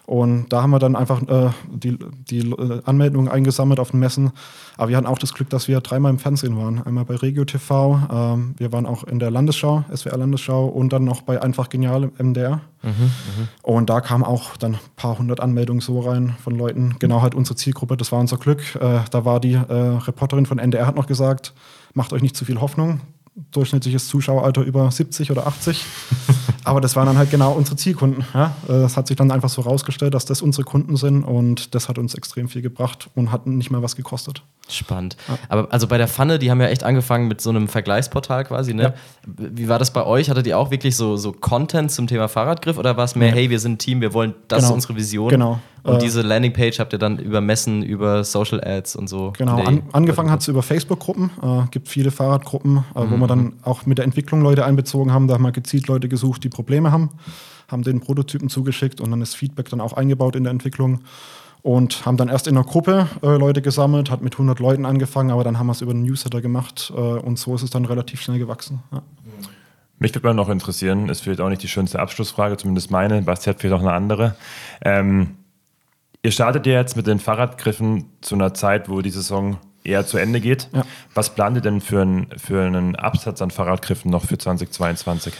Und 0.06 0.48
da 0.48 0.62
haben 0.62 0.70
wir 0.70 0.80
dann 0.80 0.96
einfach 0.96 1.22
äh, 1.22 1.50
die, 1.70 1.96
die 2.28 2.40
äh, 2.50 2.82
Anmeldungen 2.84 3.28
eingesammelt 3.28 3.78
auf 3.78 3.92
den 3.92 4.00
Messen. 4.00 4.32
Aber 4.76 4.88
wir 4.88 4.96
hatten 4.96 5.06
auch 5.06 5.18
das 5.18 5.32
Glück, 5.32 5.48
dass 5.50 5.68
wir 5.68 5.80
dreimal 5.80 6.10
im 6.10 6.18
Fernsehen 6.18 6.56
waren. 6.56 6.82
Einmal 6.82 7.04
bei 7.04 7.14
Regio 7.14 7.44
TV, 7.44 8.00
ähm, 8.12 8.54
wir 8.58 8.72
waren 8.72 8.86
auch 8.86 9.04
in 9.04 9.20
der 9.20 9.30
Landesschau, 9.30 9.84
SWR 9.94 10.16
Landesschau 10.16 10.66
und 10.66 10.92
dann 10.92 11.04
noch 11.04 11.22
bei 11.22 11.40
Einfach 11.40 11.68
Genial 11.68 12.10
MDR. 12.18 12.60
Mhm, 12.82 12.90
mh. 12.90 13.48
Und 13.62 13.90
da 13.90 14.00
kamen 14.00 14.24
auch 14.24 14.56
dann 14.56 14.74
ein 14.74 14.80
paar 14.96 15.18
hundert 15.18 15.40
Anmeldungen 15.40 15.80
so 15.80 16.00
rein 16.00 16.34
von 16.42 16.56
Leuten. 16.56 16.96
Genau 16.98 17.22
halt 17.22 17.36
unsere 17.36 17.54
Zielgruppe, 17.54 17.96
das 17.96 18.10
war 18.10 18.18
unser 18.18 18.38
Glück. 18.38 18.74
Äh, 18.76 19.00
da 19.10 19.24
war 19.24 19.38
die 19.38 19.54
äh, 19.54 19.72
Reporterin 19.72 20.46
von 20.46 20.58
NDR 20.58 20.86
hat 20.86 20.96
noch 20.96 21.06
gesagt, 21.06 21.54
macht 21.94 22.12
euch 22.12 22.22
nicht 22.22 22.36
zu 22.36 22.44
viel 22.44 22.60
Hoffnung 22.60 23.00
durchschnittliches 23.34 24.08
Zuschaueralter 24.08 24.62
über 24.62 24.90
70 24.90 25.30
oder 25.30 25.46
80. 25.46 25.84
Aber 26.64 26.80
das 26.80 26.96
waren 26.96 27.06
dann 27.06 27.16
halt 27.16 27.30
genau 27.30 27.52
unsere 27.52 27.76
Zielkunden. 27.76 28.24
Ja? 28.34 28.54
Das 28.68 28.96
hat 28.96 29.08
sich 29.08 29.16
dann 29.16 29.30
einfach 29.30 29.48
so 29.48 29.62
rausgestellt, 29.62 30.14
dass 30.14 30.26
das 30.26 30.42
unsere 30.42 30.64
Kunden 30.64 30.96
sind 30.96 31.24
und 31.24 31.74
das 31.74 31.88
hat 31.88 31.98
uns 31.98 32.14
extrem 32.14 32.48
viel 32.48 32.62
gebracht 32.62 33.08
und 33.14 33.32
hat 33.32 33.46
nicht 33.46 33.70
mehr 33.70 33.82
was 33.82 33.96
gekostet. 33.96 34.42
Spannend. 34.68 35.16
Ja. 35.28 35.38
Aber 35.48 35.72
also 35.72 35.86
bei 35.86 35.98
der 35.98 36.08
Pfanne, 36.08 36.38
die 36.38 36.50
haben 36.50 36.60
ja 36.60 36.68
echt 36.68 36.84
angefangen 36.84 37.26
mit 37.26 37.40
so 37.40 37.50
einem 37.50 37.68
Vergleichsportal 37.68 38.44
quasi. 38.44 38.74
Ne? 38.74 38.82
Ja. 38.82 38.94
Wie 39.26 39.68
war 39.68 39.78
das 39.78 39.92
bei 39.92 40.04
euch? 40.04 40.30
Hattet 40.30 40.46
ihr 40.46 40.58
auch 40.58 40.70
wirklich 40.70 40.96
so, 40.96 41.16
so 41.16 41.32
Content 41.32 41.90
zum 41.90 42.06
Thema 42.06 42.28
Fahrradgriff 42.28 42.78
oder 42.78 42.96
war 42.96 43.04
es 43.04 43.16
mehr, 43.16 43.32
hey, 43.32 43.50
wir 43.50 43.58
sind 43.58 43.72
ein 43.72 43.78
Team, 43.78 44.00
wir 44.00 44.12
wollen, 44.12 44.34
das 44.48 44.58
genau. 44.58 44.68
ist 44.68 44.74
unsere 44.74 44.96
Vision? 44.96 45.30
Genau. 45.30 45.58
Und 45.82 45.96
äh, 45.96 45.98
diese 45.98 46.22
Landingpage 46.22 46.78
habt 46.78 46.92
ihr 46.92 46.98
dann 46.98 47.18
über 47.18 47.40
Messen, 47.40 47.82
über 47.82 48.24
Social 48.24 48.62
Ads 48.62 48.96
und 48.96 49.08
so. 49.08 49.32
Genau, 49.36 49.62
An, 49.62 49.82
angefangen 49.92 50.30
hat 50.30 50.40
es 50.40 50.48
über 50.48 50.62
Facebook-Gruppen. 50.62 51.30
Äh, 51.42 51.62
gibt 51.70 51.88
viele 51.88 52.10
Fahrradgruppen, 52.10 52.84
äh, 52.94 53.04
mhm. 53.04 53.10
wo 53.10 53.16
wir 53.16 53.26
dann 53.26 53.54
auch 53.62 53.84
mit 53.86 53.98
der 53.98 54.04
Entwicklung 54.04 54.42
Leute 54.42 54.64
einbezogen 54.64 55.12
haben. 55.12 55.26
Da 55.26 55.34
haben 55.34 55.42
wir 55.42 55.52
gezielt 55.52 55.88
Leute 55.88 56.08
gesucht, 56.08 56.44
die 56.44 56.48
Probleme 56.48 56.92
haben, 56.92 57.10
haben 57.68 57.82
den 57.82 58.00
Prototypen 58.00 58.48
zugeschickt 58.48 59.00
und 59.00 59.10
dann 59.10 59.22
ist 59.22 59.34
Feedback 59.34 59.68
dann 59.68 59.80
auch 59.80 59.94
eingebaut 59.94 60.36
in 60.36 60.44
der 60.44 60.52
Entwicklung. 60.52 61.00
und 61.62 62.04
haben 62.04 62.16
dann 62.16 62.28
erst 62.28 62.48
in 62.48 62.56
einer 62.56 62.66
Gruppe 62.66 63.06
äh, 63.22 63.36
Leute 63.36 63.62
gesammelt, 63.62 64.10
hat 64.10 64.20
mit 64.20 64.34
100 64.34 64.58
Leuten 64.58 64.84
angefangen, 64.84 65.30
aber 65.30 65.44
dann 65.44 65.60
haben 65.60 65.68
wir 65.68 65.72
es 65.72 65.80
über 65.80 65.92
einen 65.92 66.02
Newsletter 66.02 66.40
gemacht 66.40 66.92
äh, 66.94 67.00
und 67.00 67.38
so 67.38 67.54
ist 67.54 67.62
es 67.62 67.70
dann 67.70 67.84
relativ 67.84 68.20
schnell 68.20 68.40
gewachsen. 68.40 68.82
Ja. 68.92 69.02
Mich 70.00 70.12
würde 70.12 70.26
mal 70.26 70.34
noch 70.34 70.48
interessieren, 70.48 71.08
ist 71.08 71.20
vielleicht 71.20 71.40
auch 71.40 71.48
nicht 71.48 71.62
die 71.62 71.68
schönste 71.68 72.00
Abschlussfrage, 72.00 72.56
zumindest 72.56 72.90
meine, 72.90 73.22
Basti 73.22 73.48
hat 73.48 73.60
vielleicht 73.60 73.76
auch 73.80 73.86
eine 73.86 73.92
andere. 73.92 74.34
Ähm, 74.84 75.36
ihr 76.22 76.30
startet 76.30 76.66
ja 76.66 76.74
jetzt 76.74 76.96
mit 76.96 77.06
den 77.06 77.18
Fahrradgriffen 77.18 78.06
zu 78.20 78.34
einer 78.34 78.54
Zeit, 78.54 78.88
wo 78.88 79.00
die 79.00 79.10
Saison 79.10 79.58
eher 79.84 80.06
zu 80.06 80.18
Ende 80.18 80.40
geht. 80.40 80.68
Ja. 80.72 80.84
Was 81.14 81.34
plant 81.34 81.56
ihr 81.56 81.60
denn 81.60 81.80
für, 81.80 82.02
ein, 82.02 82.28
für 82.36 82.62
einen 82.62 82.96
Absatz 82.96 83.42
an 83.42 83.50
Fahrradgriffen 83.50 84.10
noch 84.10 84.24
für 84.24 84.38
2022? 84.38 85.34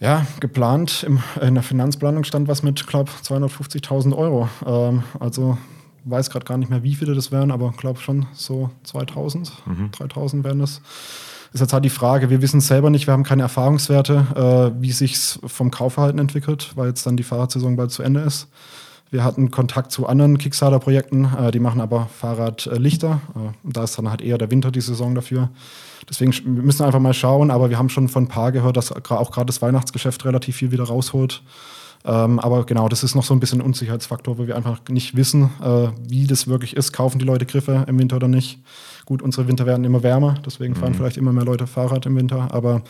Ja, 0.00 0.26
geplant 0.40 1.04
im, 1.04 1.22
in 1.40 1.54
der 1.54 1.62
Finanzplanung 1.62 2.24
stand 2.24 2.48
was 2.48 2.62
mit, 2.62 2.86
glaube 2.86 3.10
250.000 3.22 4.16
Euro. 4.16 4.48
Ähm, 4.66 5.04
also 5.20 5.56
weiß 6.04 6.30
gerade 6.30 6.44
gar 6.44 6.58
nicht 6.58 6.70
mehr, 6.70 6.82
wie 6.82 6.94
viele 6.94 7.14
das 7.14 7.30
wären, 7.30 7.50
aber 7.50 7.72
glaube 7.76 8.00
schon 8.00 8.26
so 8.34 8.70
2000, 8.82 9.52
mhm. 9.66 9.90
3000 9.92 10.44
wären 10.44 10.58
das. 10.58 10.82
Ist 11.52 11.60
jetzt 11.60 11.72
halt 11.72 11.84
die 11.84 11.90
Frage, 11.90 12.30
wir 12.30 12.42
wissen 12.42 12.60
selber 12.60 12.90
nicht, 12.90 13.06
wir 13.06 13.12
haben 13.12 13.22
keine 13.22 13.42
Erfahrungswerte, 13.42 14.72
äh, 14.76 14.82
wie 14.82 14.90
sich 14.90 15.16
vom 15.46 15.70
Kaufverhalten 15.70 16.18
entwickelt, 16.18 16.72
weil 16.74 16.88
jetzt 16.88 17.06
dann 17.06 17.16
die 17.16 17.22
Fahrradsaison 17.22 17.76
bald 17.76 17.92
zu 17.92 18.02
Ende 18.02 18.20
ist. 18.20 18.48
Wir 19.14 19.22
hatten 19.22 19.52
Kontakt 19.52 19.92
zu 19.92 20.08
anderen 20.08 20.38
Kickstarter-Projekten, 20.38 21.28
äh, 21.38 21.52
die 21.52 21.60
machen 21.60 21.80
aber 21.80 22.08
Fahrradlichter. 22.18 23.20
Äh, 23.36 23.52
da 23.62 23.84
ist 23.84 23.96
dann 23.96 24.10
halt 24.10 24.20
eher 24.20 24.38
der 24.38 24.50
Winter 24.50 24.72
die 24.72 24.80
Saison 24.80 25.14
dafür. 25.14 25.50
Deswegen 26.10 26.32
müssen 26.64 26.80
wir 26.80 26.86
einfach 26.86 26.98
mal 26.98 27.14
schauen, 27.14 27.52
aber 27.52 27.70
wir 27.70 27.78
haben 27.78 27.88
schon 27.90 28.08
von 28.08 28.24
ein 28.24 28.28
paar 28.28 28.50
gehört, 28.50 28.76
dass 28.76 28.90
auch 28.90 29.30
gerade 29.30 29.46
das 29.46 29.62
Weihnachtsgeschäft 29.62 30.24
relativ 30.24 30.56
viel 30.56 30.72
wieder 30.72 30.82
rausholt. 30.82 31.44
Ähm, 32.04 32.40
aber 32.40 32.66
genau, 32.66 32.88
das 32.88 33.04
ist 33.04 33.14
noch 33.14 33.22
so 33.22 33.34
ein 33.34 33.38
bisschen 33.38 33.60
ein 33.60 33.66
Unsicherheitsfaktor, 33.66 34.36
weil 34.36 34.48
wir 34.48 34.56
einfach 34.56 34.80
nicht 34.88 35.14
wissen, 35.14 35.50
äh, 35.62 35.90
wie 36.08 36.26
das 36.26 36.48
wirklich 36.48 36.76
ist. 36.76 36.92
Kaufen 36.92 37.20
die 37.20 37.24
Leute 37.24 37.46
Griffe 37.46 37.84
im 37.86 38.00
Winter 38.00 38.16
oder 38.16 38.26
nicht? 38.26 38.58
Gut, 39.04 39.22
unsere 39.22 39.46
Winter 39.46 39.64
werden 39.64 39.84
immer 39.84 40.02
wärmer, 40.02 40.34
deswegen 40.44 40.74
fahren 40.74 40.90
mhm. 40.90 40.96
vielleicht 40.96 41.18
immer 41.18 41.32
mehr 41.32 41.44
Leute 41.44 41.68
Fahrrad 41.68 42.04
im 42.06 42.16
Winter, 42.16 42.52
aber 42.52 42.82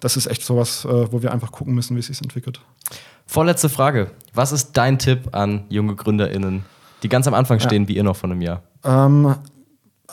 das 0.00 0.16
ist 0.16 0.26
echt 0.26 0.42
sowas, 0.42 0.84
äh, 0.84 1.12
wo 1.12 1.22
wir 1.22 1.32
einfach 1.32 1.52
gucken 1.52 1.74
müssen, 1.74 1.96
wie 1.96 2.00
es 2.00 2.06
sich 2.06 2.20
entwickelt. 2.20 2.60
Vorletzte 3.26 3.68
Frage. 3.68 4.10
Was 4.34 4.52
ist 4.52 4.72
dein 4.72 4.98
Tipp 4.98 5.28
an 5.32 5.64
junge 5.68 5.94
GründerInnen, 5.94 6.64
die 7.02 7.08
ganz 7.08 7.26
am 7.26 7.34
Anfang 7.34 7.60
stehen, 7.60 7.82
ja. 7.82 7.88
wie 7.88 7.96
ihr 7.96 8.04
noch 8.04 8.16
von 8.16 8.32
einem 8.32 8.40
Jahr? 8.40 8.62
Ähm, 8.84 9.34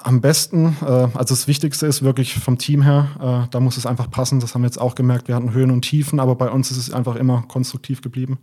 am 0.03 0.21
besten, 0.21 0.75
äh, 0.81 0.85
also 0.85 1.33
das 1.33 1.47
Wichtigste 1.47 1.87
ist 1.87 2.03
wirklich 2.03 2.35
vom 2.35 2.57
Team 2.57 2.81
her, 2.81 3.45
äh, 3.45 3.49
da 3.49 3.59
muss 3.59 3.77
es 3.77 3.85
einfach 3.85 4.11
passen. 4.11 4.39
Das 4.39 4.53
haben 4.53 4.61
wir 4.61 4.67
jetzt 4.67 4.79
auch 4.79 4.95
gemerkt. 4.95 5.27
Wir 5.27 5.35
hatten 5.35 5.53
Höhen 5.53 5.71
und 5.71 5.81
Tiefen, 5.83 6.19
aber 6.19 6.35
bei 6.35 6.49
uns 6.49 6.71
ist 6.71 6.77
es 6.77 6.93
einfach 6.93 7.15
immer 7.15 7.43
konstruktiv 7.47 8.01
geblieben. 8.01 8.39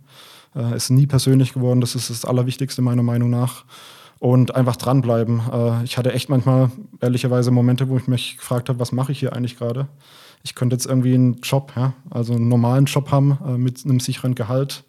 Äh, 0.55 0.75
ist 0.75 0.89
nie 0.89 1.07
persönlich 1.07 1.53
geworden. 1.53 1.81
Das 1.81 1.95
ist 1.95 2.09
das 2.09 2.25
Allerwichtigste 2.25 2.81
meiner 2.81 3.03
Meinung 3.03 3.29
nach. 3.29 3.65
Und 4.19 4.55
einfach 4.55 4.75
dranbleiben. 4.75 5.41
Äh, 5.51 5.83
ich 5.83 5.97
hatte 5.97 6.13
echt 6.13 6.29
manchmal 6.29 6.71
ehrlicherweise 7.01 7.51
Momente, 7.51 7.89
wo 7.89 7.97
ich 7.97 8.07
mich 8.07 8.37
gefragt 8.37 8.69
habe, 8.69 8.79
was 8.79 8.91
mache 8.91 9.11
ich 9.11 9.19
hier 9.19 9.33
eigentlich 9.33 9.57
gerade? 9.57 9.87
Ich 10.43 10.55
könnte 10.55 10.75
jetzt 10.75 10.85
irgendwie 10.85 11.13
einen 11.13 11.39
Job, 11.41 11.71
ja, 11.75 11.93
also 12.09 12.33
einen 12.33 12.49
normalen 12.49 12.85
Job 12.85 13.11
haben 13.11 13.37
äh, 13.45 13.57
mit 13.57 13.83
einem 13.85 13.99
sicheren 13.99 14.35
Gehalt. 14.35 14.83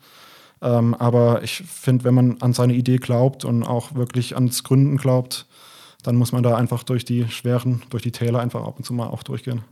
Ähm, 0.61 0.95
aber 0.95 1.43
ich 1.43 1.63
finde, 1.67 2.05
wenn 2.05 2.15
man 2.15 2.41
an 2.41 2.53
seine 2.53 2.75
Idee 2.75 2.97
glaubt 2.97 3.45
und 3.45 3.63
auch 3.63 3.95
wirklich 3.95 4.35
ans 4.35 4.65
Gründen 4.65 4.97
glaubt, 4.97 5.47
dann 6.03 6.17
muss 6.17 6.33
man 6.33 6.43
da 6.43 6.57
einfach 6.57 6.83
durch 6.83 7.05
die 7.05 7.29
schweren, 7.29 7.83
durch 7.91 8.03
die 8.03 8.13
Täler 8.13 8.41
einfach 8.41 8.65
ab 8.65 8.75
und 8.77 8.85
zu 8.85 8.93
mal 8.95 9.07
auch 9.07 9.23
durchgehen. 9.23 9.63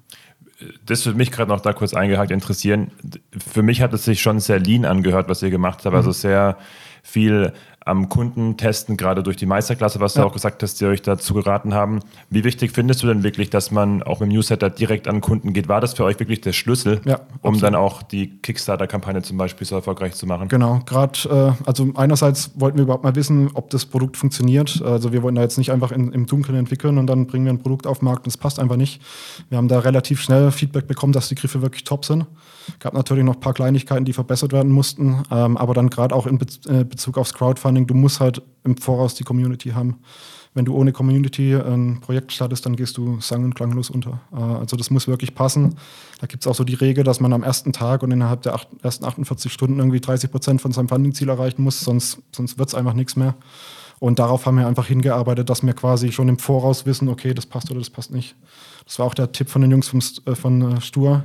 Das 0.87 1.05
würde 1.05 1.19
mich 1.19 1.31
gerade 1.31 1.51
noch 1.51 1.61
da 1.61 1.73
kurz 1.73 1.95
eingehakt 1.95 2.31
interessieren. 2.31 2.93
Für 3.37 3.63
mich 3.63 3.81
hat 3.81 3.93
es 3.93 4.05
sich 4.05 4.23
schon 4.23 4.39
sehr 4.39 4.61
lean 4.61 4.85
angehört, 4.85 5.29
was 5.29 5.43
ihr 5.43 5.51
gemacht 5.51 5.85
habt. 5.85 5.95
Also 5.95 6.09
mhm. 6.09 6.09
Also 6.09 6.13
sehr 6.13 6.59
viel 7.03 7.53
am 7.85 8.09
Kunden 8.09 8.57
testen, 8.57 8.97
gerade 8.97 9.23
durch 9.23 9.37
die 9.37 9.47
Meisterklasse, 9.47 10.01
was 10.01 10.15
ja. 10.15 10.23
du 10.23 10.29
auch 10.29 10.33
gesagt 10.33 10.63
hast, 10.63 10.81
die 10.81 10.87
euch 10.87 11.03
dazu 11.03 11.35
geraten 11.35 11.75
haben. 11.75 12.01
Wie 12.31 12.45
wichtig 12.45 12.73
findest 12.73 13.03
du 13.03 13.07
denn 13.07 13.23
wirklich, 13.23 13.51
dass 13.51 13.71
man 13.71 14.03
auch 14.03 14.21
im 14.21 14.29
Newsletter 14.29 14.71
direkt 14.71 15.09
an 15.09 15.21
Kunden 15.21 15.53
geht? 15.53 15.69
War 15.69 15.81
das 15.81 15.95
für 15.95 16.05
euch 16.05 16.19
wirklich 16.21 16.41
der 16.41 16.53
Schlüssel, 16.53 17.01
ja, 17.05 17.21
um 17.41 17.59
dann 17.61 17.75
auch 17.75 18.03
die 18.03 18.39
Kickstarter-Kampagne 18.39 19.23
zum 19.23 19.37
Beispiel 19.37 19.67
so 19.67 19.77
erfolgreich 19.77 20.15
zu 20.15 20.27
machen? 20.27 20.49
Genau, 20.49 20.81
gerade, 20.87 21.57
äh, 21.59 21.67
also 21.67 21.89
einerseits 21.95 22.53
wollten 22.55 22.79
wir 22.79 22.85
überhaupt 22.85 23.05
mal 23.05 23.17
wissen, 23.17 23.51
ob 23.55 23.71
das 23.71 23.87
Produkt 23.87 24.17
funktioniert. 24.17 24.83
Also 24.83 25.13
wir 25.13 25.23
wollen 25.23 25.35
da 25.35 25.43
jetzt 25.43 25.59
nicht 25.59 25.73
einfach 25.73 25.93
in, 25.93 26.13
im 26.13 26.27
Dunkeln 26.27 26.57
entwickeln 26.57 26.99
und 26.99 27.07
dann 27.07 27.27
bringen 27.27 27.45
wir 27.45 27.53
ein 27.53 27.63
Produkt 27.63 27.87
auf 27.87 27.99
den 27.99 28.07
Markt 28.07 28.27
und 28.27 28.31
es 28.31 28.37
passt 28.37 28.59
einfach 28.59 28.77
nicht. 28.77 29.03
Wir 29.49 29.59
haben 29.59 29.69
da 29.69 29.81
relativ 29.81 30.21
schnell 30.21 30.51
Feedback 30.51 30.87
bekommen, 30.87 31.13
dass 31.13 31.29
die 31.29 31.35
Griffe 31.35 31.63
wirklich 31.63 31.85
top 31.85 32.05
sind. 32.05 32.27
Gab 32.79 32.95
natürlich 32.95 33.25
noch 33.25 33.35
ein 33.35 33.41
paar 33.41 33.55
Kleinigkeiten, 33.55 34.05
die 34.05 34.13
verbessert 34.13 34.53
werden 34.53 34.71
mussten, 34.71 35.23
ähm, 35.31 35.57
aber 35.57 35.75
dann 35.75 35.91
gerade 35.91 36.15
auch 36.15 36.27
in 36.27 36.39
äh, 36.69 36.85
Bezug 36.85 37.19
aufs 37.19 37.35
Crowdfunding, 37.35 37.72
du 37.75 37.95
musst 37.95 38.21
halt 38.21 38.43
im 38.65 38.77
Voraus 38.77 39.15
die 39.15 39.25
Community 39.25 39.71
haben. 39.71 39.99
Wenn 40.55 40.67
du 40.67 40.75
ohne 40.75 40.93
Community 40.93 41.55
ein 41.55 42.01
Projekt 42.03 42.31
startest, 42.31 42.67
dann 42.67 42.77
gehst 42.77 42.99
du 42.99 43.21
sang- 43.21 43.43
und 43.43 43.55
klanglos 43.55 43.89
unter. 43.89 44.21
Äh, 44.33 44.37
also 44.37 44.77
das 44.77 44.91
muss 44.91 45.09
wirklich 45.09 45.35
passen. 45.35 45.77
Da 46.21 46.27
gibt 46.27 46.43
es 46.43 46.47
auch 46.47 46.55
so 46.55 46.65
die 46.65 46.75
Regel, 46.75 47.05
dass 47.05 47.21
man 47.21 47.33
am 47.33 47.43
ersten 47.43 47.73
Tag 47.73 48.03
und 48.03 48.11
innerhalb 48.11 48.43
der 48.43 48.55
acht, 48.55 48.69
ersten 48.83 49.05
48 49.05 49.51
Stunden 49.51 49.79
irgendwie 49.79 50.01
30 50.01 50.31
Prozent 50.31 50.61
von 50.61 50.73
seinem 50.73 50.89
Funding-Ziel 50.89 51.29
erreichen 51.29 51.63
muss, 51.63 51.81
sonst, 51.81 52.21
sonst 52.33 52.59
wird 52.59 52.69
es 52.69 52.75
einfach 52.75 52.93
nichts 52.93 53.17
mehr. 53.17 53.35
Und 53.99 54.19
darauf 54.19 54.45
haben 54.45 54.59
wir 54.59 54.67
einfach 54.67 54.87
hingearbeitet, 54.87 55.49
dass 55.49 55.63
wir 55.63 55.73
quasi 55.73 56.13
schon 56.13 56.29
im 56.29 56.39
Voraus 56.39 56.85
wissen, 56.85 57.09
okay, 57.09 57.33
das 57.33 57.47
passt 57.47 57.71
oder 57.71 57.79
das 57.79 57.89
passt 57.89 58.11
nicht. 58.11 58.35
Das 58.85 58.99
war 58.99 59.07
auch 59.07 59.15
der 59.15 59.33
Tipp 59.33 59.49
von 59.49 59.63
den 59.63 59.71
Jungs 59.71 59.89
vom, 59.89 60.01
äh, 60.27 60.35
von 60.35 60.81
Stur 60.81 61.25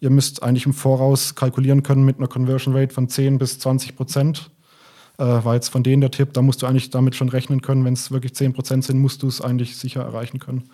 Ihr 0.00 0.10
müsst 0.10 0.42
eigentlich 0.42 0.66
im 0.66 0.74
Voraus 0.74 1.34
kalkulieren 1.34 1.82
können 1.82 2.04
mit 2.04 2.18
einer 2.18 2.28
Conversion 2.28 2.76
Rate 2.76 2.92
von 2.92 3.08
10 3.08 3.38
bis 3.38 3.58
20 3.58 3.96
Prozent. 3.96 4.50
Äh, 5.18 5.24
war 5.24 5.54
jetzt 5.54 5.68
von 5.68 5.82
denen 5.82 6.02
der 6.02 6.10
Tipp, 6.10 6.34
da 6.34 6.42
musst 6.42 6.62
du 6.62 6.66
eigentlich 6.66 6.90
damit 6.90 7.14
schon 7.14 7.28
rechnen 7.28 7.62
können. 7.62 7.84
Wenn 7.84 7.94
es 7.94 8.10
wirklich 8.10 8.34
10 8.34 8.52
Prozent 8.52 8.84
sind, 8.84 8.98
musst 8.98 9.22
du 9.22 9.28
es 9.28 9.40
eigentlich 9.40 9.76
sicher 9.76 10.02
erreichen 10.02 10.38
können. 10.38 10.64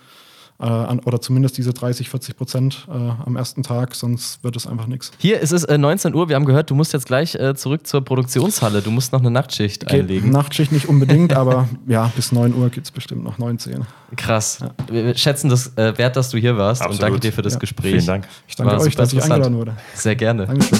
Äh, 0.60 0.66
an, 0.66 1.00
oder 1.00 1.20
zumindest 1.20 1.58
diese 1.58 1.72
30, 1.72 2.08
40 2.08 2.36
Prozent 2.36 2.86
äh, 2.88 2.92
am 2.92 3.36
ersten 3.36 3.62
Tag, 3.64 3.94
sonst 3.96 4.44
wird 4.44 4.54
es 4.54 4.66
einfach 4.66 4.86
nichts. 4.86 5.10
Hier 5.18 5.40
ist 5.40 5.50
es 5.50 5.66
19 5.66 6.12
äh, 6.12 6.16
Uhr, 6.16 6.28
wir 6.28 6.36
haben 6.36 6.44
gehört, 6.44 6.70
du 6.70 6.76
musst 6.76 6.92
jetzt 6.92 7.06
gleich 7.06 7.34
äh, 7.34 7.54
zurück 7.56 7.86
zur 7.86 8.04
Produktionshalle. 8.04 8.80
Du 8.80 8.92
musst 8.92 9.12
noch 9.12 9.20
eine 9.20 9.30
Nachtschicht 9.30 9.86
Geht 9.86 10.00
einlegen. 10.00 10.30
Nachtschicht 10.30 10.70
nicht 10.70 10.88
unbedingt, 10.88 11.32
aber 11.36 11.68
ja, 11.88 12.12
bis 12.14 12.30
9 12.30 12.54
Uhr 12.54 12.68
gibt 12.68 12.86
es 12.86 12.92
bestimmt 12.92 13.24
noch 13.24 13.38
19. 13.38 13.84
Krass. 14.16 14.60
Ja. 14.60 14.72
Wir 14.88 15.16
schätzen 15.16 15.48
das 15.48 15.76
äh, 15.76 15.98
wert, 15.98 16.16
dass 16.16 16.30
du 16.30 16.38
hier 16.38 16.56
warst 16.56 16.82
Absolut. 16.82 17.00
und 17.00 17.02
danke 17.02 17.20
dir 17.20 17.32
für 17.32 17.42
das 17.42 17.54
ja. 17.54 17.58
Gespräch. 17.58 17.94
Vielen 17.94 18.06
Dank. 18.06 18.28
Ich 18.46 18.54
danke 18.54 18.74
War 18.74 18.80
euch, 18.82 18.94
dass 18.94 19.12
ich 19.12 19.22
eingeladen 19.22 19.56
wurde. 19.56 19.76
Sehr 19.94 20.14
gerne. 20.14 20.46
Dankeschön. 20.46 20.78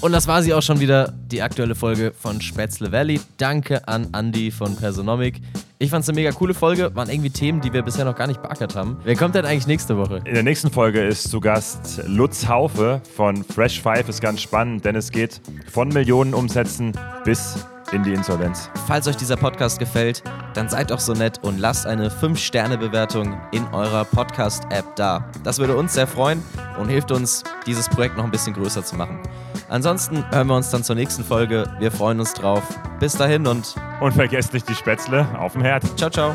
Und 0.00 0.12
das 0.12 0.28
war 0.28 0.42
sie 0.42 0.54
auch 0.54 0.62
schon 0.62 0.78
wieder, 0.78 1.12
die 1.12 1.42
aktuelle 1.42 1.74
Folge 1.74 2.12
von 2.16 2.40
Spätzle 2.40 2.92
Valley. 2.92 3.20
Danke 3.36 3.86
an 3.88 4.08
Andy 4.14 4.50
von 4.50 4.76
Personomic. 4.76 5.40
Ich 5.80 5.90
fand 5.90 6.02
es 6.02 6.08
eine 6.08 6.16
mega 6.16 6.30
coole 6.30 6.54
Folge. 6.54 6.94
Waren 6.94 7.10
irgendwie 7.10 7.30
Themen, 7.30 7.60
die 7.60 7.72
wir 7.72 7.82
bisher 7.82 8.04
noch 8.04 8.14
gar 8.14 8.28
nicht 8.28 8.40
beackert 8.40 8.76
haben. 8.76 8.98
Wer 9.04 9.16
kommt 9.16 9.34
denn 9.34 9.44
eigentlich 9.44 9.66
nächste 9.66 9.96
Woche? 9.96 10.20
In 10.24 10.34
der 10.34 10.44
nächsten 10.44 10.70
Folge 10.70 11.00
ist 11.00 11.30
zu 11.30 11.40
Gast 11.40 12.02
Lutz 12.06 12.46
Haufe 12.46 13.00
von 13.16 13.42
Fresh 13.42 13.80
Five. 13.80 14.08
Ist 14.08 14.20
ganz 14.20 14.40
spannend, 14.40 14.84
denn 14.84 14.94
es 14.94 15.10
geht 15.10 15.40
von 15.70 15.88
Millionen 15.88 16.32
Umsätzen 16.32 16.92
bis 17.24 17.66
in 17.92 18.02
die 18.02 18.12
Insolvenz. 18.12 18.70
Falls 18.86 19.06
euch 19.06 19.16
dieser 19.16 19.36
Podcast 19.36 19.78
gefällt, 19.78 20.22
dann 20.54 20.68
seid 20.68 20.90
doch 20.90 21.00
so 21.00 21.12
nett 21.12 21.38
und 21.42 21.58
lasst 21.58 21.86
eine 21.86 22.08
5-Sterne-Bewertung 22.08 23.40
in 23.52 23.66
eurer 23.68 24.04
Podcast-App 24.04 24.96
da. 24.96 25.24
Das 25.44 25.58
würde 25.58 25.76
uns 25.76 25.94
sehr 25.94 26.06
freuen 26.06 26.42
und 26.78 26.88
hilft 26.88 27.12
uns, 27.12 27.44
dieses 27.66 27.88
Projekt 27.88 28.16
noch 28.16 28.24
ein 28.24 28.30
bisschen 28.30 28.54
größer 28.54 28.84
zu 28.84 28.96
machen. 28.96 29.20
Ansonsten 29.68 30.24
hören 30.30 30.46
wir 30.46 30.56
uns 30.56 30.70
dann 30.70 30.82
zur 30.82 30.96
nächsten 30.96 31.24
Folge. 31.24 31.70
Wir 31.78 31.90
freuen 31.90 32.20
uns 32.20 32.32
drauf. 32.32 32.62
Bis 33.00 33.14
dahin 33.14 33.46
und. 33.46 33.74
Und 34.00 34.12
vergesst 34.12 34.52
nicht 34.52 34.68
die 34.68 34.74
Spätzle 34.74 35.26
auf 35.38 35.52
dem 35.52 35.62
Herd. 35.62 35.84
Ciao, 35.98 36.10
ciao. 36.10 36.34